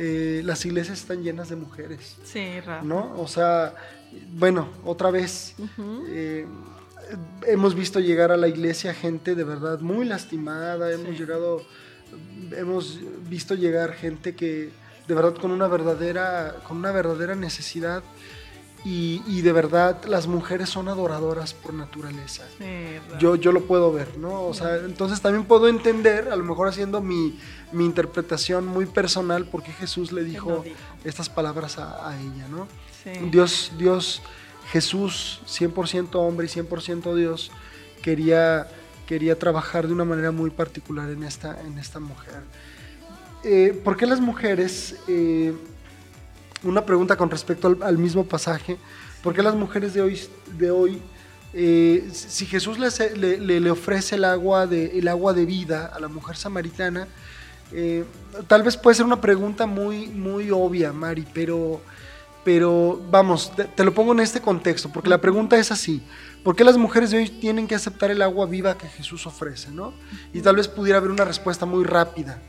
Eh, 0.04 0.42
las 0.44 0.66
iglesias 0.66 1.00
están 1.00 1.22
llenas 1.22 1.50
de 1.50 1.56
mujeres. 1.56 2.18
Sí, 2.24 2.60
Rafa. 2.60 2.84
¿No? 2.84 3.14
O 3.22 3.28
sea, 3.28 3.76
bueno, 4.34 4.68
otra 4.84 5.12
vez. 5.12 5.54
Eh, 6.10 6.48
hemos 7.46 7.76
visto 7.76 8.00
llegar 8.00 8.32
a 8.32 8.38
la 8.38 8.48
iglesia 8.48 8.96
gente 8.96 9.36
de 9.36 9.44
verdad 9.44 9.80
muy 9.80 10.06
lastimada, 10.06 10.92
hemos 10.92 11.20
llegado 11.20 11.62
hemos 12.58 13.00
visto 13.30 13.54
llegar 13.54 13.94
gente 13.94 14.34
que 14.36 14.72
de 15.08 15.14
verdad 15.14 15.36
con 15.36 15.52
una 15.52 15.68
verdadera, 15.68 16.56
con 16.68 16.78
una 16.78 16.92
verdadera 16.92 17.36
necesidad 17.36 18.04
y, 18.84 19.42
de 19.42 19.52
verdad 19.52 20.04
las 20.06 20.28
mujeres 20.28 20.70
son 20.70 20.88
adoradoras 20.88 21.54
por 21.54 21.74
naturaleza. 21.74 22.44
yo, 23.20 23.36
yo 23.36 23.52
lo 23.52 23.62
puedo 23.62 23.92
ver, 23.92 24.18
¿no? 24.18 24.44
O 24.44 24.54
sea, 24.54 24.78
entonces 24.78 25.22
también 25.22 25.46
puedo 25.46 25.68
entender, 25.68 26.30
a 26.30 26.36
lo 26.36 26.44
mejor 26.44 26.68
haciendo 26.68 27.02
mi, 27.02 27.38
interpretación 27.74 28.66
muy 28.66 28.86
personal, 28.86 29.46
por 29.46 29.64
qué 29.64 29.72
Jesús 29.72 30.12
le 30.12 30.24
dijo, 30.24 30.64
estas 31.04 31.30
palabras 31.30 31.78
a, 31.78 32.16
ella, 32.20 32.48
¿no? 32.50 32.68
Dios, 33.30 33.72
Dios, 33.78 34.22
Jesús, 34.72 35.42
100% 35.48 36.16
hombre 36.16 36.48
y 36.48 36.50
100% 36.50 37.16
Dios, 37.16 37.52
quería 38.02 38.68
quería 39.12 39.38
trabajar 39.38 39.88
de 39.88 39.94
una 39.94 40.06
manera 40.06 40.32
muy 40.32 40.52
particular 40.52 41.10
en 41.10 41.24
esta, 41.24 41.60
en 41.64 41.78
esta 41.78 42.00
mujer. 42.00 42.44
Eh, 43.44 43.78
¿Por 43.84 43.98
qué 43.98 44.06
las 44.06 44.22
mujeres, 44.22 44.96
eh, 45.10 45.54
una 46.64 46.86
pregunta 46.86 47.16
con 47.16 47.30
respecto 47.30 47.78
al, 47.82 47.98
mismo 47.98 48.26
pasaje, 48.26 48.78
¿por 49.24 49.34
qué 49.34 49.42
las 49.42 49.56
mujeres 49.56 49.94
de 49.94 50.02
hoy, 50.02 50.20
de 50.58 50.72
hoy 50.72 51.02
eh, 51.54 52.10
si 52.12 52.46
Jesús 52.46 52.78
le, 52.80 53.60
le, 53.60 53.72
ofrece 53.72 54.16
el 54.16 54.26
agua, 54.26 54.68
de, 54.68 54.98
el 54.98 55.08
agua 55.08 55.34
de 55.34 55.46
vida 55.46 55.92
a 55.94 56.00
la 56.00 56.08
mujer 56.08 56.38
samaritana, 56.38 57.08
tal 58.48 58.64
vez 58.64 58.78
puede 58.78 58.96
ser 58.96 59.06
una 59.06 59.20
pregunta 59.20 59.66
muy, 59.66 60.08
muy 60.08 60.52
obvia, 60.52 60.94
Mari, 60.94 61.26
pero, 61.34 61.82
pero 62.44 63.02
vamos, 63.10 63.52
te 63.76 63.84
lo 63.84 63.94
pongo 63.94 64.14
en 64.14 64.22
este 64.22 64.42
contexto, 64.42 64.90
porque 64.90 65.10
la 65.10 65.20
pregunta 65.20 65.58
es 65.58 65.72
así. 65.72 66.02
¿Por 66.44 66.56
qué 66.56 66.64
las 66.64 66.78
mujeres 66.78 67.12
de 67.12 67.18
hoy 67.18 67.30
tienen 67.30 67.68
que 67.68 67.76
aceptar 67.76 68.10
el 68.10 68.22
agua 68.22 68.48
viva 68.48 68.78
que 68.78 68.88
Jesús 68.88 69.28
ofrece? 69.28 69.70
¿no? 69.70 69.94
Y 70.34 70.42
tal 70.42 70.56
vez 70.56 70.68
pudiera 70.68 70.98
haber 70.98 71.12
una 71.12 71.24
respuesta 71.24 71.66
muy 71.66 71.84
rápida. 71.84 72.40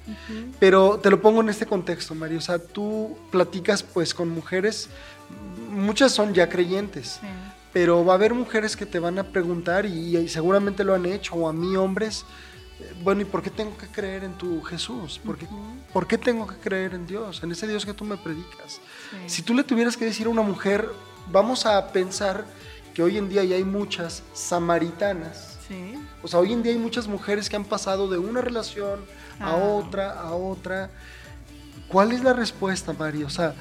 Pero 0.59 0.99
te 1.03 1.11
lo 1.11 1.20
pongo 1.20 1.43
en 1.43 1.51
este 1.51 1.66
contexto, 1.66 2.14
Mario. 2.14 2.38
O 2.38 2.43
sea, 2.43 2.59
tú 2.59 3.18
platicas 3.30 3.82
pues 3.82 4.14
con 4.14 4.30
mujeres, 4.30 4.88
muchas 5.70 6.12
son 6.12 6.32
ya 6.32 6.49
creyentes, 6.49 7.20
pero 7.72 8.05
va 8.05 8.14
a 8.14 8.16
haber 8.16 8.32
mujeres 8.32 8.76
que 8.76 8.86
te 8.86 8.99
van 8.99 9.18
a 9.18 9.24
preguntar 9.24 9.84
y, 9.84 10.26
seguramente 10.28 10.84
lo 10.84 10.95
han 10.95 11.05
hecho, 11.05 11.34
o 11.34 11.49
a 11.49 11.53
mí 11.53 11.76
hombres, 11.76 12.24
bueno, 13.03 13.20
¿y 13.20 13.24
por 13.24 13.43
qué 13.43 13.51
tengo 13.51 13.76
que 13.76 13.86
creer 13.86 14.24
en 14.24 14.32
tu 14.38 14.62
Jesús? 14.62 15.20
¿Por 15.24 15.36
qué, 15.36 15.47
¿por 15.93 16.07
qué 16.07 16.18
tengo 16.18 16.47
que 16.47 16.57
creer 16.57 16.95
en 16.95 17.07
Dios, 17.07 17.43
en 17.43 17.53
ese 17.53 17.66
Dios 17.66 17.84
que 17.84 17.95
tú 17.95 18.05
me 18.05 18.16
predicas? 18.16 18.80
Sí. 19.11 19.16
Si 19.26 19.43
tú 19.43 19.55
le 19.55 19.64
tuvieras 19.64 19.97
que 19.97 20.05
decir 20.05 20.26
a 20.26 20.30
una 20.30 20.43
mujer, 20.43 20.88
vamos 21.30 21.66
a 21.66 21.93
pensar 21.93 22.45
que 22.95 23.03
hoy 23.03 23.18
en 23.18 23.28
día 23.28 23.45
ya 23.45 23.57
hay 23.57 23.64
muchas 23.64 24.22
samaritanas. 24.34 25.59
Sí. 25.68 25.95
O 26.22 26.28
sea, 26.28 26.40
hoy 26.40 26.53
en 26.53 26.62
día 26.62 26.72
hay 26.72 26.78
muchas 26.78 27.07
mujeres 27.09 27.49
que 27.49 27.57
han 27.57 27.64
pasado 27.64 28.09
de 28.09 28.18
una 28.18 28.40
relación 28.40 29.01
a 29.40 29.55
otra, 29.55 30.20
a 30.20 30.32
otra. 30.34 30.90
¿Cuál 31.88 32.12
es 32.12 32.22
la 32.22 32.32
respuesta, 32.32 32.93
María? 32.93 33.26
O 33.26 33.30
sea, 33.30 33.55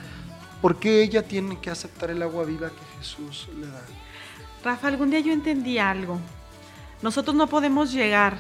¿por 0.61 0.77
qué 0.77 1.01
ella 1.01 1.23
tiene 1.23 1.59
que 1.59 1.69
aceptar 1.69 2.09
el 2.11 2.21
agua 2.21 2.43
viva 2.43 2.69
que 2.69 2.99
Jesús 2.99 3.49
le 3.57 3.67
da? 3.67 3.81
Rafa, 4.63 4.87
algún 4.87 5.09
día 5.09 5.19
yo 5.19 5.33
entendí 5.33 5.77
algo. 5.77 6.19
Nosotros 7.01 7.35
no 7.35 7.47
podemos 7.47 7.91
llegar 7.91 8.37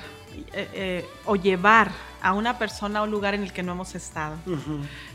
eh, 0.53 0.69
eh, 0.73 1.05
o 1.25 1.35
llevar 1.35 1.91
a 2.21 2.33
una 2.33 2.57
persona 2.57 3.01
un 3.03 3.11
lugar 3.11 3.33
en 3.33 3.43
el 3.43 3.51
que 3.53 3.63
no 3.63 3.71
hemos 3.73 3.95
estado. 3.95 4.35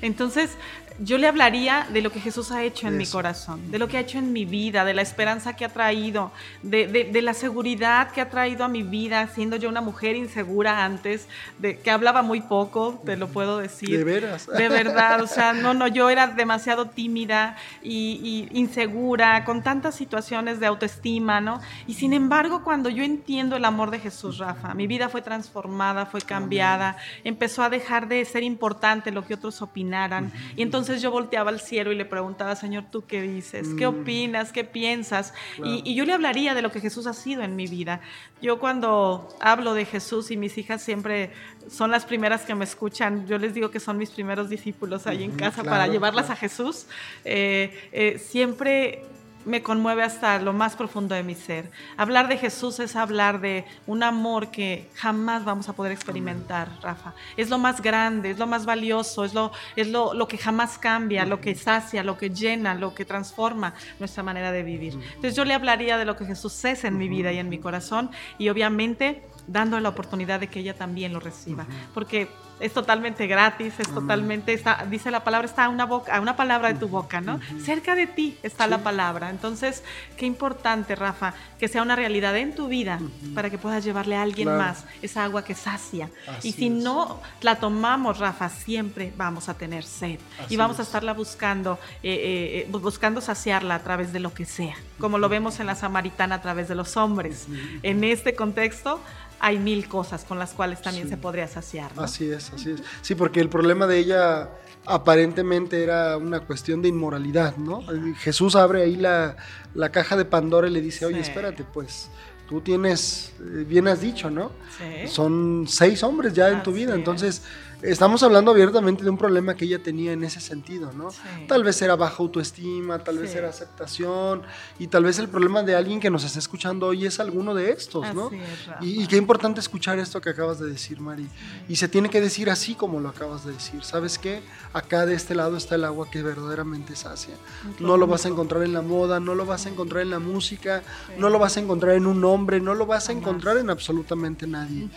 Entonces, 0.02 0.56
yo 0.98 1.18
le 1.18 1.26
hablaría 1.26 1.86
de 1.92 2.00
lo 2.00 2.10
que 2.10 2.20
Jesús 2.20 2.50
ha 2.52 2.62
hecho 2.62 2.88
en 2.88 2.96
mi 2.96 3.04
corazón, 3.06 3.70
de 3.70 3.78
lo 3.78 3.86
que 3.86 3.98
ha 3.98 4.00
hecho 4.00 4.16
en 4.16 4.32
mi 4.32 4.46
vida, 4.46 4.82
de 4.86 4.94
la 4.94 5.02
esperanza 5.02 5.54
que 5.54 5.66
ha 5.66 5.68
traído, 5.68 6.32
de, 6.62 6.86
de- 6.86 7.04
de 7.04 7.22
la 7.22 7.34
seguridad 7.34 8.10
que 8.12 8.22
ha 8.22 8.30
traído 8.30 8.64
a 8.64 8.68
mi 8.68 8.82
vida, 8.82 9.28
siendo 9.28 9.56
yo 9.56 9.68
una 9.68 9.82
mujer 9.82 10.16
insegura 10.16 10.84
antes, 10.84 11.28
de, 11.58 11.78
que 11.78 11.90
hablaba 11.90 12.22
muy 12.22 12.40
poco, 12.40 13.02
te 13.04 13.16
lo 13.18 13.28
puedo 13.28 13.58
decir. 13.58 13.90
De 13.98 14.04
veras. 14.04 14.46
De 14.46 14.68
verdad, 14.70 15.20
o 15.22 15.26
sea, 15.26 15.52
no, 15.52 15.74
no, 15.74 15.86
yo 15.86 16.08
era 16.08 16.28
demasiado 16.28 16.86
tímida 16.86 17.56
y, 17.82 18.48
y 18.52 18.58
insegura, 18.58 19.44
con 19.44 19.62
tantas 19.62 19.94
situaciones 19.94 20.60
de 20.60 20.66
autoestima, 20.66 21.42
¿no? 21.42 21.60
Y 21.86 21.94
sin 21.94 22.14
embargo, 22.14 22.64
cuando 22.64 22.88
yo 22.88 23.04
entiendo 23.04 23.54
el 23.56 23.66
amor 23.66 23.90
de 23.90 23.98
Jesús, 23.98 24.38
Rafa, 24.38 24.72
mi 24.72 24.86
vida 24.86 25.10
fue 25.10 25.20
transformada, 25.20 26.06
fue 26.06 26.22
cambiada, 26.22 26.95
empezó 27.24 27.62
a 27.62 27.70
dejar 27.70 28.08
de 28.08 28.24
ser 28.24 28.42
importante 28.42 29.10
lo 29.10 29.24
que 29.26 29.34
otros 29.34 29.62
opinaran. 29.62 30.32
Y 30.56 30.62
entonces 30.62 31.02
yo 31.02 31.10
volteaba 31.10 31.50
al 31.50 31.60
cielo 31.60 31.92
y 31.92 31.94
le 31.96 32.04
preguntaba, 32.04 32.56
Señor, 32.56 32.84
¿tú 32.90 33.04
qué 33.06 33.22
dices? 33.22 33.68
¿Qué 33.78 33.86
Mm. 33.86 34.00
opinas? 34.00 34.52
¿Qué 34.52 34.64
piensas? 34.64 35.32
Claro. 35.56 35.70
Y, 35.70 35.82
y 35.84 35.94
yo 35.94 36.04
le 36.04 36.12
hablaría 36.12 36.54
de 36.54 36.62
lo 36.62 36.70
que 36.70 36.80
Jesús 36.80 37.06
ha 37.06 37.12
sido 37.12 37.42
en 37.42 37.56
mi 37.56 37.66
vida. 37.66 38.00
Yo 38.42 38.58
cuando 38.58 39.28
hablo 39.40 39.74
de 39.74 39.84
Jesús 39.84 40.30
y 40.30 40.36
mis 40.36 40.58
hijas 40.58 40.82
siempre 40.82 41.30
son 41.70 41.90
las 41.90 42.04
primeras 42.04 42.42
que 42.42 42.54
me 42.54 42.64
escuchan, 42.64 43.26
yo 43.26 43.38
les 43.38 43.54
digo 43.54 43.70
que 43.70 43.80
son 43.80 43.96
mis 43.98 44.10
primeros 44.10 44.48
discípulos 44.48 45.06
ahí 45.06 45.24
en 45.24 45.32
casa 45.32 45.62
claro, 45.62 45.70
para 45.70 45.86
llevarlas 45.88 46.26
claro. 46.26 46.38
a 46.38 46.40
Jesús, 46.40 46.86
eh, 47.24 47.88
eh, 47.92 48.18
siempre 48.18 49.04
me 49.46 49.62
conmueve 49.62 50.02
hasta 50.02 50.38
lo 50.40 50.52
más 50.52 50.76
profundo 50.76 51.14
de 51.14 51.22
mi 51.22 51.34
ser. 51.34 51.70
Hablar 51.96 52.28
de 52.28 52.36
Jesús 52.36 52.80
es 52.80 52.96
hablar 52.96 53.40
de 53.40 53.64
un 53.86 54.02
amor 54.02 54.50
que 54.50 54.90
jamás 54.94 55.44
vamos 55.44 55.68
a 55.68 55.72
poder 55.72 55.92
experimentar, 55.92 56.68
Rafa. 56.82 57.14
Es 57.36 57.48
lo 57.48 57.56
más 57.56 57.80
grande, 57.80 58.30
es 58.30 58.38
lo 58.38 58.46
más 58.46 58.66
valioso, 58.66 59.24
es 59.24 59.32
lo, 59.32 59.52
es 59.76 59.88
lo, 59.88 60.12
lo 60.14 60.26
que 60.26 60.36
jamás 60.36 60.78
cambia, 60.78 61.24
lo 61.24 61.40
que 61.40 61.54
sacia, 61.54 62.02
lo 62.02 62.18
que 62.18 62.30
llena, 62.30 62.74
lo 62.74 62.92
que 62.92 63.04
transforma 63.04 63.72
nuestra 64.00 64.24
manera 64.24 64.50
de 64.50 64.64
vivir. 64.64 64.94
Entonces 64.94 65.36
yo 65.36 65.44
le 65.44 65.54
hablaría 65.54 65.96
de 65.96 66.04
lo 66.04 66.16
que 66.16 66.26
Jesús 66.26 66.64
es 66.64 66.84
en 66.84 66.98
mi 66.98 67.08
vida 67.08 67.32
y 67.32 67.38
en 67.38 67.48
mi 67.48 67.58
corazón 67.58 68.10
y 68.38 68.48
obviamente 68.48 69.22
dando 69.46 69.78
la 69.78 69.90
oportunidad 69.90 70.40
de 70.40 70.48
que 70.48 70.58
ella 70.58 70.74
también 70.74 71.12
lo 71.12 71.20
reciba, 71.20 71.66
porque 71.94 72.28
es 72.58 72.72
totalmente 72.72 73.26
gratis, 73.26 73.74
es 73.78 73.88
totalmente, 73.92 74.52
está, 74.54 74.86
dice 74.88 75.10
la 75.10 75.22
palabra, 75.24 75.46
está 75.46 75.66
a 75.66 75.68
una, 75.68 75.84
boca, 75.84 76.16
a 76.16 76.20
una 76.20 76.36
palabra 76.36 76.72
de 76.72 76.78
tu 76.78 76.88
boca, 76.88 77.20
¿no? 77.20 77.38
Cerca 77.62 77.94
de 77.94 78.06
ti 78.06 78.38
está 78.42 78.66
la 78.66 78.78
palabra. 78.78 79.28
Entonces, 79.30 79.82
qué 80.16 80.24
importante, 80.26 80.94
Rafa, 80.96 81.34
que 81.58 81.68
sea 81.68 81.82
una 81.82 81.96
realidad 81.96 82.36
en 82.36 82.54
tu 82.54 82.68
vida 82.68 82.98
para 83.34 83.50
que 83.50 83.58
puedas 83.58 83.84
llevarle 83.84 84.16
a 84.16 84.22
alguien 84.22 84.46
Claro. 84.48 84.58
más 84.62 84.84
esa 85.02 85.24
agua 85.24 85.44
que 85.44 85.54
sacia. 85.54 86.08
Así 86.26 86.48
y 86.48 86.52
si 86.52 86.66
es. 86.66 86.72
no 86.72 87.20
la 87.42 87.56
tomamos, 87.56 88.18
Rafa, 88.18 88.48
siempre 88.48 89.12
vamos 89.16 89.48
a 89.48 89.54
tener 89.54 89.84
sed 89.84 90.18
Así 90.42 90.54
y 90.54 90.56
vamos 90.56 90.78
a 90.78 90.82
es. 90.82 90.88
estarla 90.88 91.12
buscando, 91.12 91.78
eh, 92.02 92.12
eh, 92.14 92.66
eh, 92.66 92.68
buscando 92.70 93.20
saciarla 93.20 93.74
a 93.74 93.82
través 93.82 94.12
de 94.14 94.20
lo 94.20 94.32
que 94.32 94.46
sea, 94.46 94.76
como 94.98 95.18
lo 95.18 95.28
vemos 95.28 95.60
en 95.60 95.66
la 95.66 95.74
samaritana 95.74 96.36
a 96.36 96.40
través 96.42 96.68
de 96.68 96.74
los 96.74 96.96
hombres. 96.96 97.46
En 97.82 98.02
este 98.04 98.34
contexto 98.34 99.00
hay 99.38 99.58
mil 99.58 99.86
cosas 99.86 100.24
con 100.24 100.38
las 100.38 100.52
cuales 100.52 100.80
también 100.80 101.04
Sí. 101.04 101.10
se 101.10 101.16
podría 101.18 101.46
saciar. 101.46 101.94
¿no? 101.94 102.02
Así 102.02 102.30
es, 102.30 102.45
así 102.54 102.70
es. 102.72 102.82
Sí, 103.02 103.14
porque 103.14 103.40
el 103.40 103.48
problema 103.48 103.86
de 103.86 103.98
ella 103.98 104.50
aparentemente 104.84 105.82
era 105.82 106.16
una 106.16 106.40
cuestión 106.40 106.80
de 106.82 106.88
inmoralidad, 106.88 107.56
¿no? 107.56 107.82
Jesús 108.18 108.54
abre 108.54 108.82
ahí 108.82 108.96
la, 108.96 109.36
la 109.74 109.90
caja 109.90 110.16
de 110.16 110.24
Pandora 110.24 110.68
y 110.68 110.70
le 110.70 110.80
dice, 110.80 111.04
oye, 111.06 111.22
Sí. 111.24 111.30
espérate, 111.30 111.64
pues 111.64 112.08
tú 112.48 112.60
tienes, 112.60 113.32
eh, 113.40 113.64
bien 113.66 113.88
has 113.88 114.00
dicho, 114.00 114.30
¿no? 114.30 114.52
Sí. 114.78 115.08
Son 115.08 115.64
seis 115.68 116.02
hombres 116.04 116.34
ya 116.34 116.48
en 116.50 116.62
tu 116.62 116.72
vida, 116.72 116.94
es. 116.94 117.42
Entonces 117.76 117.92
estamos 117.92 118.22
hablando 118.22 118.50
abiertamente 118.50 119.04
de 119.04 119.10
un 119.10 119.18
problema 119.18 119.54
que 119.54 119.64
ella 119.66 119.82
tenía 119.82 120.12
en 120.12 120.24
ese 120.24 120.40
sentido, 120.40 120.92
¿no? 120.92 121.10
Sí. 121.10 121.18
Tal 121.46 121.62
vez 121.62 121.80
era 121.82 121.94
baja 121.96 122.16
autoestima, 122.18 122.98
tal 123.04 123.18
vez 123.18 123.30
Sí. 123.32 123.38
era 123.38 123.48
aceptación 123.50 124.42
y 124.78 124.86
tal 124.88 125.04
vez 125.04 125.18
el 125.18 125.28
problema 125.28 125.62
de 125.62 125.74
alguien 125.76 126.00
que 126.00 126.10
nos 126.10 126.24
está 126.24 126.38
escuchando 126.38 126.86
hoy 126.86 127.06
es 127.06 127.20
alguno 127.20 127.54
de 127.54 127.70
estos, 127.72 128.14
¿no? 128.14 128.28
Así 128.28 128.36
es, 128.36 128.66
Rafa. 128.66 128.84
Y, 128.84 129.02
y 129.02 129.06
qué 129.06 129.16
importante 129.16 129.60
escuchar 129.60 129.98
esto 129.98 130.20
que 130.20 130.30
acabas 130.30 130.58
de 130.58 130.68
decir, 130.68 131.00
Mari. 131.00 131.28
Y 131.68 131.76
se 131.76 131.88
tiene 131.88 132.08
que 132.10 132.20
decir 132.20 132.50
así 132.50 132.74
como 132.74 132.98
lo 133.00 133.08
acabas 133.10 133.44
de 133.44 133.52
decir. 133.52 133.84
¿Sabes 133.84 134.18
qué? 134.18 134.40
Acá 134.72 135.06
de 135.06 135.14
este 135.14 135.34
lado 135.34 135.56
está 135.56 135.74
el 135.74 135.84
agua 135.84 136.10
que 136.10 136.22
verdaderamente 136.22 136.96
sacia. 136.96 137.34
No 137.78 137.96
lo 137.96 138.06
vas 138.06 138.24
a 138.24 138.28
encontrar 138.28 138.62
en 138.62 138.72
la 138.72 138.82
moda, 138.82 139.20
no 139.20 139.34
lo 139.34 139.44
vas 139.46 139.66
a 139.66 139.68
encontrar 139.68 140.02
en 140.02 140.10
la 140.10 140.18
música, 140.18 140.82
no 141.18 141.28
lo 141.30 141.38
vas 141.38 141.56
a 141.56 141.60
encontrar 141.60 141.94
en 141.94 142.06
un 142.06 142.24
hombre, 142.24 142.60
no 142.60 142.74
lo 142.74 142.86
vas 142.86 143.08
a 143.08 143.12
encontrar 143.12 143.58
en 143.58 143.70
absolutamente 143.70 144.46
nadie. 144.46 144.88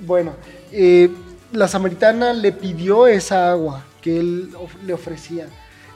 Bueno, 0.00 0.34
eh, 0.72 1.10
la 1.54 1.68
samaritana 1.68 2.32
le 2.32 2.52
pidió 2.52 3.06
esa 3.06 3.50
agua 3.50 3.84
que 4.02 4.18
él 4.18 4.50
of- 4.58 4.74
le 4.84 4.92
ofrecía. 4.92 5.48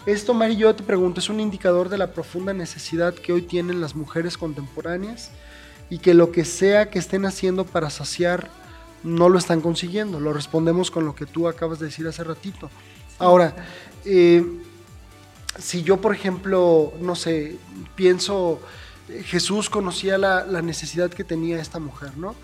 Esto, 0.07 0.33
Mari, 0.33 0.57
yo 0.57 0.75
te 0.75 0.83
pregunto, 0.83 1.21
es 1.21 1.29
un 1.29 1.41
indicador 1.41 1.89
de 1.89 1.99
la 1.99 2.13
profunda 2.13 2.55
necesidad 2.55 3.13
que 3.15 3.33
hoy 3.33 3.43
tienen 3.43 3.81
las 3.81 3.95
mujeres 3.95 4.39
contemporáneas 4.39 5.31
y 5.91 5.99
que 5.99 6.15
lo 6.15 6.33
que 6.33 6.45
sea 6.45 6.89
que 6.91 6.99
estén 6.99 7.27
haciendo 7.27 7.65
para 7.65 7.91
saciar 7.91 8.49
no 9.05 9.29
lo 9.29 9.39
están 9.39 9.61
consiguiendo. 9.61 10.19
Lo 10.21 10.33
respondemos 10.33 10.91
con 10.91 11.05
lo 11.05 11.15
que 11.15 11.27
tú 11.27 11.47
acabas 11.49 11.79
de 11.79 11.87
decir 11.87 12.07
hace 12.09 12.25
ratito. 12.25 12.71
Ahora, 13.19 13.55
eh, 14.05 14.45
si 15.59 15.83
yo, 15.83 16.01
por 16.01 16.15
ejemplo, 16.15 16.93
no 17.01 17.15
sé, 17.15 17.57
pienso, 17.95 18.61
Jesús 19.25 19.71
conocía 19.71 20.19
la, 20.19 20.45
la 20.45 20.63
necesidad 20.63 21.11
que 21.11 21.25
tenía 21.25 21.61
esta 21.61 21.79
mujer, 21.79 22.17
¿no? 22.17 22.35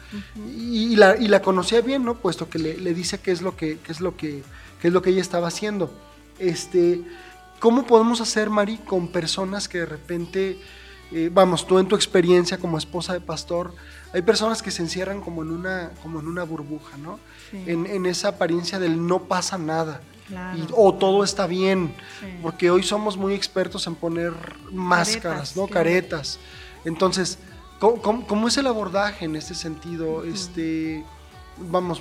y, 0.48 0.92
y 0.92 0.96
la, 0.96 1.16
y 1.16 1.28
la 1.28 1.42
conocía 1.42 1.80
bien, 1.80 2.04
¿no? 2.04 2.14
Puesto 2.16 2.48
que 2.48 2.58
le, 2.58 2.78
le 2.78 2.94
dice 2.94 3.20
qué 3.20 3.32
es 3.32 3.42
lo 3.42 3.56
que, 3.56 3.78
qué 3.78 3.92
es 3.92 4.00
lo 4.00 4.16
que, 4.16 4.42
qué 4.80 4.88
es 4.88 4.94
lo 4.94 5.02
que 5.02 5.10
ella 5.10 5.20
estaba 5.20 5.48
haciendo. 5.48 5.92
Este, 6.38 7.02
¿Cómo 7.60 7.86
podemos 7.86 8.20
hacer, 8.20 8.50
Mari, 8.50 8.78
con 8.78 9.08
personas 9.08 9.68
que 9.68 9.78
de 9.78 9.86
repente, 9.86 10.58
eh, 11.12 11.30
vamos, 11.32 11.66
tú 11.66 11.78
en 11.78 11.86
tu 11.86 11.96
experiencia 11.96 12.58
como 12.58 12.78
esposa 12.78 13.12
de 13.12 13.20
pastor, 13.20 13.74
hay 14.12 14.22
personas 14.22 14.62
que 14.62 14.70
se 14.70 14.82
encierran 14.82 15.20
como 15.20 15.42
en 15.42 15.50
una, 15.50 15.90
como 16.02 16.20
en 16.20 16.28
una 16.28 16.44
burbuja, 16.44 16.96
¿no? 16.98 17.18
Sí. 17.50 17.62
En, 17.66 17.86
en 17.86 18.06
esa 18.06 18.28
apariencia 18.28 18.78
del 18.78 19.06
no 19.06 19.24
pasa 19.24 19.58
nada. 19.58 20.00
Claro. 20.28 20.58
y- 20.58 20.66
o 20.74 20.94
todo 20.94 21.22
está 21.24 21.46
bien, 21.46 21.94
Sí. 22.20 22.26
porque 22.42 22.70
hoy 22.70 22.82
somos 22.82 23.16
muy 23.16 23.34
expertos 23.34 23.86
en 23.86 23.94
poner 23.94 24.32
máscaras, 24.72 25.20
Caretas, 25.22 25.56
¿no? 25.56 25.66
claro. 25.66 25.72
Caretas. 25.84 26.38
Entonces, 26.84 27.38
¿cómo, 27.78 28.00
cómo- 28.02 28.26
cómo 28.26 28.48
es 28.48 28.56
el 28.56 28.66
abordaje 28.66 29.26
en 29.26 29.36
este 29.36 29.54
sentido? 29.54 30.24
Este, 30.24 31.04
vamos, 31.58 32.00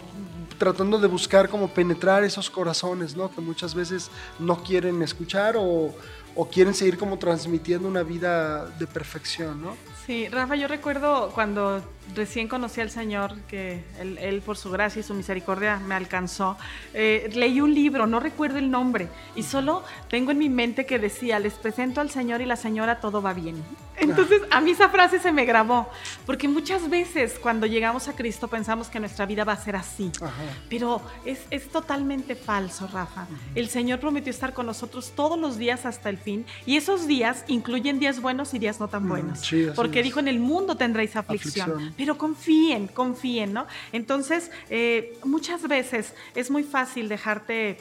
tratando 0.57 0.97
de 0.99 1.07
buscar 1.07 1.49
como 1.49 1.67
penetrar 1.67 2.23
esos 2.23 2.49
corazones, 2.49 3.15
¿no? 3.15 3.29
Que 3.29 3.41
muchas 3.41 3.75
veces 3.75 4.09
no 4.39 4.63
quieren 4.63 5.01
escuchar 5.01 5.55
o, 5.57 5.93
o 6.35 6.47
quieren 6.49 6.73
seguir 6.73 6.97
como 6.97 7.17
transmitiendo 7.17 7.87
una 7.87 8.03
vida 8.03 8.65
de 8.65 8.87
perfección, 8.87 9.61
¿no? 9.61 9.75
Sí, 10.05 10.27
Rafa, 10.27 10.55
yo 10.55 10.67
recuerdo 10.67 11.31
cuando 11.33 11.81
recién 12.13 12.49
conocí 12.49 12.81
al 12.81 12.89
Señor, 12.89 13.39
que 13.47 13.83
él, 13.99 14.17
él, 14.17 14.41
por 14.41 14.57
su 14.57 14.69
gracia 14.69 14.99
y 14.99 15.03
su 15.03 15.13
misericordia 15.13 15.79
me 15.79 15.95
alcanzó, 15.95 16.57
eh, 16.93 17.29
leí 17.33 17.61
un 17.61 17.73
libro, 17.73 18.05
no 18.05 18.19
recuerdo 18.19 18.57
el 18.57 18.69
nombre, 18.69 19.07
y 19.35 19.43
solo 19.43 19.83
tengo 20.09 20.31
en 20.31 20.39
mi 20.39 20.49
mente 20.49 20.85
que 20.85 20.99
decía, 20.99 21.39
les 21.39 21.53
presento 21.53 22.01
al 22.01 22.09
Señor 22.09 22.41
y 22.41 22.45
la 22.45 22.57
señora 22.57 22.99
todo 22.99 23.21
va 23.21 23.33
bien. 23.33 23.63
Entonces 23.95 24.41
a 24.49 24.59
mí 24.59 24.71
esa 24.71 24.89
frase 24.89 25.19
se 25.19 25.31
me 25.31 25.45
grabó, 25.45 25.89
porque 26.25 26.47
muchas 26.47 26.89
veces 26.89 27.39
cuando 27.39 27.65
llegamos 27.65 28.07
a 28.07 28.15
Cristo 28.15 28.47
pensamos 28.47 28.89
que 28.89 28.99
nuestra 28.99 29.25
vida 29.25 29.43
va 29.43 29.53
a 29.53 29.57
ser 29.57 29.75
así. 29.75 30.11
Ajá. 30.21 30.31
Pero 30.69 31.01
es, 31.25 31.45
es 31.49 31.69
totalmente 31.69 32.35
falso, 32.35 32.87
Rafa. 32.91 33.27
El 33.55 33.69
Señor 33.69 33.99
prometió 33.99 34.31
estar 34.31 34.53
con 34.53 34.65
nosotros 34.65 35.13
todos 35.15 35.39
los 35.39 35.57
días 35.57 35.85
hasta 35.85 36.09
el 36.09 36.17
fin. 36.23 36.45
Y 36.65 36.77
esos 36.77 37.05
días 37.07 37.43
incluyen 37.47 37.99
días 37.99 38.21
buenos 38.21 38.53
y 38.53 38.59
días 38.59 38.79
no 38.79 38.87
tan 38.87 39.03
Mm, 39.05 39.09
buenos. 39.09 39.39
sí, 39.39 39.67
porque 39.75 39.99
es. 39.99 40.05
dijo, 40.05 40.19
en 40.19 40.27
el 40.27 40.39
mundo 40.39 40.75
tendréis 40.75 41.15
aflicción. 41.15 41.69
Aflicción. 41.69 41.93
Pero 41.97 42.17
confíen, 42.17 42.87
confíen, 42.87 43.53
¿no? 43.53 43.67
Entonces, 43.91 44.49
eh, 44.69 45.17
muchas 45.23 45.67
veces 45.67 46.13
es 46.35 46.49
muy 46.49 46.63
fácil 46.63 47.09
dejarte 47.09 47.77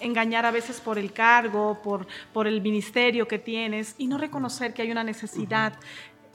engañar 0.00 0.44
a 0.44 0.50
veces 0.50 0.80
por 0.80 0.98
el 0.98 1.12
cargo, 1.12 1.80
por, 1.82 2.06
por 2.32 2.46
el 2.46 2.60
ministerio 2.60 3.26
que 3.28 3.38
tienes 3.38 3.94
y 3.96 4.06
no 4.08 4.18
reconocer 4.18 4.74
que 4.74 4.82
hay 4.82 4.90
una 4.90 5.04
necesidad. 5.04 5.74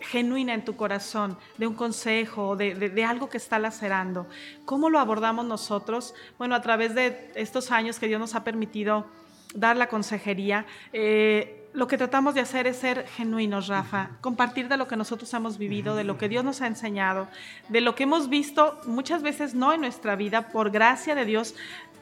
genuina 0.02 0.54
en 0.54 0.64
tu 0.64 0.78
corazón, 0.78 1.38
de 1.58 1.68
un 1.68 1.74
consejo, 1.74 2.56
de, 2.56 2.74
de, 2.74 3.04
algo 3.04 3.28
que 3.28 3.36
está 3.36 3.60
lacerando. 3.60 4.28
¿Cómo 4.64 4.90
lo 4.90 4.98
abordamos 4.98 5.46
nosotros? 5.46 6.14
Bueno, 6.38 6.56
a 6.56 6.62
través 6.62 6.96
de 6.96 7.30
estos 7.36 7.70
años 7.70 8.00
que 8.00 8.08
Dios 8.08 8.18
nos 8.18 8.34
ha 8.34 8.46
permitido 8.46 9.08
dar 9.54 9.78
la 9.78 9.88
consejería, 9.88 10.66
eh, 10.94 11.60
lo 11.74 11.88
que 11.88 11.98
tratamos 11.98 12.34
de 12.34 12.42
hacer 12.42 12.68
es 12.68 12.78
ser 12.78 13.08
genuinos, 13.08 13.68
Rafa, 13.68 14.10
compartir 14.22 14.68
de 14.68 14.78
lo 14.78 14.88
que 14.88 14.96
nosotros 14.96 15.32
hemos 15.34 15.58
vivido, 15.58 15.96
de 15.96 16.04
lo 16.04 16.18
que 16.18 16.28
Dios 16.28 16.44
nos 16.44 16.62
ha 16.62 16.68
enseñado, 16.68 17.28
de 17.68 17.82
lo 17.82 17.96
que 17.96 18.04
hemos 18.04 18.30
visto 18.30 18.80
muchas 18.86 19.22
veces 19.22 19.54
no 19.54 19.72
en 19.74 19.82
nuestra 19.82 20.16
vida, 20.16 20.50
por 20.50 20.72
gracia 20.72 21.14
de 21.14 21.26
Dios. 21.26 21.56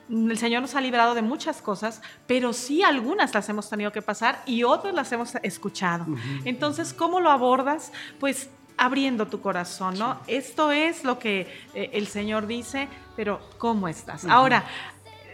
El 0.09 0.37
Señor 0.37 0.61
nos 0.61 0.75
ha 0.75 0.81
librado 0.81 1.15
de 1.15 1.21
muchas 1.21 1.61
cosas, 1.61 2.01
pero 2.27 2.53
sí 2.53 2.81
algunas 2.81 3.33
las 3.33 3.49
hemos 3.49 3.69
tenido 3.69 3.91
que 3.91 4.01
pasar 4.01 4.41
y 4.45 4.63
otras 4.63 4.93
las 4.93 5.11
hemos 5.11 5.35
escuchado. 5.43 6.05
Entonces, 6.45 6.93
¿cómo 6.93 7.19
lo 7.19 7.29
abordas? 7.29 7.91
Pues 8.19 8.49
abriendo 8.77 9.27
tu 9.27 9.41
corazón, 9.41 9.97
¿no? 9.97 10.19
Esto 10.27 10.71
es 10.71 11.03
lo 11.03 11.19
que 11.19 11.41
eh, 11.73 11.89
el 11.93 12.07
Señor 12.07 12.47
dice, 12.47 12.87
pero 13.15 13.41
¿cómo 13.57 13.87
estás? 13.87 14.23
Ahora, 14.25 14.63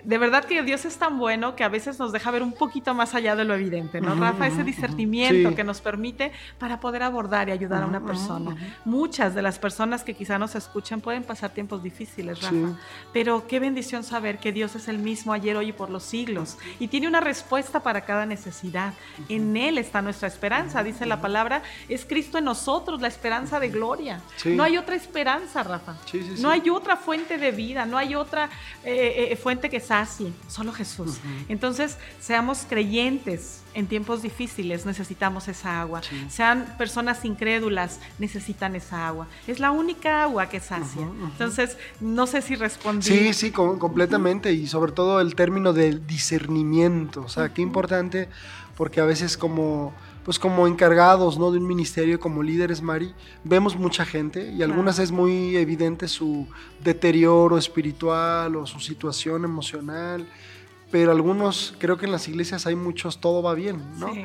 de 0.03 0.17
verdad 0.17 0.45
que 0.45 0.63
Dios 0.63 0.85
es 0.85 0.97
tan 0.97 1.17
bueno 1.17 1.55
que 1.55 1.63
a 1.63 1.69
veces 1.69 1.99
nos 1.99 2.11
deja 2.11 2.31
ver 2.31 2.43
un 2.43 2.53
poquito 2.53 2.93
más 2.93 3.15
allá 3.15 3.35
de 3.35 3.43
lo 3.43 3.53
evidente, 3.53 4.01
¿no, 4.01 4.15
Rafa? 4.15 4.47
Ese 4.47 4.63
discernimiento 4.63 5.55
que 5.55 5.63
nos 5.63 5.81
permite 5.81 6.31
para 6.59 6.79
poder 6.79 7.03
abordar 7.03 7.49
y 7.49 7.51
ayudar 7.51 7.83
a 7.83 7.85
una 7.85 8.05
persona. 8.05 8.55
Muchas 8.85 9.35
de 9.35 9.41
las 9.41 9.59
personas 9.59 10.03
que 10.03 10.13
quizá 10.13 10.37
nos 10.37 10.55
escuchen 10.55 11.01
pueden 11.01 11.23
pasar 11.23 11.51
tiempos 11.51 11.81
difíciles, 11.83 12.41
Rafa, 12.41 12.77
pero 13.13 13.47
qué 13.47 13.59
bendición 13.59 14.03
saber 14.03 14.39
que 14.39 14.51
Dios 14.51 14.75
es 14.75 14.87
el 14.87 14.99
mismo 14.99 15.33
ayer, 15.33 15.55
hoy 15.55 15.69
y 15.69 15.73
por 15.73 15.89
los 15.89 16.03
siglos. 16.03 16.57
Y 16.79 16.87
tiene 16.87 17.07
una 17.07 17.21
respuesta 17.21 17.81
para 17.81 18.01
cada 18.01 18.25
necesidad. 18.25 18.93
En 19.29 19.55
Él 19.55 19.77
está 19.77 20.01
nuestra 20.01 20.27
esperanza, 20.27 20.83
dice 20.83 21.05
la 21.05 21.21
palabra, 21.21 21.63
es 21.87 22.05
Cristo 22.05 22.37
en 22.37 22.45
nosotros, 22.45 23.01
la 23.01 23.07
esperanza 23.07 23.59
de 23.59 23.69
gloria. 23.69 24.21
No 24.45 24.63
hay 24.63 24.77
otra 24.77 24.95
esperanza, 24.95 25.63
Rafa. 25.63 25.95
no 26.39 26.49
hay 26.49 26.69
otra 26.69 26.97
fuente 26.97 27.37
de 27.37 27.51
vida, 27.51 27.85
no 27.85 27.97
hay 27.97 28.15
otra 28.15 28.49
eh, 28.83 29.29
eh, 29.31 29.35
fuente 29.35 29.69
que 29.69 29.79
así, 30.01 30.33
solo 30.47 30.71
Jesús. 30.71 31.19
Entonces, 31.49 31.97
seamos 32.19 32.65
creyentes 32.67 33.61
en 33.73 33.87
tiempos 33.87 34.21
difíciles, 34.21 34.85
necesitamos 34.85 35.47
esa 35.47 35.81
agua. 35.81 36.01
Sean 36.29 36.75
personas 36.77 37.25
incrédulas, 37.25 37.99
necesitan 38.19 38.75
esa 38.75 39.07
agua. 39.07 39.27
Es 39.47 39.59
la 39.59 39.71
única 39.71 40.23
agua 40.23 40.49
que 40.49 40.59
sacia. 40.59 41.07
Entonces, 41.23 41.77
no 41.99 42.27
sé 42.27 42.41
si 42.41 42.55
respondí. 42.55 43.07
Sí, 43.07 43.33
sí, 43.33 43.51
completamente. 43.51 44.53
Y 44.53 44.67
sobre 44.67 44.91
todo 44.91 45.21
el 45.21 45.35
término 45.35 45.73
del 45.73 46.05
discernimiento. 46.05 47.21
O 47.21 47.29
sea, 47.29 47.53
qué 47.53 47.61
importante, 47.61 48.29
porque 48.77 49.01
a 49.01 49.05
veces 49.05 49.37
como 49.37 49.93
pues 50.23 50.39
como 50.39 50.67
encargados 50.67 51.37
¿no? 51.37 51.51
de 51.51 51.57
un 51.57 51.67
ministerio, 51.67 52.19
como 52.19 52.43
líderes, 52.43 52.81
Mari, 52.81 53.13
vemos 53.43 53.75
mucha 53.75 54.05
gente 54.05 54.51
y 54.51 54.63
algunas 54.63 54.99
es 54.99 55.11
muy 55.11 55.57
evidente 55.57 56.07
su 56.07 56.47
deterioro 56.83 57.57
espiritual 57.57 58.55
o 58.55 58.65
su 58.65 58.79
situación 58.79 59.43
emocional, 59.43 60.25
pero 60.91 61.11
algunos, 61.11 61.75
creo 61.79 61.97
que 61.97 62.05
en 62.05 62.11
las 62.11 62.27
iglesias 62.27 62.67
hay 62.67 62.75
muchos, 62.75 63.19
todo 63.19 63.41
va 63.41 63.53
bien, 63.55 63.81
¿no? 63.97 64.13
Sí, 64.13 64.23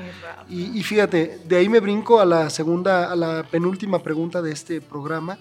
y, 0.50 0.78
y, 0.78 0.82
fíjate, 0.82 1.40
de 1.48 1.56
ahí 1.56 1.68
me 1.68 1.80
brinco 1.80 2.20
a 2.20 2.26
la 2.26 2.50
segunda, 2.50 3.10
a 3.10 3.16
la 3.16 3.42
penúltima 3.42 4.02
pregunta 4.02 4.42
de 4.42 4.52
este 4.52 4.80
programa. 4.82 5.38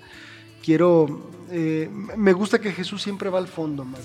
Quiero, 0.64 1.30
eh, 1.52 1.90
me 2.16 2.32
gusta 2.32 2.60
que 2.60 2.72
Jesús 2.72 3.02
siempre 3.04 3.30
va 3.30 3.40
al 3.40 3.48
fondo, 3.48 3.84
Mari. 3.84 4.04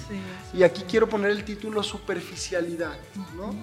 y 0.53 0.65
aquí 0.65 0.83
quiero 0.83 1.09
poner 1.09 1.31
el 1.31 1.45
título 1.45 1.83
superficialidad, 1.83 2.99
¿no? 3.37 3.55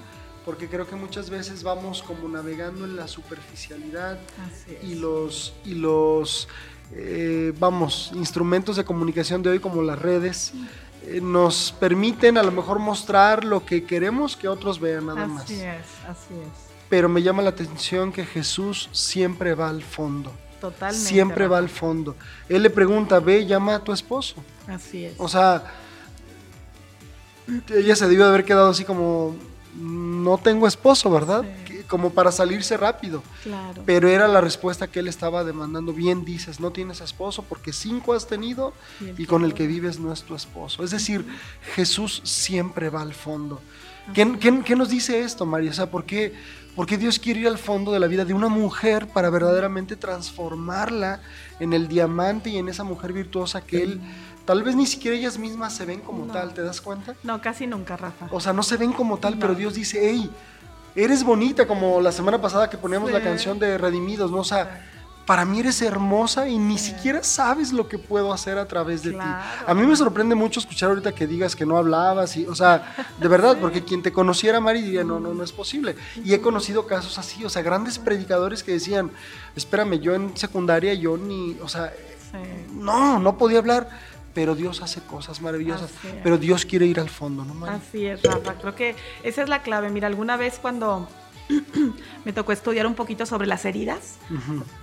Porque 0.50 0.68
creo 0.68 0.88
que 0.88 0.96
muchas 0.96 1.30
veces 1.30 1.62
vamos 1.62 2.02
como 2.02 2.28
navegando 2.28 2.84
en 2.84 2.96
la 2.96 3.08
superficialidad 3.08 4.18
y 4.82 4.96
los, 4.96 5.54
y 5.64 5.76
los 5.76 6.48
eh, 6.92 7.54
vamos, 7.60 8.10
instrumentos 8.16 8.76
de 8.76 8.84
comunicación 8.84 9.44
de 9.44 9.52
hoy 9.52 9.60
como 9.60 9.84
las 9.84 10.00
redes 10.00 10.54
eh, 11.06 11.22
nos 11.22 11.72
permiten 11.80 12.36
a 12.40 12.42
lo 12.42 12.52
mejor 12.52 12.80
mostrar 12.80 13.44
lo 13.44 13.64
que 13.64 13.84
queremos 13.84 14.36
que 14.36 14.48
otros 14.48 14.80
vean 14.80 15.06
nada 15.06 15.28
más. 15.28 15.44
Así 15.44 15.62
es, 15.62 15.86
así 16.08 16.34
es. 16.34 16.72
Pero 16.90 17.10
me 17.10 17.22
llama 17.22 17.44
la 17.44 17.52
atención 17.52 18.12
que 18.12 18.26
Jesús 18.26 18.90
siempre 18.92 19.54
va 19.54 19.70
al 19.70 19.84
fondo. 19.84 20.34
Totalmente. 20.60 21.08
Siempre 21.08 21.48
va 21.48 21.60
al 21.60 21.70
fondo. 21.70 22.16
Él 22.50 22.64
le 22.64 22.72
pregunta, 22.72 23.20
ve, 23.20 23.46
llama 23.46 23.76
a 23.76 23.84
tu 23.84 23.94
esposo. 23.94 24.44
Así 24.68 25.06
es. 25.06 25.14
O 25.20 25.28
sea, 25.28 25.64
ella 27.70 27.96
se 27.96 28.08
debió 28.08 28.24
de 28.24 28.30
haber 28.30 28.46
quedado 28.46 28.70
así 28.70 28.84
como, 28.84 29.36
no 29.76 30.38
tengo 30.38 30.68
esposo, 30.68 31.10
¿verdad? 31.10 31.44
Como 31.88 32.12
para 32.12 32.32
salirse 32.32 32.78
rápido. 32.78 33.24
Claro. 33.44 33.84
Pero 33.86 34.08
era 34.08 34.28
la 34.28 34.42
respuesta 34.42 34.88
que 34.88 35.00
él 35.00 35.08
estaba 35.08 35.44
demandando. 35.44 35.94
Bien 35.94 36.26
dices, 36.26 36.60
no 36.60 36.72
tienes 36.72 37.02
esposo 37.02 37.44
porque 37.44 37.74
cinco 37.74 38.14
has 38.14 38.28
tenido 38.28 38.74
y, 39.18 39.26
con 39.26 39.44
el 39.44 39.54
que 39.54 39.68
vives 39.68 40.00
no 40.00 40.12
es 40.14 40.24
tu 40.24 40.36
esposo. 40.36 40.84
Es 40.84 40.92
decir, 40.92 41.26
Jesús 41.76 42.22
siempre 42.24 42.90
va 42.90 43.02
al 43.02 43.14
fondo. 43.14 43.62
¿Qué, 44.14 44.76
nos 44.76 44.90
dice 44.90 45.22
esto, 45.22 45.46
María? 45.46 45.72
O 45.72 45.74
sea, 45.74 45.90
¿por 45.90 46.06
qué, 46.06 46.34
porque 46.80 46.98
Dios 46.98 47.20
quiere 47.20 47.42
ir 47.42 47.48
al 47.50 47.58
fondo 47.58 47.92
de 47.92 48.00
la 48.00 48.08
vida 48.08 48.24
de 48.24 48.34
una 48.34 48.48
mujer 48.48 49.06
para 49.08 49.30
verdaderamente 49.30 49.98
transformarla 49.98 51.20
en 51.60 51.74
el 51.74 51.90
diamante 51.90 52.52
y 52.52 52.58
en 52.58 52.70
esa 52.70 52.86
mujer 52.86 53.12
virtuosa 53.12 53.60
que 53.60 53.84
Él 53.84 54.02
Tal 54.46 54.64
vez 54.64 54.78
ni 54.78 54.86
siquiera 54.86 55.18
ellas 55.18 55.38
mismas 55.38 55.76
se 55.76 55.84
ven 55.84 56.00
como 56.00 56.32
tal, 56.32 56.54
¿te 56.54 56.62
das 56.62 56.80
cuenta? 56.80 57.16
No, 57.22 57.42
casi 57.42 57.68
nunca, 57.68 57.98
Rafa. 57.98 58.30
O 58.32 58.40
sea, 58.40 58.54
no 58.54 58.64
se 58.64 58.78
ven 58.78 58.94
como 58.94 59.18
tal, 59.18 59.38
pero 59.38 59.56
Dios 59.56 59.74
dice, 59.74 60.00
hey, 60.02 60.32
eres 60.96 61.26
bonita, 61.26 61.68
como 61.68 62.00
la 62.00 62.14
semana 62.14 62.42
pasada 62.42 62.70
que 62.70 62.78
poníamos 62.78 63.12
la 63.12 63.22
canción 63.22 63.60
de 63.60 63.78
Redimidos, 63.78 64.32
¿no? 64.32 64.38
O 64.38 64.46
sea, 64.46 64.89
para 65.30 65.46
mí 65.46 65.60
eres 65.60 65.80
hermosa 65.84 66.50
y 66.50 66.58
ni 66.58 66.80
siquiera 66.80 67.22
sabes 67.22 67.72
lo 67.72 67.88
que 67.88 68.00
puedo 68.00 68.34
hacer 68.34 68.58
a 68.58 68.68
través 68.68 69.04
de 69.04 69.12
ti. 69.12 69.18
A 69.68 69.76
mí 69.76 69.86
me 69.86 69.96
sorprende 69.96 70.34
mucho 70.34 70.60
escuchar 70.60 70.90
ahorita 70.90 71.12
que 71.12 71.28
digas 71.28 71.56
que 71.56 71.68
no 71.68 71.78
hablabas, 71.78 72.36
y, 72.36 72.48
o 72.48 72.56
sea, 72.56 72.96
de 73.16 73.28
verdad, 73.28 73.56
porque 73.62 73.84
quien 73.84 74.02
te 74.02 74.12
conociera, 74.12 74.60
Mari, 74.60 74.82
diría, 74.82 75.04
no, 75.04 75.20
no, 75.20 75.36
no 75.36 75.44
es 75.44 75.52
posible. 75.52 75.96
Y 76.26 76.34
he 76.34 76.42
conocido 76.42 76.88
casos 76.88 77.20
así, 77.20 77.46
o 77.46 77.50
sea, 77.50 77.62
grandes 77.62 78.00
predicadores 78.00 78.64
que 78.64 78.72
decían, 78.72 79.12
espérame, 79.56 80.00
yo 80.00 80.16
en 80.16 80.36
secundaria, 80.36 80.96
yo 80.96 81.16
ni, 81.16 81.60
o 81.62 81.68
sea, 81.68 81.94
no, 82.74 83.20
no 83.20 83.38
podía 83.38 83.60
hablar 83.60 83.88
pero 84.34 84.56
Dios 84.56 84.82
hace 84.82 85.02
cosas 85.02 85.42
maravillosas, 85.42 85.92
pero 86.24 86.38
Dios 86.38 86.66
quiere 86.66 86.86
ir 86.86 87.00
al 87.00 87.10
fondo, 87.10 87.44
¿no? 87.44 87.66
Así 87.66 88.06
es, 88.06 88.24
Rafa, 88.24 88.56
creo 88.56 88.74
que 88.74 88.96
esa 89.24 89.44
es 89.44 89.50
la 89.50 89.62
clave. 89.62 89.90
Mira, 89.90 90.08
alguna 90.08 90.38
vez 90.38 90.60
cuando 90.60 91.08
me 92.26 92.34
tocó 92.34 92.52
estudiar 92.52 92.86
un 92.88 92.96
poquito 92.96 93.26
sobre 93.26 93.48
las 93.48 93.66
heridas, 93.66 94.18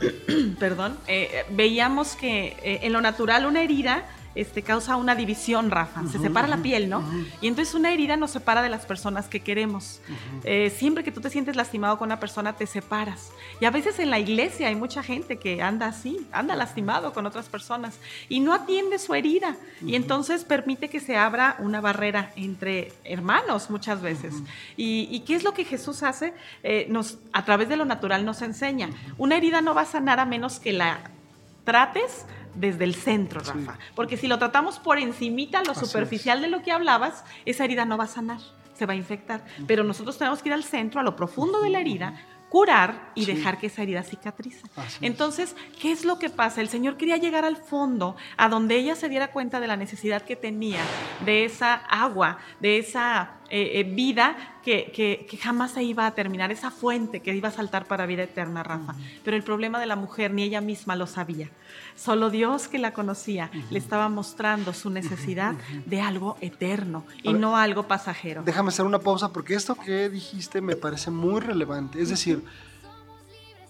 perdón, 0.58 0.98
eh, 1.06 1.44
veíamos 1.50 2.16
que 2.16 2.56
eh, 2.62 2.80
en 2.82 2.92
lo 2.92 3.00
natural 3.00 3.46
una 3.46 3.62
herida 3.62 4.04
este, 4.36 4.62
causa 4.62 4.96
una 4.96 5.14
división, 5.14 5.70
Rafa. 5.70 6.06
se 6.06 6.18
separa 6.18 6.46
la 6.46 6.58
piel, 6.58 6.88
¿no? 6.88 7.02
Y 7.40 7.48
entonces 7.48 7.74
una 7.74 7.92
herida 7.92 8.16
nos 8.16 8.30
separa 8.30 8.62
de 8.62 8.68
las 8.68 8.86
personas 8.86 9.28
que 9.28 9.40
queremos. 9.40 10.00
Eh, 10.44 10.70
siempre 10.76 11.02
que 11.02 11.10
tú 11.10 11.20
te 11.20 11.30
sientes 11.30 11.56
lastimado 11.56 11.98
con 11.98 12.08
una 12.08 12.20
persona, 12.20 12.52
te 12.54 12.66
separas. 12.66 13.30
Y 13.60 13.64
a 13.64 13.70
veces 13.70 13.98
en 13.98 14.10
la 14.10 14.18
iglesia 14.18 14.68
hay 14.68 14.74
mucha 14.74 15.02
gente 15.02 15.38
que 15.38 15.62
anda 15.62 15.86
así, 15.86 16.26
anda 16.32 16.54
lastimado 16.54 17.12
con 17.12 17.26
otras 17.26 17.48
personas 17.48 17.98
y 18.28 18.40
no 18.40 18.52
atiende 18.52 18.98
su 18.98 19.14
herida. 19.14 19.56
Y 19.80 19.94
entonces 19.94 20.44
permite 20.44 20.88
que 20.88 21.00
se 21.00 21.16
abra 21.16 21.56
una 21.58 21.80
barrera 21.80 22.32
entre 22.36 22.92
hermanos 23.04 23.70
muchas 23.70 24.02
veces. 24.02 24.34
Y, 24.76 25.20
qué 25.20 25.34
es 25.34 25.44
lo 25.44 25.54
que 25.54 25.64
Jesús 25.64 26.02
hace? 26.02 26.34
Eh, 26.62 26.86
nos, 26.88 27.18
a 27.32 27.44
través 27.44 27.68
de 27.68 27.76
lo 27.76 27.84
natural 27.84 28.24
nos 28.24 28.42
enseña. 28.42 28.90
Una 29.18 29.36
herida 29.36 29.60
no 29.60 29.74
va 29.74 29.82
a 29.82 29.86
sanar 29.86 30.20
a 30.20 30.24
menos 30.24 30.60
que 30.60 30.72
la 30.72 31.10
trates 31.64 32.26
desde 32.56 32.84
el 32.84 32.94
centro, 32.94 33.40
Rafa. 33.40 33.78
Porque 33.94 34.16
si 34.16 34.26
lo 34.26 34.38
tratamos 34.38 34.78
por 34.78 34.98
encimita, 34.98 35.62
lo 35.62 35.74
superficial 35.74 36.40
de 36.40 36.48
lo 36.48 36.62
que 36.62 36.72
hablabas, 36.72 37.24
esa 37.44 37.64
herida 37.64 37.84
no 37.84 37.96
va 37.96 38.04
a 38.04 38.08
sanar, 38.08 38.40
se 38.74 38.86
va 38.86 38.94
a 38.94 38.96
infectar. 38.96 39.44
Pero 39.66 39.84
nosotros 39.84 40.18
tenemos 40.18 40.42
que 40.42 40.48
ir 40.48 40.54
al 40.54 40.64
centro, 40.64 41.00
a 41.00 41.04
lo 41.04 41.16
profundo 41.16 41.60
de 41.62 41.70
la 41.70 41.80
herida, 41.80 42.14
curar 42.48 43.10
y 43.14 43.26
dejar 43.26 43.58
que 43.58 43.66
esa 43.66 43.82
herida 43.82 44.02
cicatrice. 44.02 44.62
Entonces, 45.00 45.56
¿qué 45.80 45.90
es 45.92 46.04
lo 46.04 46.18
que 46.18 46.30
pasa? 46.30 46.60
El 46.60 46.68
Señor 46.68 46.96
quería 46.96 47.16
llegar 47.16 47.44
al 47.44 47.56
fondo, 47.56 48.16
a 48.36 48.48
donde 48.48 48.76
ella 48.76 48.94
se 48.94 49.08
diera 49.08 49.32
cuenta 49.32 49.60
de 49.60 49.66
la 49.66 49.76
necesidad 49.76 50.22
que 50.22 50.36
tenía 50.36 50.80
de 51.24 51.44
esa 51.44 51.74
agua, 51.74 52.38
de 52.60 52.78
esa 52.78 53.32
eh, 53.50 53.72
eh, 53.74 53.82
vida 53.84 54.36
que, 54.62 54.92
que, 54.92 55.36
jamás 55.36 55.72
se 55.72 55.82
iba 55.82 56.06
a 56.06 56.14
terminar, 56.14 56.50
esa 56.50 56.70
fuente 56.70 57.20
que 57.20 57.34
iba 57.34 57.48
a 57.48 57.52
saltar 57.52 57.86
para 57.86 58.06
vida 58.06 58.22
eterna, 58.22 58.62
Rafa. 58.62 58.94
Pero 59.24 59.36
el 59.36 59.42
problema 59.42 59.80
de 59.80 59.86
la 59.86 59.96
mujer, 59.96 60.32
ni 60.32 60.42
ella 60.42 60.60
misma 60.60 60.96
lo 60.96 61.06
sabía. 61.06 61.50
Solo 61.96 62.30
Dios 62.30 62.68
que 62.68 62.78
la 62.78 62.92
conocía 62.92 63.50
le 63.70 63.78
estaba 63.78 64.08
mostrando 64.08 64.72
su 64.72 64.90
necesidad 64.90 65.54
de 65.86 66.00
algo 66.00 66.36
eterno 66.40 67.04
y 67.22 67.32
no 67.32 67.56
algo 67.56 67.88
pasajero. 67.88 68.42
Déjame 68.44 68.68
hacer 68.68 68.84
una 68.84 68.98
pausa 68.98 69.32
porque 69.32 69.54
esto 69.54 69.74
que 69.74 70.10
dijiste 70.10 70.60
me 70.60 70.76
parece 70.76 71.10
muy 71.10 71.40
relevante. 71.40 72.00
Es 72.00 72.10
decir, 72.10 72.44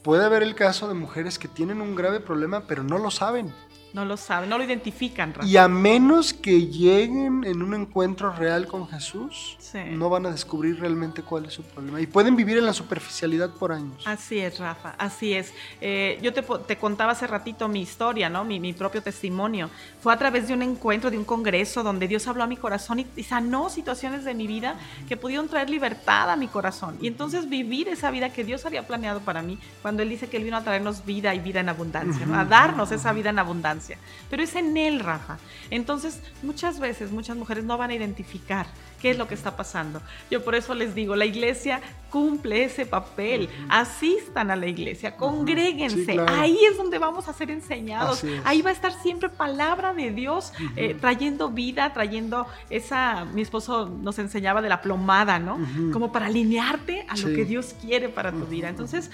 puede 0.02 0.24
haber 0.24 0.42
el 0.42 0.54
caso 0.54 0.88
de 0.88 0.94
mujeres 0.94 1.38
que 1.38 1.48
tienen 1.48 1.80
un 1.80 1.94
grave 1.94 2.20
problema 2.20 2.64
pero 2.66 2.82
no 2.82 2.98
lo 2.98 3.10
saben. 3.10 3.52
No 3.96 4.04
lo 4.04 4.18
saben, 4.18 4.50
no 4.50 4.58
lo 4.58 4.64
identifican. 4.64 5.32
Rafa. 5.32 5.48
Y 5.48 5.56
a 5.56 5.68
menos 5.68 6.34
que 6.34 6.66
lleguen 6.66 7.44
en 7.44 7.62
un 7.62 7.72
encuentro 7.72 8.30
real 8.30 8.66
con 8.66 8.86
Jesús, 8.86 9.56
Sí. 9.58 9.78
no 9.92 10.10
van 10.10 10.26
a 10.26 10.30
descubrir 10.30 10.78
realmente 10.78 11.22
cuál 11.22 11.46
es 11.46 11.54
su 11.54 11.62
problema. 11.62 11.98
Y 11.98 12.06
pueden 12.06 12.36
vivir 12.36 12.58
en 12.58 12.66
la 12.66 12.74
superficialidad 12.74 13.54
por 13.54 13.72
años. 13.72 14.02
Así 14.04 14.38
es, 14.38 14.58
Rafa, 14.58 14.94
así 14.98 15.32
es. 15.32 15.54
Eh, 15.80 16.18
yo 16.20 16.34
te, 16.34 16.76
contaba 16.76 17.12
hace 17.12 17.26
ratito 17.26 17.68
mi 17.68 17.80
historia, 17.80 18.28
¿no? 18.28 18.44
Mi, 18.44 18.60
mi 18.60 18.74
propio 18.74 19.02
testimonio. 19.02 19.70
Fue 20.02 20.12
a 20.12 20.18
través 20.18 20.46
de 20.46 20.52
un 20.52 20.60
encuentro, 20.60 21.10
de 21.10 21.16
un 21.16 21.24
congreso, 21.24 21.82
donde 21.82 22.06
Dios 22.06 22.28
habló 22.28 22.42
a 22.42 22.46
mi 22.46 22.58
corazón 22.58 23.00
y, 23.00 23.06
y 23.16 23.22
sanó 23.22 23.70
situaciones 23.70 24.26
de 24.26 24.34
mi 24.34 24.46
vida 24.46 24.76
que 25.08 25.16
pudieron 25.16 25.48
traer 25.48 25.70
libertad 25.70 26.30
a 26.30 26.36
mi 26.36 26.48
corazón. 26.48 26.98
Y 27.00 27.06
entonces 27.06 27.48
vivir 27.48 27.88
esa 27.88 28.10
vida 28.10 28.28
que 28.28 28.44
Dios 28.44 28.66
había 28.66 28.86
planeado 28.86 29.20
para 29.20 29.40
mí, 29.40 29.58
cuando 29.80 30.02
Él 30.02 30.10
dice 30.10 30.28
que 30.28 30.36
Él 30.36 30.44
vino 30.44 30.58
a 30.58 30.62
traernos 30.62 31.06
vida 31.06 31.34
y 31.34 31.38
vida 31.38 31.60
en 31.60 31.70
abundancia, 31.70 32.26
¿no? 32.26 32.38
a 32.38 32.44
darnos 32.44 32.92
esa 32.92 33.14
vida 33.14 33.30
en 33.30 33.38
abundancia. 33.38 33.85
Pero 34.30 34.42
es 34.42 34.54
en 34.56 34.76
Él, 34.76 35.00
Rafa. 35.00 35.38
Entonces, 35.70 36.20
muchas 36.42 36.80
veces, 36.80 37.10
muchas 37.12 37.36
mujeres 37.36 37.64
no 37.64 37.76
van 37.78 37.90
a 37.90 37.94
identificar 37.94 38.66
qué 39.00 39.10
es 39.10 39.18
lo 39.18 39.28
que 39.28 39.34
está 39.34 39.56
pasando. 39.56 40.00
Yo 40.30 40.42
por 40.44 40.54
eso 40.54 40.74
les 40.74 40.94
digo, 40.94 41.16
la 41.16 41.26
iglesia 41.26 41.80
cumple 42.10 42.64
ese 42.64 42.86
papel. 42.86 43.48
Asistan 43.68 44.50
a 44.50 44.56
la 44.56 44.66
iglesia, 44.66 45.16
congréguense. 45.16 46.04
Sí, 46.06 46.12
claro. 46.12 46.34
Ahí 46.40 46.58
es 46.70 46.76
donde 46.76 46.98
vamos 46.98 47.28
a 47.28 47.32
ser 47.32 47.50
enseñados. 47.50 48.24
Ahí 48.44 48.62
va 48.62 48.70
a 48.70 48.72
estar 48.72 48.92
siempre 49.02 49.28
palabra 49.28 49.92
de 49.92 50.10
Dios, 50.10 50.52
eh, 50.76 50.94
trayendo 50.94 51.50
vida, 51.50 51.92
trayendo 51.92 52.46
esa. 52.70 53.24
Mi 53.26 53.42
esposo 53.42 53.86
nos 53.86 54.18
enseñaba 54.18 54.62
de 54.62 54.68
la 54.70 54.80
plomada, 54.80 55.38
¿no? 55.38 55.58
Como 55.92 56.10
para 56.10 56.26
alinearte 56.26 57.04
a 57.08 57.16
lo 57.16 57.28
Sí. 57.28 57.34
que 57.34 57.44
Dios 57.44 57.74
quiere 57.80 58.08
para 58.08 58.32
tu 58.32 58.46
vida. 58.46 58.68
Entonces, 58.68 59.10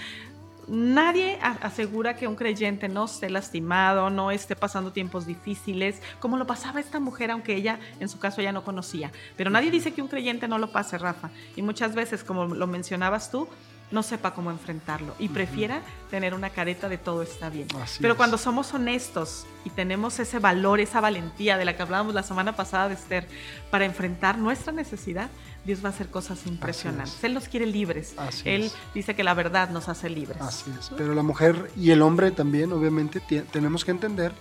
Nadie 0.68 1.38
asegura 1.40 2.16
que 2.16 2.28
un 2.28 2.36
creyente 2.36 2.88
no 2.88 3.04
esté 3.04 3.28
lastimado, 3.30 4.10
no 4.10 4.30
esté 4.30 4.54
pasando 4.54 4.92
tiempos 4.92 5.26
difíciles, 5.26 6.00
como 6.20 6.36
lo 6.36 6.46
pasaba 6.46 6.80
esta 6.80 7.00
mujer, 7.00 7.30
aunque 7.30 7.56
ella, 7.56 7.80
en 7.98 8.08
su 8.08 8.18
caso, 8.18 8.40
ya 8.40 8.52
no 8.52 8.62
conocía. 8.62 9.10
Pero 9.36 9.50
nadie 9.50 9.70
dice 9.70 9.92
que 9.92 10.02
un 10.02 10.08
creyente 10.08 10.46
no 10.46 10.58
lo 10.58 10.70
pase, 10.70 10.98
Rafa. 10.98 11.30
Y 11.56 11.62
muchas 11.62 11.94
veces, 11.94 12.22
como 12.22 12.46
lo 12.46 12.66
mencionabas 12.66 13.30
tú, 13.30 13.48
no 13.92 14.02
sepa 14.02 14.34
cómo 14.34 14.50
enfrentarlo 14.50 15.14
y 15.18 15.28
prefiera 15.28 15.82
tener 16.10 16.34
una 16.34 16.50
careta 16.50 16.88
de 16.88 16.98
todo 16.98 17.22
está 17.22 17.48
bien. 17.50 17.68
Así 17.80 17.98
Pero 18.00 18.14
es. 18.14 18.16
cuando 18.16 18.38
somos 18.38 18.72
honestos 18.74 19.46
y 19.64 19.70
tenemos 19.70 20.18
ese 20.18 20.38
valor, 20.38 20.80
esa 20.80 21.00
valentía 21.00 21.56
de 21.58 21.64
la 21.64 21.76
que 21.76 21.82
hablábamos 21.82 22.14
la 22.14 22.22
semana 22.22 22.56
pasada 22.56 22.88
de 22.88 22.94
Esther, 22.94 23.28
para 23.70 23.84
enfrentar 23.84 24.38
nuestra 24.38 24.72
necesidad, 24.72 25.30
Dios 25.64 25.84
va 25.84 25.88
a 25.88 25.92
hacer 25.92 26.08
cosas 26.08 26.44
impresionantes. 26.46 27.14
es. 27.18 27.24
Él 27.24 27.34
nos 27.34 27.48
quiere 27.48 27.66
libres. 27.66 28.14
Así 28.16 28.48
Él 28.48 28.62
es. 28.62 28.74
dice 28.94 29.14
que 29.14 29.22
la 29.22 29.34
verdad 29.34 29.70
nos 29.70 29.88
hace 29.88 30.10
libres. 30.10 30.40
Así 30.40 30.72
es. 30.78 30.90
Pero 30.96 31.14
la 31.14 31.22
mujer 31.22 31.70
y 31.76 31.90
el 31.90 32.02
hombre 32.02 32.30
también, 32.32 32.72
obviamente, 32.72 33.20
tenemos 33.52 33.84
que 33.84 33.90
entender 33.92 34.32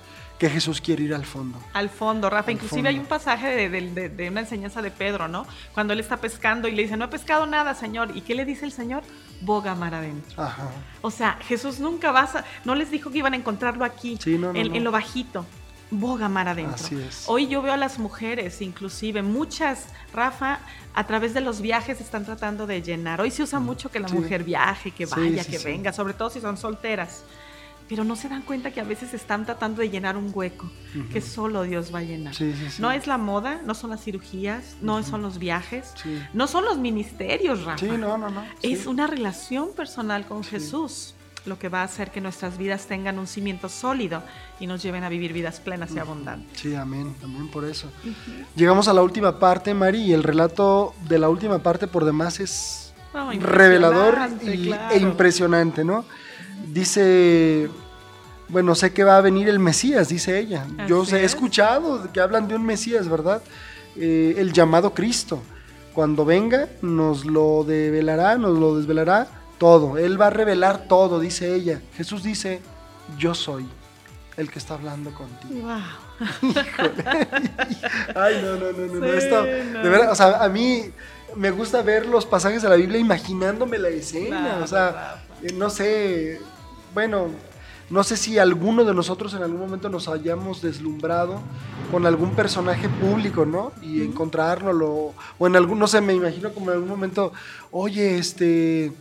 que 0.42 0.50
Jesús 0.50 0.82
quiere 0.82 1.04
ir 1.04 1.14
al 1.14 1.24
fondo. 1.24 1.60
Al 1.74 1.88
fondo, 1.92 2.28
Rafa. 2.28 2.48
Al 2.50 2.54
Inclusive 2.56 2.78
fondo. 2.78 2.90
hay 2.90 2.98
un 2.98 3.06
pasaje 3.06 3.48
de, 3.48 3.70
de- 3.70 3.92
de- 3.92 4.10
de 4.10 4.30
una 4.30 4.40
enseñanza 4.40 4.82
de 4.82 4.90
Pedro, 4.90 5.28
¿no? 5.28 5.46
Cuando 5.72 5.94
él 5.94 6.00
está 6.00 6.18
pescando 6.18 6.68
y 6.68 6.72
le 6.72 6.82
dice, 6.82 6.98
no 6.98 7.06
he 7.06 7.10
pescado 7.10 7.46
nada, 7.46 7.76
Señor. 7.76 8.18
¿Y 8.18 8.22
qué 8.22 8.34
le 8.34 8.44
dice 8.44 8.66
el 8.66 8.72
Señor? 8.72 9.04
Boga 9.42 9.76
mar 9.76 9.94
adentro. 9.94 10.42
Ajá. 10.42 10.68
O 11.02 11.12
sea, 11.12 11.38
Jesús 11.48 11.80
nunca 11.80 12.12
va 12.12 12.22
a... 12.22 12.44
No 12.66 12.74
les 12.74 12.90
dijo 12.90 13.12
que 13.12 13.20
iban 13.20 13.34
a 13.34 13.36
encontrarlo 13.38 13.86
aquí, 13.86 14.18
Sí, 14.20 14.40
no, 14.40 14.52
no, 14.52 14.60
en, 14.60 14.70
no. 14.70 14.76
en 14.78 14.84
lo 14.84 14.92
bajito. 14.92 15.46
Boga 15.92 16.28
mar 16.28 16.48
adentro. 16.48 16.74
Así 16.74 17.00
es. 17.00 17.26
Hoy 17.28 17.48
yo 17.48 17.62
veo 17.62 17.74
a 17.74 17.78
las 17.78 18.00
mujeres, 18.00 18.64
inclusive 18.64 19.22
muchas, 19.22 19.90
Rafa, 20.12 20.58
a 20.96 21.06
través 21.06 21.36
de 21.36 21.42
los 21.42 21.62
viajes 21.62 22.02
están 22.02 22.26
tratando 22.26 22.66
de 22.66 22.82
llenar. 22.82 23.22
Hoy 23.22 23.30
se 23.30 23.44
usa 23.44 23.60
mucho 23.60 23.92
que 23.92 24.00
la 24.00 24.08
Sí. 24.08 24.16
mujer 24.16 24.44
viaje, 24.44 24.90
que 24.90 25.06
vaya, 25.06 25.44
sí, 25.44 25.52
que 25.52 25.60
venga, 25.60 25.94
sobre 25.94 26.16
todo 26.16 26.32
si 26.32 26.42
son 26.42 26.58
solteras. 26.58 27.26
Pero 27.92 28.06
no 28.06 28.16
se 28.16 28.30
dan 28.30 28.42
cuenta 28.44 28.72
que 28.72 28.80
a 28.80 28.86
veces 28.86 29.14
están 29.14 29.46
tratando 29.46 29.82
de 29.82 29.90
llenar 29.90 30.16
un 30.16 30.32
hueco 30.34 30.72
que 31.12 31.20
solo 31.20 31.64
Dios 31.64 31.94
va 31.94 32.00
a 32.00 32.04
llenar. 32.04 32.34
Sí, 32.34 32.54
sí, 32.58 32.70
sí. 32.72 32.82
No 32.82 32.90
es 32.90 33.06
la 33.06 33.18
moda, 33.18 33.60
no 33.66 33.74
son 33.76 33.90
las 33.90 34.02
cirugías, 34.02 34.78
no 34.82 35.04
son 35.04 35.22
los 35.22 35.40
viajes, 35.40 35.94
no 36.34 36.48
son 36.48 36.64
los 36.64 36.78
ministerios, 36.78 37.66
Rafa. 37.66 37.80
Sí, 37.80 37.92
no, 37.98 38.18
no, 38.18 38.30
no. 38.30 38.46
Es 38.62 38.86
una 38.88 39.08
relación 39.08 39.74
personal 39.76 40.26
con 40.26 40.42
Jesús 40.46 41.16
lo 41.46 41.60
que 41.60 41.68
va 41.68 41.82
a 41.82 41.84
hacer 41.84 42.12
que 42.12 42.22
nuestras 42.22 42.58
vidas 42.58 42.86
tengan 42.86 43.20
un 43.20 43.28
cimiento 43.28 43.68
sólido 43.68 44.24
y 44.62 44.68
nos 44.68 44.82
lleven 44.82 45.04
a 45.04 45.10
vivir 45.10 45.34
vidas 45.34 45.60
plenas 45.60 45.92
y 45.94 46.00
abundantes. 46.00 46.62
Sí, 46.62 46.74
amén, 46.76 47.14
amén 47.22 47.50
por 47.50 47.66
eso. 47.66 47.92
Llegamos 48.56 48.88
a 48.88 48.94
la 48.94 49.02
última 49.02 49.38
parte, 49.38 49.74
Mari, 49.74 50.02
y 50.04 50.14
el 50.14 50.24
relato 50.24 50.94
de 51.10 51.20
la 51.20 51.28
última 51.28 51.60
parte 51.60 51.88
por 51.88 52.06
demás 52.06 52.40
es 52.40 52.94
No, 53.14 53.32
revelador 53.34 54.18
y- 54.44 54.68
claro. 54.68 54.96
e 54.96 55.00
impresionante, 55.00 55.84
¿no? 55.84 56.06
Dice, 56.68 57.70
bueno, 58.52 58.76
sé 58.76 58.92
que 58.92 59.04
va 59.04 59.18
a 59.18 59.22
venir 59.22 59.48
el 59.50 59.60
Mesías, 59.60 60.10
dice 60.10 60.38
ella. 60.38 60.66
Yo 60.88 61.06
sé, 61.06 61.22
he 61.22 61.26
es. 61.26 61.34
escuchado 61.34 62.12
que 62.12 62.20
hablan 62.20 62.48
de 62.48 62.56
un 62.56 62.66
Mesías, 62.66 63.08
¿verdad? 63.08 63.42
Eh, 63.96 64.36
el 64.38 64.52
llamado 64.52 64.94
Cristo. 64.94 65.42
Cuando 65.94 66.26
venga, 66.26 66.68
nos 66.82 67.26
lo 67.26 67.64
develará, 67.64 68.38
nos 68.38 68.58
lo 68.58 68.78
desvelará 68.78 69.28
todo. 69.58 69.98
Él 69.98 70.20
va 70.20 70.28
a 70.28 70.30
revelar 70.30 70.86
todo, 70.88 71.20
dice 71.20 71.54
ella. 71.54 71.82
Jesús 71.96 72.24
dice, 72.24 72.62
yo 73.18 73.34
soy 73.34 73.66
el 74.38 74.50
que 74.50 74.60
está 74.60 74.74
hablando 74.74 75.14
contigo. 75.14 75.68
Wow. 75.68 75.82
Ay, 78.16 78.42
no, 78.44 78.56
no, 78.56 78.72
no, 78.72 78.88
no, 78.88 79.00
no, 79.00 79.06
esto, 79.14 79.42
no. 79.42 79.84
de 79.84 79.90
verdad, 79.90 80.12
o 80.12 80.16
sea, 80.16 80.44
a 80.44 80.50
mí 80.50 80.92
me 81.36 81.52
gusta 81.52 81.82
ver 81.82 82.06
los 82.06 82.26
pasajes 82.26 82.62
de 82.62 82.70
la 82.70 82.76
Biblia 82.76 83.00
imaginándome 83.00 83.78
la 83.78 83.90
escena, 83.90 84.60
o 84.64 84.68
sea, 84.68 85.24
eh, 85.42 85.54
no 85.54 85.70
sé, 85.70 86.40
bueno, 86.94 87.30
no 87.92 88.04
sé 88.04 88.18
si 88.18 88.40
alguno 88.40 88.84
de 88.86 88.94
nosotros 88.94 89.34
en 89.34 89.44
algún 89.44 89.60
momento 89.60 89.90
nos 89.90 90.08
hayamos 90.08 90.62
deslumbrado 90.62 91.42
con 91.92 92.06
algún 92.06 92.32
personaje 92.36 92.88
público, 92.90 93.46
¿no? 93.46 93.72
Y 93.82 94.02
encontrárnoslo, 94.02 95.14
o 95.38 95.48
en 95.48 95.56
algún, 95.56 95.78
no 95.78 95.88
sé, 95.88 96.02
me 96.02 96.14
imagino 96.14 96.52
como 96.54 96.68
en 96.72 96.76
algún 96.76 96.90
momento, 96.90 97.34
oye, 97.72 98.18
este... 98.18 98.92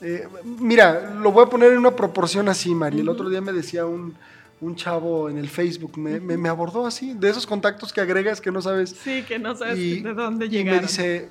eh, 0.00 0.26
mira, 0.44 1.14
lo 1.20 1.30
voy 1.30 1.44
a 1.44 1.48
poner 1.50 1.72
en 1.72 1.78
una 1.78 1.94
proporción 1.94 2.48
así, 2.48 2.74
Mari. 2.74 3.00
El 3.00 3.08
otro 3.10 3.28
día 3.28 3.40
me 3.40 3.52
decía 3.52 3.84
un, 3.84 4.14
un 4.62 4.76
chavo 4.76 5.28
en 5.28 5.36
el 5.38 5.48
Facebook, 5.48 5.98
me, 5.98 6.18
me- 6.20 6.36
me 6.38 6.48
abordó 6.48 6.86
así, 6.86 7.12
de 7.14 7.28
esos 7.30 7.46
contactos 7.46 7.92
que 7.92 8.00
agregas 8.00 8.40
que 8.40 8.50
no 8.50 8.62
sabes. 8.62 8.96
Sí, 9.04 9.22
que 9.28 9.38
no 9.38 9.54
sabes 9.54 9.78
Y, 9.78 10.00
de 10.00 10.14
dónde 10.14 10.46
y 10.46 10.48
llegaron. 10.48 10.80
me 10.80 10.86
dice, 10.86 11.28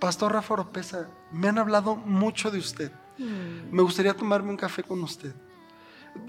Pastor 0.00 0.32
Rafa 0.32 0.54
Oropesa, 0.54 1.08
me 1.32 1.48
han 1.48 1.58
hablado 1.58 1.94
mucho 1.94 2.50
de 2.50 2.58
usted. 2.58 2.90
Mm, 3.18 3.74
Me 3.76 3.82
gustaría 3.82 4.14
tomarme 4.14 4.50
un 4.50 4.56
café 4.56 4.82
con 4.82 5.00
usted. 5.02 5.32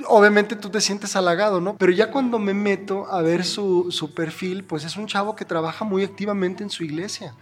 Obviamente 0.08 0.56
tú 0.56 0.70
te 0.70 0.82
sientes 0.82 1.16
halagado, 1.16 1.60
¿no? 1.62 1.76
Pero 1.78 1.92
ya 1.92 2.10
cuando 2.12 2.40
me 2.40 2.54
meto 2.54 3.06
a 3.12 3.22
ver 3.22 3.44
su, 3.46 3.92
su 3.92 4.14
perfil, 4.14 4.64
pues 4.64 4.84
es 4.86 4.96
un 4.98 5.08
chavo 5.08 5.36
que 5.36 5.46
trabaja 5.46 5.86
muy 5.86 6.04
activamente 6.04 6.64
en 6.64 6.70
su 6.70 6.84
iglesia. 6.84 7.34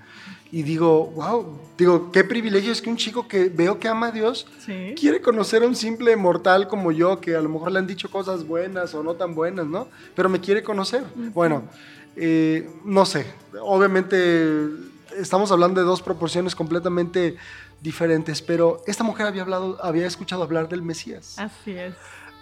Y 0.51 0.63
digo, 0.63 1.07
wow, 1.07 1.59
digo, 1.77 2.09
qué 2.11 2.23
privilegio 2.23 2.71
es 2.71 2.81
que 2.81 2.89
un 2.89 2.95
chico 2.95 3.27
que 3.27 3.49
veo 3.49 3.79
que 3.79 3.89
ama 3.89 4.07
a 4.07 4.11
Dios 4.11 4.47
Sí. 4.65 4.95
quiere 4.97 5.21
conocer 5.21 5.61
a 5.63 5.67
un 5.67 5.75
simple 5.75 6.15
mortal 6.15 6.69
como 6.69 6.91
yo, 6.93 7.19
que 7.19 7.35
a 7.35 7.41
lo 7.41 7.49
mejor 7.49 7.71
le 7.71 7.79
han 7.79 7.87
dicho 7.87 8.09
cosas 8.09 8.47
buenas 8.47 8.93
o 8.93 9.03
no 9.03 9.15
tan 9.15 9.35
buenas, 9.35 9.65
¿no? 9.65 9.89
Pero 10.15 10.29
me 10.29 10.39
quiere 10.39 10.63
conocer. 10.63 11.03
Bueno, 11.33 11.63
eh, 12.15 12.69
no 12.85 13.05
sé, 13.05 13.25
obviamente 13.61 14.67
estamos 15.17 15.51
hablando 15.51 15.81
de 15.81 15.85
dos 15.85 16.01
proporciones 16.01 16.55
completamente 16.55 17.35
diferentes, 17.81 18.41
pero 18.41 18.81
esta 18.87 19.03
mujer 19.03 19.27
había, 19.27 19.41
hablado, 19.43 19.77
había 19.83 20.07
escuchado 20.07 20.43
hablar 20.43 20.69
del 20.69 20.81
Mesías. 20.81 21.37
Así 21.37 21.71
es. 21.71 21.93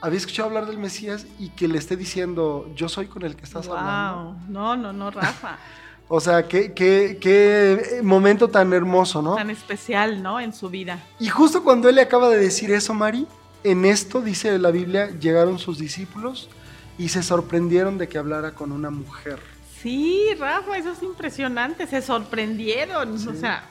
Había 0.02 0.18
escuchado 0.18 0.50
hablar 0.50 0.66
del 0.68 0.78
Mesías 0.78 1.26
y 1.40 1.50
que 1.50 1.68
le 1.68 1.78
esté 1.78 1.96
diciendo, 1.96 2.72
yo 2.76 2.90
soy 2.90 3.08
con 3.08 3.24
el 3.24 3.36
que 3.36 3.44
estás 3.44 3.68
hablando. 3.68 4.24
Wow. 4.24 4.36
No, 4.50 4.76
no, 4.76 4.94
no, 4.94 5.12
Rafa. 5.12 5.58
O 6.08 6.20
sea, 6.20 6.48
qué, 6.48 6.74
qué, 6.74 7.18
qué 7.20 8.02
momento 8.04 8.48
tan 8.48 8.72
hermoso, 8.74 9.24
¿no? 9.24 9.34
Tan 9.36 9.50
especial, 9.50 10.22
¿no? 10.22 10.40
En 10.40 10.54
su 10.54 10.70
vida. 10.70 11.00
Y 11.20 11.30
justo 11.30 11.64
cuando 11.64 11.90
él 11.90 11.96
le 11.96 12.02
acaba 12.02 12.30
de 12.30 12.38
decir 12.38 12.72
eso, 12.72 12.94
Mari, 12.94 13.26
en 13.64 13.86
esto, 13.86 14.22
dice 14.22 14.60
la 14.60 14.70
Biblia, 14.70 15.10
llegaron 15.20 15.58
sus 15.58 15.80
discípulos 15.80 16.48
y 17.00 17.10
se 17.10 17.24
sorprendieron 17.24 17.98
de 17.98 18.08
que 18.08 18.20
hablara 18.20 18.52
con 18.52 18.72
una 18.72 18.92
mujer. 18.92 19.40
Sí, 19.82 20.28
Rafa, 20.38 20.78
eso 20.78 20.92
es 20.92 21.02
impresionante. 21.02 21.88
Se 21.88 22.02
sorprendieron. 22.02 23.16
O 23.16 23.34
sea, 23.34 23.64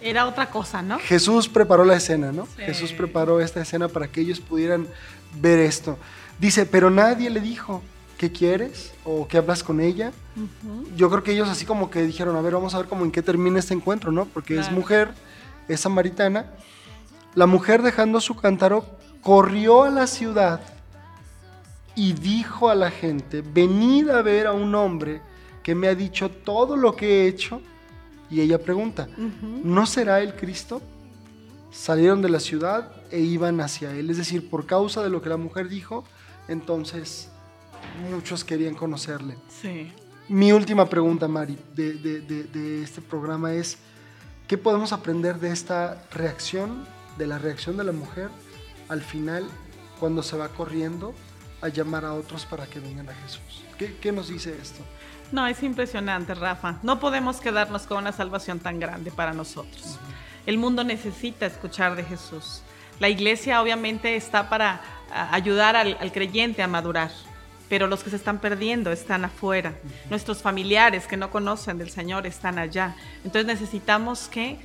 era 0.00 0.26
otra 0.26 0.50
cosa, 0.50 0.82
¿no? 0.82 0.98
Jesús 0.98 1.48
preparó 1.48 1.84
la 1.84 1.96
escena, 1.96 2.32
¿no? 2.32 2.46
Sí. 2.56 2.62
Jesús 2.62 2.92
preparó 2.92 3.40
esta 3.40 3.60
escena 3.60 3.88
para 3.88 4.08
que 4.08 4.22
ellos 4.22 4.40
pudieran 4.40 4.86
ver 5.34 5.58
esto. 5.58 5.98
Dice, 6.38 6.66
pero 6.66 6.90
nadie 6.90 7.30
le 7.30 7.40
dijo, 7.40 7.82
¿qué 8.18 8.30
quieres? 8.30 8.92
¿O 9.04 9.26
qué 9.26 9.38
hablas 9.38 9.62
con 9.62 9.80
ella? 9.80 10.12
Yo 10.96 11.10
creo 11.10 11.22
que 11.22 11.32
ellos 11.32 11.48
así 11.48 11.64
como 11.64 11.90
que 11.90 12.02
dijeron, 12.02 12.36
a 12.36 12.40
ver, 12.40 12.54
vamos 12.54 12.74
a 12.74 12.78
ver 12.78 12.86
cómo 12.86 13.04
en 13.04 13.10
qué 13.10 13.22
termina 13.22 13.58
este 13.58 13.74
encuentro, 13.74 14.12
¿no? 14.12 14.26
Porque 14.26 14.58
es 14.58 14.70
mujer, 14.70 15.10
es 15.68 15.80
samaritana. 15.80 16.46
La 17.34 17.46
mujer 17.46 17.82
dejando 17.82 18.20
su 18.20 18.36
cántaro 18.36 18.84
corrió 19.20 19.82
a 19.82 19.90
la 19.90 20.06
ciudad 20.06 20.60
y 21.94 22.12
dijo 22.12 22.68
a 22.68 22.74
la 22.74 22.90
gente, 22.90 23.42
venid 23.42 24.08
a 24.10 24.22
ver 24.22 24.46
a 24.46 24.52
un 24.52 24.74
hombre 24.74 25.20
que 25.62 25.74
me 25.74 25.88
ha 25.88 25.94
dicho 25.94 26.30
todo 26.30 26.76
lo 26.76 26.94
que 26.94 27.24
he 27.24 27.28
hecho. 27.28 27.60
Y 28.30 28.40
ella 28.40 28.58
pregunta. 28.58 29.08
¿no 29.64 29.86
será 29.86 30.20
el 30.20 30.34
Cristo? 30.34 30.82
Salieron 31.70 32.22
de 32.22 32.28
la 32.28 32.40
ciudad 32.40 32.90
e 33.10 33.20
iban 33.20 33.60
hacia 33.60 33.90
él. 33.92 34.10
Es 34.10 34.16
decir, 34.16 34.48
por 34.48 34.66
causa 34.66 35.02
de 35.02 35.10
lo 35.10 35.20
que 35.22 35.28
la 35.28 35.36
mujer 35.36 35.68
dijo, 35.68 36.04
entonces 36.48 37.28
muchos 38.10 38.44
querían 38.44 38.74
conocerle. 38.74 39.36
Sí. 39.62 39.92
Mi 40.28 40.52
última 40.52 40.88
pregunta, 40.88 41.28
Mari, 41.28 41.56
de, 41.74 41.94
de- 41.94 42.20
de- 42.20 42.44
de 42.44 42.82
este 42.82 43.00
programa 43.00 43.52
es, 43.52 43.78
¿qué 44.48 44.56
podemos 44.58 44.92
aprender 44.92 45.38
de 45.38 45.52
esta 45.52 46.02
reacción, 46.12 46.86
de 47.18 47.26
la 47.26 47.38
reacción 47.38 47.76
de 47.76 47.84
la 47.84 47.92
mujer 47.92 48.28
al 48.88 49.02
final 49.02 49.44
cuando 50.00 50.22
se 50.22 50.36
va 50.36 50.48
corriendo 50.48 51.14
a 51.62 51.68
llamar 51.68 52.04
a 52.04 52.14
otros 52.14 52.44
para 52.46 52.66
que 52.66 52.80
vengan 52.80 53.08
a 53.08 53.14
Jesús? 53.14 53.62
¿Qué, 53.78 53.96
qué 54.00 54.10
nos 54.12 54.28
dice 54.28 54.56
esto? 54.60 54.80
No, 55.32 55.46
es 55.46 55.62
impresionante, 55.62 56.34
Rafa. 56.34 56.78
No 56.82 56.98
podemos 57.00 57.40
quedarnos 57.40 57.82
con 57.82 57.98
una 57.98 58.12
salvación 58.12 58.58
tan 58.60 58.78
grande 58.80 59.10
para 59.10 59.32
nosotros. 59.32 59.98
El 60.46 60.58
mundo 60.58 60.84
necesita 60.84 61.44
escuchar 61.46 61.96
de 61.96 62.04
Jesús. 62.04 62.62
La 63.00 63.08
iglesia 63.08 63.60
obviamente 63.60 64.16
está 64.16 64.48
para 64.48 64.80
ayudar 65.32 65.76
al, 65.76 65.96
al 66.00 66.12
creyente 66.12 66.62
a 66.62 66.68
madurar, 66.68 67.10
pero 67.68 67.86
los 67.88 68.02
que 68.02 68.10
se 68.10 68.16
están 68.16 68.38
perdiendo 68.38 68.92
están 68.92 69.24
afuera. 69.24 69.74
Nuestros 70.08 70.40
familiares 70.40 71.06
que 71.06 71.16
no 71.16 71.30
conocen 71.30 71.78
del 71.78 71.90
Señor 71.90 72.26
están 72.26 72.58
allá. 72.58 72.94
Entonces 73.24 73.46
necesitamos 73.46 74.28
que 74.28 74.58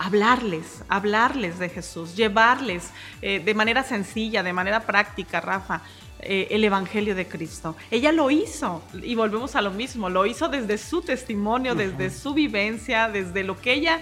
hablarles, 0.00 0.82
hablarles 0.88 1.58
de 1.58 1.68
Jesús, 1.68 2.16
llevarles 2.16 2.90
eh, 3.20 3.38
de 3.38 3.54
manera 3.54 3.84
sencilla, 3.84 4.42
de 4.42 4.52
manera 4.52 4.80
práctica, 4.80 5.42
Rafa, 5.42 5.82
eh, 6.20 6.48
el 6.50 6.64
Evangelio 6.64 7.14
de 7.14 7.28
Cristo. 7.28 7.76
Ella 7.90 8.10
lo 8.10 8.30
hizo 8.30 8.82
y 8.94 9.14
volvemos 9.14 9.56
a 9.56 9.62
lo 9.62 9.70
mismo, 9.70 10.08
lo 10.08 10.24
hizo 10.24 10.48
desde 10.48 10.78
su 10.78 11.02
testimonio, 11.02 11.74
desde 11.74 12.10
su 12.10 12.32
vivencia, 12.32 13.08
desde 13.08 13.44
lo 13.44 13.60
que 13.60 13.74
ella 13.74 14.00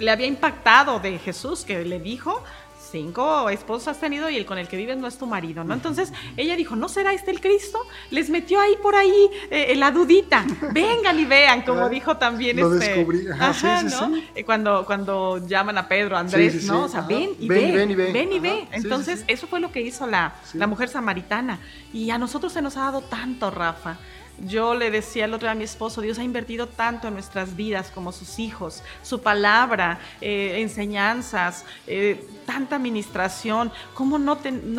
le 0.00 0.10
había 0.10 0.26
impactado 0.26 0.98
de 1.00 1.18
Jesús, 1.18 1.64
que 1.64 1.84
le 1.84 2.00
dijo, 2.00 2.42
cinco 2.90 3.48
esposos 3.50 3.88
has 3.88 4.00
tenido 4.00 4.28
y 4.30 4.36
el 4.36 4.44
con 4.46 4.58
el 4.58 4.66
que 4.66 4.76
vives 4.76 4.96
no 4.96 5.06
es 5.06 5.16
tu 5.16 5.26
marido, 5.26 5.62
¿no? 5.64 5.74
Entonces 5.74 6.12
ella 6.36 6.56
dijo, 6.56 6.74
¿no 6.76 6.88
será 6.88 7.12
este 7.12 7.30
el 7.30 7.40
Cristo? 7.40 7.78
Les 8.10 8.30
metió 8.30 8.60
ahí 8.60 8.74
por 8.82 8.96
ahí 8.96 9.30
eh, 9.50 9.74
la 9.76 9.90
dudita, 9.90 10.44
vengan 10.72 11.18
y 11.18 11.24
vean, 11.24 11.62
como 11.62 11.88
dijo 11.88 12.16
también 12.16 12.56
lo 12.56 12.74
este... 12.74 12.88
descubrí. 12.94 13.26
Ajá, 13.28 13.80
sí, 13.80 13.88
sí, 13.88 13.96
¿no? 13.96 14.14
sí. 14.14 14.28
Eh, 14.34 14.44
Cuando, 14.44 14.84
cuando 14.84 15.46
llaman 15.46 15.78
a 15.78 15.86
Pedro, 15.88 16.16
a 16.16 16.20
Andrés, 16.20 16.64
¿no? 16.64 16.84
O 16.84 16.88
sea, 16.88 17.02
ven 17.02 17.30
y 17.38 17.48
Ven, 17.48 17.72
ve, 17.72 17.76
ven 17.78 17.90
y 17.90 17.94
ve. 17.94 18.12
ven 18.12 18.32
y 18.32 18.36
Ajá, 18.38 18.42
ve. 18.42 18.68
Entonces, 18.72 19.24
eso 19.28 19.46
fue 19.46 19.60
lo 19.60 19.70
que 19.70 19.80
hizo 19.82 20.06
la, 20.06 20.34
la 20.54 20.66
mujer 20.66 20.88
samaritana. 20.88 21.60
Y 21.92 22.10
a 22.10 22.18
nosotros 22.18 22.52
se 22.52 22.62
nos 22.62 22.76
ha 22.76 22.80
dado 22.82 23.02
tanto, 23.02 23.50
Rafa. 23.50 23.98
Yo 24.46 24.74
le 24.74 24.90
decía 24.90 25.26
el 25.26 25.34
otro 25.34 25.46
día 25.46 25.52
a 25.52 25.54
mi 25.54 25.64
esposo, 25.64 26.00
Dios 26.00 26.18
ha 26.18 26.22
invertido 26.22 26.66
tanto 26.66 27.08
en 27.08 27.14
nuestras 27.14 27.56
vidas 27.56 27.90
como 27.94 28.10
sus 28.10 28.38
hijos, 28.38 28.82
su 29.02 29.20
palabra, 29.20 29.98
eh, 30.20 30.60
enseñanzas, 30.60 31.64
eh, 31.86 32.26
tanta 32.46 32.76
administración, 32.76 33.70
¿cómo 33.94 34.18
no, 34.18 34.36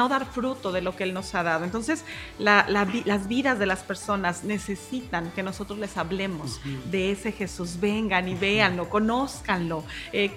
dar 0.10 0.26
fruto 0.26 0.72
de 0.72 0.82
lo 0.82 0.96
que 0.96 1.04
Él 1.04 1.14
nos 1.14 1.36
ha 1.36 1.44
dado? 1.44 1.64
Entonces, 1.64 2.04
la- 2.40 2.66
la 2.70 2.86
vi- 2.86 3.04
las 3.06 3.28
vidas 3.28 3.60
de 3.60 3.68
las 3.68 3.84
personas 3.84 4.44
necesitan 4.44 5.32
que 5.32 5.44
nosotros 5.44 5.78
les 5.78 5.96
hablemos 5.96 6.60
de 6.90 7.12
ese 7.12 7.32
Jesús. 7.32 7.80
Vengan 7.80 8.28
y 8.28 8.36
véanlo, 8.36 8.90
conózcanlo. 8.90 9.84
eh, 10.12 10.32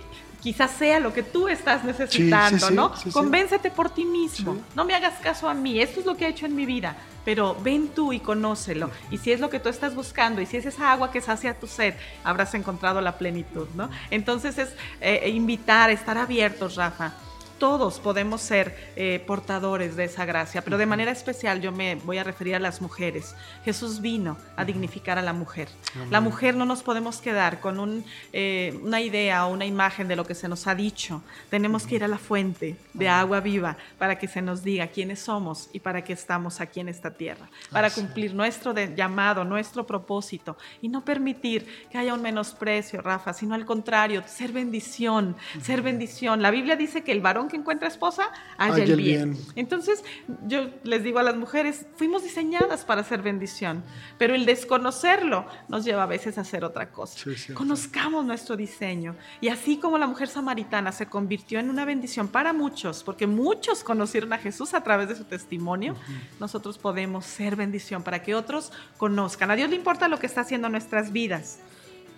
Quizás 0.45 0.73
sea 0.73 1.01
lo 1.01 1.15
que 1.15 1.23
tú 1.23 1.49
estás 1.49 1.85
necesitando, 1.85 2.69
sí, 2.69 2.75
¿no? 2.75 2.95
sí. 2.95 3.11
Convéncete 3.11 3.71
por 3.71 3.89
ti 3.89 4.05
mismo. 4.05 4.59
No 4.75 4.85
me 4.85 4.95
hagas 4.95 5.15
caso 5.23 5.49
a 5.49 5.55
mí. 5.55 5.81
Esto 5.81 6.01
es 6.01 6.07
lo 6.07 6.19
que 6.19 6.27
he 6.27 6.29
hecho 6.29 6.45
en 6.45 6.55
mi 6.55 6.67
vida. 6.67 6.99
Pero 7.25 7.57
ven 7.63 7.89
tú 7.89 8.13
y 8.13 8.21
conócelo. 8.21 8.91
Y 9.11 9.17
si 9.17 9.33
es 9.33 9.41
lo 9.41 9.49
que 9.49 9.59
tú 9.59 9.71
estás 9.71 9.95
buscando, 9.95 10.43
y 10.43 10.47
si 10.47 10.59
es 10.59 10.67
esa 10.67 10.93
agua 10.93 11.11
que 11.11 11.23
sacia 11.23 11.59
tu 11.59 11.67
sed, 11.67 11.95
habrás 12.25 12.53
encontrado 12.53 13.01
la 13.01 13.17
plenitud, 13.17 13.69
¿no? 13.75 13.89
Entonces 14.11 14.59
es 14.59 14.75
eh, 15.01 15.31
invitar, 15.31 15.89
estar 15.89 16.19
abiertos, 16.19 16.77
Rafa. 16.77 17.15
Todos 17.59 18.01
podemos 18.01 18.41
ser 18.41 18.77
eh, 18.97 19.23
portadores 19.27 19.97
de 19.97 20.05
esa 20.05 20.25
gracia, 20.25 20.63
pero 20.63 20.77
de 20.77 20.87
manera 20.87 21.13
especial 21.13 21.61
yo 21.61 21.71
me 21.73 21.95
voy 21.95 22.19
a 22.19 22.25
referir 22.25 22.55
a 22.57 22.59
las 22.59 22.81
mujeres. 22.83 23.35
Jesús 23.65 24.01
vino 24.01 24.37
a 24.57 24.65
dignificar 24.65 25.19
a 25.19 25.23
la 25.23 25.33
mujer. 25.33 25.69
La 26.11 26.21
mujer 26.21 26.57
no 26.57 26.65
nos 26.65 26.83
podemos 26.83 27.19
quedar 27.19 27.61
con 27.61 27.79
un, 27.79 28.05
eh, 28.33 28.79
una 28.83 29.01
idea 29.01 29.47
o 29.47 29.53
una 29.53 29.65
imagen 29.67 30.09
de 30.09 30.17
lo 30.17 30.27
que 30.27 30.35
se 30.35 30.49
nos 30.49 30.67
ha 30.67 30.75
dicho. 30.75 31.23
Tenemos 31.49 31.87
que 31.87 31.95
ir 31.95 32.05
a 32.05 32.09
la 32.09 32.19
fuente 32.19 32.77
de 32.93 33.09
agua 33.09 33.41
viva 33.41 33.77
para 33.99 34.19
que 34.19 34.27
se 34.29 34.43
nos 34.43 34.63
diga 34.65 34.89
quiénes 34.89 35.21
somos 35.21 35.69
y 35.73 35.79
para 35.81 36.03
qué 36.03 36.13
estamos 36.13 36.61
aquí 36.61 36.81
en 36.81 36.89
esta 36.89 37.13
tierra, 37.13 37.49
para 37.71 37.89
cumplir 37.91 38.35
nuestro 38.35 38.75
de- 38.75 38.95
llamado, 38.97 39.45
nuestro 39.45 39.87
propósito 39.87 40.57
y 40.83 40.89
no 40.89 41.05
permitir 41.05 41.87
que 41.91 41.99
haya 41.99 42.15
un 42.15 42.23
menosprecio, 42.23 43.01
Rafa, 43.01 43.33
sino 43.33 43.55
al 43.55 43.65
contrario, 43.65 44.23
ser 44.27 44.51
bendición, 44.53 45.37
ser 45.63 45.83
bendición. 45.83 46.43
La 46.43 46.51
Biblia 46.51 46.77
dice 46.77 47.03
que 47.05 47.13
el 47.13 47.21
varón 47.21 47.44
que 47.49 47.57
encuentra 47.57 47.89
esposa 47.89 48.31
Halla 48.57 48.85
el 48.85 48.97
bien. 48.97 49.33
bien. 49.35 49.47
Entonces, 49.57 50.05
yo 50.47 50.71
les 50.83 51.03
digo 51.03 51.19
a 51.19 51.23
las 51.23 51.37
mujeres, 51.37 51.87
fuimos 51.97 52.23
diseñadas 52.23 52.85
para 52.85 53.05
ser 53.05 53.23
bendición, 53.23 53.83
pero 54.19 54.35
el 54.35 54.47
desconocerlo 54.47 55.47
nos 55.69 55.85
lleva 55.85 56.05
a 56.05 56.07
veces 56.07 56.39
a 56.39 56.43
hacer 56.43 56.65
otra 56.65 56.91
cosa. 56.91 57.19
Sí. 57.19 57.53
Conozcamos 57.53 58.25
nuestro 58.25 58.57
diseño. 58.57 59.17
Y 59.41 59.49
así 59.49 59.79
como 59.79 59.99
la 59.99 60.07
mujer 60.07 60.29
samaritana 60.29 60.93
se 60.93 61.07
convirtió 61.07 61.59
en 61.59 61.71
una 61.71 61.85
bendición 61.85 62.29
para 62.29 62.53
muchos, 62.53 63.03
porque 63.03 63.27
muchos 63.27 63.85
conocieron 63.85 64.33
a 64.33 64.39
Jesús 64.39 64.75
a 64.75 64.83
través 64.83 65.09
de 65.09 65.17
su 65.17 65.25
testimonio, 65.25 65.97
nosotros 66.41 66.79
podemos 66.79 67.25
ser 67.25 67.57
bendición 67.57 68.03
para 68.03 68.23
que 68.23 68.35
otros 68.35 68.73
conozcan. 68.97 69.51
A 69.51 69.57
Dios 69.57 69.71
le 69.71 69.77
importa 69.77 70.09
lo 70.09 70.19
que 70.19 70.27
está 70.27 70.43
haciendo 70.43 70.67
en 70.69 70.73
nuestras 70.73 71.13
vidas, 71.13 71.59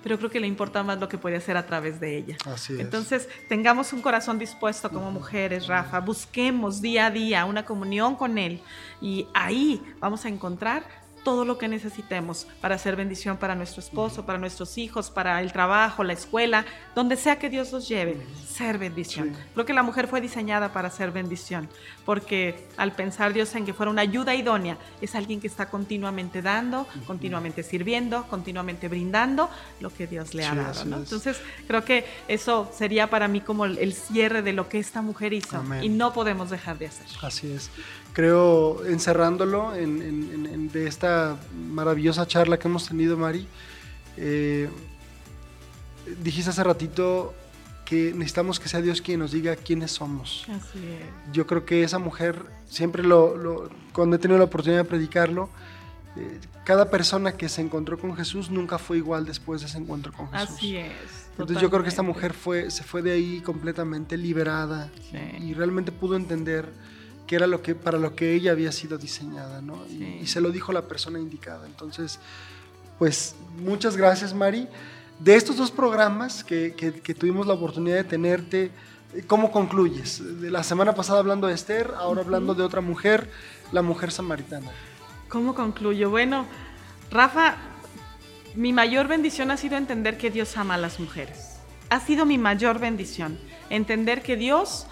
pero 0.07 0.19
creo 0.19 0.31
que 0.31 0.39
le 0.39 0.47
importa 0.47 0.85
más 0.85 1.01
lo 1.01 1.09
que 1.09 1.19
puede 1.19 1.35
hacer 1.35 1.57
a 1.57 1.67
través 1.67 1.99
de 1.99 2.17
ella. 2.17 2.37
Así 2.45 2.75
es. 2.75 2.79
Entonces, 2.79 3.29
tengamos 3.49 3.93
un 3.93 4.03
corazón 4.03 4.39
dispuesto 4.39 4.89
como 4.89 5.11
mujeres, 5.11 5.67
Rafa. 5.67 5.99
Busquemos 5.99 6.81
día 6.81 7.07
a 7.07 7.11
día 7.11 7.45
una 7.45 7.65
comunión 7.65 8.15
con 8.15 8.39
Él 8.39 8.63
y 9.01 9.27
ahí 9.35 9.83
vamos 9.99 10.25
a 10.25 10.29
encontrar 10.29 10.85
todo 11.27 11.45
lo 11.45 11.59
que 11.59 11.67
necesitemos 11.67 12.47
para 12.61 12.77
hacer 12.77 12.95
bendición 12.95 13.37
para 13.37 13.57
nuestro 13.57 13.81
esposo, 13.81 14.25
para 14.25 14.39
nuestros 14.39 14.79
hijos, 14.79 15.11
para 15.11 15.41
el 15.43 15.51
trabajo, 15.53 16.05
la 16.05 16.13
escuela, 16.13 16.65
donde 16.95 17.17
sea 17.17 17.37
que 17.41 17.51
Dios 17.51 17.73
los 17.73 17.89
lleve, 17.89 18.17
ser 18.49 18.79
bendición. 18.79 19.35
Sí. 19.35 19.41
Creo 19.55 19.67
que 19.67 19.73
la 19.73 19.83
mujer 19.83 20.07
fue 20.07 20.21
diseñada 20.21 20.73
para 20.73 20.89
ser 20.89 21.11
bendición, 21.11 21.69
porque 22.05 22.69
al 22.77 22.93
pensar 22.93 23.33
Dios 23.33 23.53
en 23.57 23.67
que 23.67 23.75
fuera 23.75 23.91
una 23.91 24.03
ayuda 24.03 24.37
idónea, 24.37 24.79
es 25.01 25.17
alguien 25.17 25.41
que 25.41 25.49
está 25.49 25.69
continuamente 25.69 26.43
dando, 26.43 26.87
continuamente 27.09 27.65
sirviendo, 27.65 28.23
continuamente 28.29 28.87
brindando 28.87 29.51
lo 29.81 29.91
que 29.93 30.07
Dios 30.07 30.33
le 30.33 30.45
ha 30.47 30.51
Sí, 30.53 30.57
dado. 30.59 30.85
¿no? 30.85 30.97
es. 30.99 31.03
Entonces, 31.03 31.41
creo 31.67 31.85
que 31.85 32.05
eso 32.29 32.71
sería 32.73 33.11
para 33.11 33.27
mí 33.27 33.41
como 33.41 33.65
el, 33.65 33.79
el 33.79 33.95
cierre 33.95 34.43
de 34.43 34.53
lo 34.53 34.69
que 34.69 34.79
esta 34.79 35.03
mujer 35.03 35.33
hizo 35.33 35.57
Amén. 35.57 35.83
y 35.83 35.89
no 35.89 36.13
podemos 36.13 36.51
dejar 36.51 36.79
de 36.79 36.87
hacer. 36.87 37.07
Así 37.21 37.51
es. 37.51 37.69
Creo, 38.17 38.83
encerrándolo 38.87 39.75
en, 39.75 40.01
en- 40.01 40.47
en- 40.51 40.69
de 40.73 40.87
esta 40.89 41.37
maravillosa 41.55 42.27
charla 42.27 42.59
que 42.59 42.67
hemos 42.67 42.89
tenido, 42.89 43.19
Mari, 43.19 43.47
eh, 44.17 44.71
dijiste 46.23 46.49
hace 46.49 46.65
ratito 46.65 47.35
que 47.85 48.15
necesitamos 48.15 48.59
que 48.59 48.71
sea 48.71 48.81
Dios 48.81 49.03
quien 49.03 49.21
nos 49.21 49.33
diga 49.33 49.55
quiénes 49.55 49.91
somos. 49.91 50.47
Así 50.49 50.79
es. 50.79 51.33
Yo 51.35 51.47
creo 51.47 51.67
que 51.67 51.83
esa 51.83 51.99
mujer, 51.99 52.43
siempre 52.71 53.03
lo, 53.03 53.37
lo- 53.37 53.69
cuando 53.93 54.17
he 54.17 54.19
tenido 54.19 54.39
la 54.39 54.45
oportunidad 54.47 54.81
de 54.85 54.89
predicarlo, 54.89 55.51
eh, 56.17 56.41
cada 56.65 56.89
persona 56.91 57.33
que 57.37 57.51
se 57.51 57.61
encontró 57.61 57.99
con 57.99 58.17
Jesús 58.17 58.51
nunca 58.51 58.79
fue 58.79 58.97
igual 58.97 59.27
después 59.27 59.61
de 59.61 59.67
ese 59.67 59.77
encuentro 59.77 60.11
con 60.15 60.33
Jesús. 60.33 60.57
Así 60.57 60.77
es. 60.79 60.93
Entonces 61.33 61.61
yo 61.61 61.69
creo 61.69 61.83
que 61.83 61.91
esta 61.91 62.01
mujer 62.03 62.33
fue, 62.33 62.71
se 62.71 62.83
fue 62.83 63.03
de 63.03 63.13
ahí 63.13 63.43
completamente 63.43 64.17
liberada 64.17 64.91
Sí. 65.11 65.19
y, 65.39 65.51
y 65.51 65.55
realmente 65.55 65.93
pudo 65.93 66.17
entender 66.17 66.73
que 67.27 67.37
era 67.37 67.47
lo 67.47 67.63
que, 67.63 67.75
para 67.75 67.99
lo 67.99 68.15
que 68.15 68.35
ella 68.35 68.53
había 68.53 68.71
sido 68.73 68.99
diseñada, 68.99 69.61
¿no? 69.61 69.85
Y- 69.89 69.99
Sí. 69.99 70.19
Y, 70.23 70.27
se 70.27 70.41
lo 70.41 70.51
dijo 70.51 70.73
la 70.73 70.83
persona 70.83 71.19
indicada. 71.19 71.67
Entonces, 71.67 72.19
pues 72.99 73.35
muchas 73.59 73.97
gracias, 73.97 74.33
Mari. 74.35 74.69
De 75.19 75.35
estos 75.35 75.57
dos 75.57 75.71
programas 75.71 76.45
que, 76.45 76.75
que- 76.77 76.93
que 77.01 77.15
tuvimos 77.15 77.47
la 77.47 77.55
oportunidad 77.55 77.97
de 77.97 78.05
tenerte, 78.05 78.71
¿cómo 79.27 79.51
concluyes? 79.51 80.41
De 80.41 80.51
la 80.51 80.63
semana 80.63 80.95
pasada 80.95 81.19
hablando 81.21 81.47
de 81.47 81.55
Esther, 81.55 81.93
ahora 81.97 82.21
hablando 82.23 82.55
de 82.55 82.63
otra 82.63 82.81
mujer, 82.81 83.31
la 83.73 83.83
mujer 83.83 84.13
samaritana. 84.13 84.71
¿Cómo 85.29 85.55
concluyo? 85.55 86.11
Bueno, 86.11 86.47
Rafa, 87.11 87.57
mi 88.55 88.73
mayor 88.73 89.09
bendición 89.09 89.51
ha 89.51 89.57
sido 89.57 89.77
entender 89.77 90.17
que 90.19 90.31
Dios 90.31 90.57
ama 90.57 90.75
a 90.75 90.79
las 90.79 91.01
mujeres. 91.01 91.57
Ha 91.91 92.01
sido 92.01 92.25
mi 92.27 92.39
mayor 92.39 92.79
bendición. 92.79 93.39
Entender 93.71 94.23
que 94.23 94.37
Dios 94.37 94.87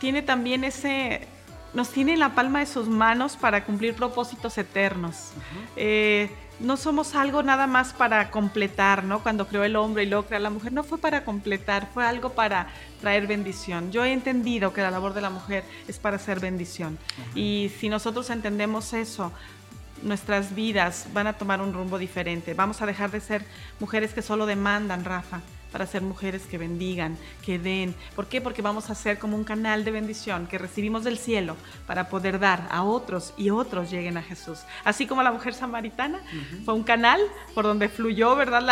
tiene 0.00 0.22
también 0.22 0.64
ese, 0.64 1.26
nos 1.74 1.90
tiene 1.90 2.14
en 2.14 2.20
la 2.20 2.34
palma 2.34 2.60
de 2.60 2.66
sus 2.66 2.88
manos 2.88 3.36
para 3.36 3.64
cumplir 3.64 3.94
propósitos 3.94 4.56
eternos. 4.58 5.32
Eh, 5.76 6.30
no 6.60 6.76
somos 6.76 7.16
algo 7.16 7.42
nada 7.42 7.66
más 7.66 7.92
para 7.92 8.30
completar, 8.30 9.02
¿no? 9.02 9.22
Cuando 9.22 9.48
creó 9.48 9.64
el 9.64 9.74
hombre 9.74 10.04
y 10.04 10.06
luego 10.06 10.24
creó 10.24 10.38
la 10.38 10.50
mujer, 10.50 10.72
no 10.72 10.84
fue 10.84 10.98
para 10.98 11.24
completar, 11.24 11.88
fue 11.92 12.06
algo 12.06 12.30
para 12.30 12.68
traer 13.00 13.26
bendición. 13.26 13.90
Yo 13.90 14.04
he 14.04 14.12
entendido 14.12 14.72
que 14.72 14.80
la 14.80 14.90
labor 14.90 15.14
de 15.14 15.20
la 15.20 15.30
mujer 15.30 15.64
es 15.88 15.98
para 15.98 16.16
hacer 16.16 16.38
bendición. 16.38 16.96
Y 17.34 17.72
si 17.80 17.88
nosotros 17.88 18.30
entendemos 18.30 18.92
eso, 18.92 19.32
nuestras 20.02 20.54
vidas 20.54 21.08
van 21.12 21.26
a 21.26 21.32
tomar 21.32 21.60
un 21.60 21.72
rumbo 21.72 21.98
diferente. 21.98 22.54
Vamos 22.54 22.82
a 22.82 22.86
dejar 22.86 23.10
de 23.10 23.20
ser 23.20 23.44
mujeres 23.80 24.12
que 24.12 24.22
solo 24.22 24.46
demandan, 24.46 25.04
Rafa, 25.04 25.40
para 25.74 25.88
ser 25.88 26.02
mujeres 26.02 26.42
que 26.46 26.56
bendigan, 26.56 27.18
que 27.44 27.58
den. 27.58 27.96
¿Por 28.14 28.28
qué? 28.28 28.40
Porque 28.40 28.62
vamos 28.62 28.90
a 28.90 28.94
ser 28.94 29.18
como 29.18 29.36
un 29.36 29.42
canal 29.42 29.84
de 29.84 29.90
bendición 29.90 30.46
que 30.46 30.56
recibimos 30.56 31.02
del 31.02 31.18
cielo 31.18 31.56
para 31.88 32.08
poder 32.08 32.38
dar 32.38 32.68
a 32.70 32.84
otros 32.84 33.34
y 33.36 33.50
otros 33.50 33.90
lleguen 33.90 34.16
a 34.16 34.22
Jesús. 34.22 34.60
Así 34.84 35.04
como 35.08 35.24
la 35.24 35.32
mujer 35.32 35.52
samaritana 35.52 36.20
fue 36.64 36.74
un 36.74 36.84
canal 36.84 37.20
por 37.56 37.64
donde 37.64 37.88
fluyó, 37.88 38.36
¿verdad? 38.36 38.62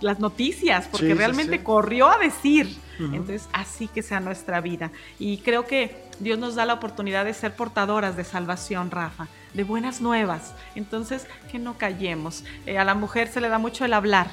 las 0.00 0.18
noticias, 0.18 0.88
porque 0.90 1.14
realmente 1.14 1.62
corrió 1.62 2.08
a 2.08 2.16
decir. 2.16 2.74
Entonces, 2.98 3.46
así 3.52 3.86
que 3.88 4.00
sea 4.00 4.20
nuestra 4.20 4.62
vida. 4.62 4.92
Y 5.18 5.38
creo 5.38 5.66
que 5.66 6.08
Dios 6.20 6.38
nos 6.38 6.54
da 6.54 6.64
la 6.64 6.72
oportunidad 6.72 7.26
de 7.26 7.34
ser 7.34 7.54
portadoras 7.54 8.16
de 8.16 8.24
salvación, 8.24 8.90
Rafa, 8.90 9.28
de 9.52 9.64
buenas 9.64 10.00
nuevas. 10.00 10.54
Entonces, 10.74 11.26
que 11.52 11.58
no 11.58 11.76
callemos. 11.76 12.44
Eh, 12.64 12.78
a 12.78 12.84
la 12.84 12.94
mujer 12.94 13.28
se 13.28 13.42
le 13.42 13.50
da 13.50 13.58
mucho 13.58 13.84
el 13.84 13.92
hablar, 13.92 14.28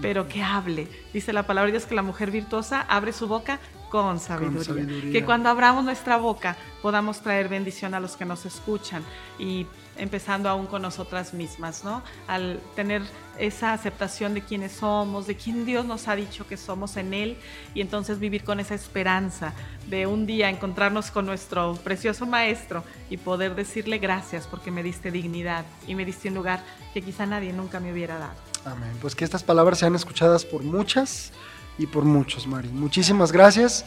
pero 0.00 0.28
que 0.28 0.42
hable. 0.42 0.88
Dice 1.12 1.32
la 1.32 1.46
palabra 1.46 1.66
de 1.66 1.78
Dios 1.78 1.86
que 1.86 1.94
la 1.94 2.02
mujer 2.02 2.30
virtuosa 2.30 2.82
abre 2.82 3.12
su 3.12 3.26
boca 3.26 3.58
con 3.90 4.18
sabiduría. 4.18 5.12
Que 5.12 5.24
cuando 5.24 5.48
abramos 5.48 5.84
nuestra 5.84 6.16
boca 6.16 6.56
podamos 6.82 7.20
traer 7.20 7.48
bendición 7.48 7.94
a 7.94 8.00
los 8.00 8.16
que 8.16 8.24
nos 8.24 8.44
escuchan 8.44 9.02
y 9.38 9.66
empezando 9.96 10.48
aún 10.48 10.66
con 10.66 10.82
nosotras 10.82 11.32
mismas, 11.32 11.84
¿no? 11.84 12.02
Al 12.26 12.60
tener 12.74 13.02
esa 13.38 13.72
aceptación 13.72 14.34
de 14.34 14.42
quiénes 14.42 14.72
somos, 14.72 15.26
de 15.26 15.36
quién 15.36 15.64
Dios 15.64 15.84
nos 15.86 16.08
ha 16.08 16.16
dicho 16.16 16.46
que 16.46 16.56
somos 16.56 16.96
en 16.96 17.14
Él 17.14 17.38
y 17.74 17.80
entonces 17.80 18.18
vivir 18.18 18.44
con 18.44 18.60
esa 18.60 18.74
esperanza 18.74 19.54
de 19.88 20.06
un 20.06 20.26
día 20.26 20.50
encontrarnos 20.50 21.10
con 21.10 21.26
nuestro 21.26 21.74
precioso 21.76 22.26
Maestro 22.26 22.84
y 23.08 23.16
poder 23.16 23.54
decirle 23.54 23.98
gracias 23.98 24.46
porque 24.46 24.70
me 24.70 24.82
diste 24.82 25.10
dignidad 25.10 25.64
y 25.86 25.94
me 25.94 26.04
diste 26.04 26.28
un 26.28 26.34
lugar 26.34 26.62
que 26.92 27.02
quizá 27.02 27.26
nadie 27.26 27.52
nunca 27.52 27.80
me 27.80 27.92
hubiera 27.92 28.18
dado. 28.18 28.55
Amén. 28.66 28.98
Pues 29.00 29.14
que 29.14 29.24
estas 29.24 29.44
palabras 29.44 29.78
sean 29.78 29.94
escuchadas 29.94 30.44
por 30.44 30.62
muchas 30.64 31.30
y 31.78 31.86
por 31.86 32.04
muchos, 32.04 32.48
Mari. 32.48 32.68
Muchísimas 32.68 33.30
gracias. 33.30 33.84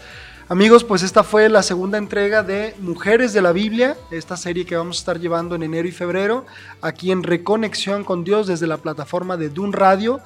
Amigos, 0.48 0.86
pues 0.86 1.04
esta 1.04 1.24
fue 1.24 1.50
la 1.50 1.64
segunda 1.64 1.98
entrega 1.98 2.44
de 2.44 2.74
Mujeres 2.80 3.34
de 3.34 3.42
la 3.42 3.52
Biblia, 3.52 3.98
esta 4.10 4.38
serie 4.38 4.66
que 4.66 4.78
vamos 4.78 4.98
a 4.98 5.00
estar 5.02 5.20
llevando 5.20 5.54
en 5.56 5.64
enero 5.64 5.88
y 5.88 5.92
febrero, 5.92 6.46
aquí 6.82 7.12
en 7.12 7.24
Reconexión 7.24 8.04
con 8.06 8.24
Dios 8.24 8.48
desde 8.48 8.68
la 8.68 8.78
plataforma 8.78 9.36
de 9.36 9.50
Dun 9.50 9.74
Radio. 9.74 10.22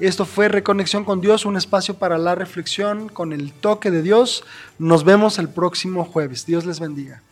Esto 0.00 0.24
fue 0.24 0.48
Reconexión 0.48 1.04
con 1.04 1.20
Dios, 1.20 1.44
un 1.44 1.58
espacio 1.58 1.94
para 1.94 2.16
la 2.16 2.34
reflexión 2.34 3.10
con 3.10 3.34
el 3.34 3.52
toque 3.52 3.90
de 3.90 4.00
Dios. 4.00 4.44
Nos 4.78 5.04
vemos 5.04 5.38
el 5.38 5.50
próximo 5.50 6.06
jueves. 6.06 6.46
Dios 6.46 6.64
les 6.64 6.80
bendiga. 6.80 7.22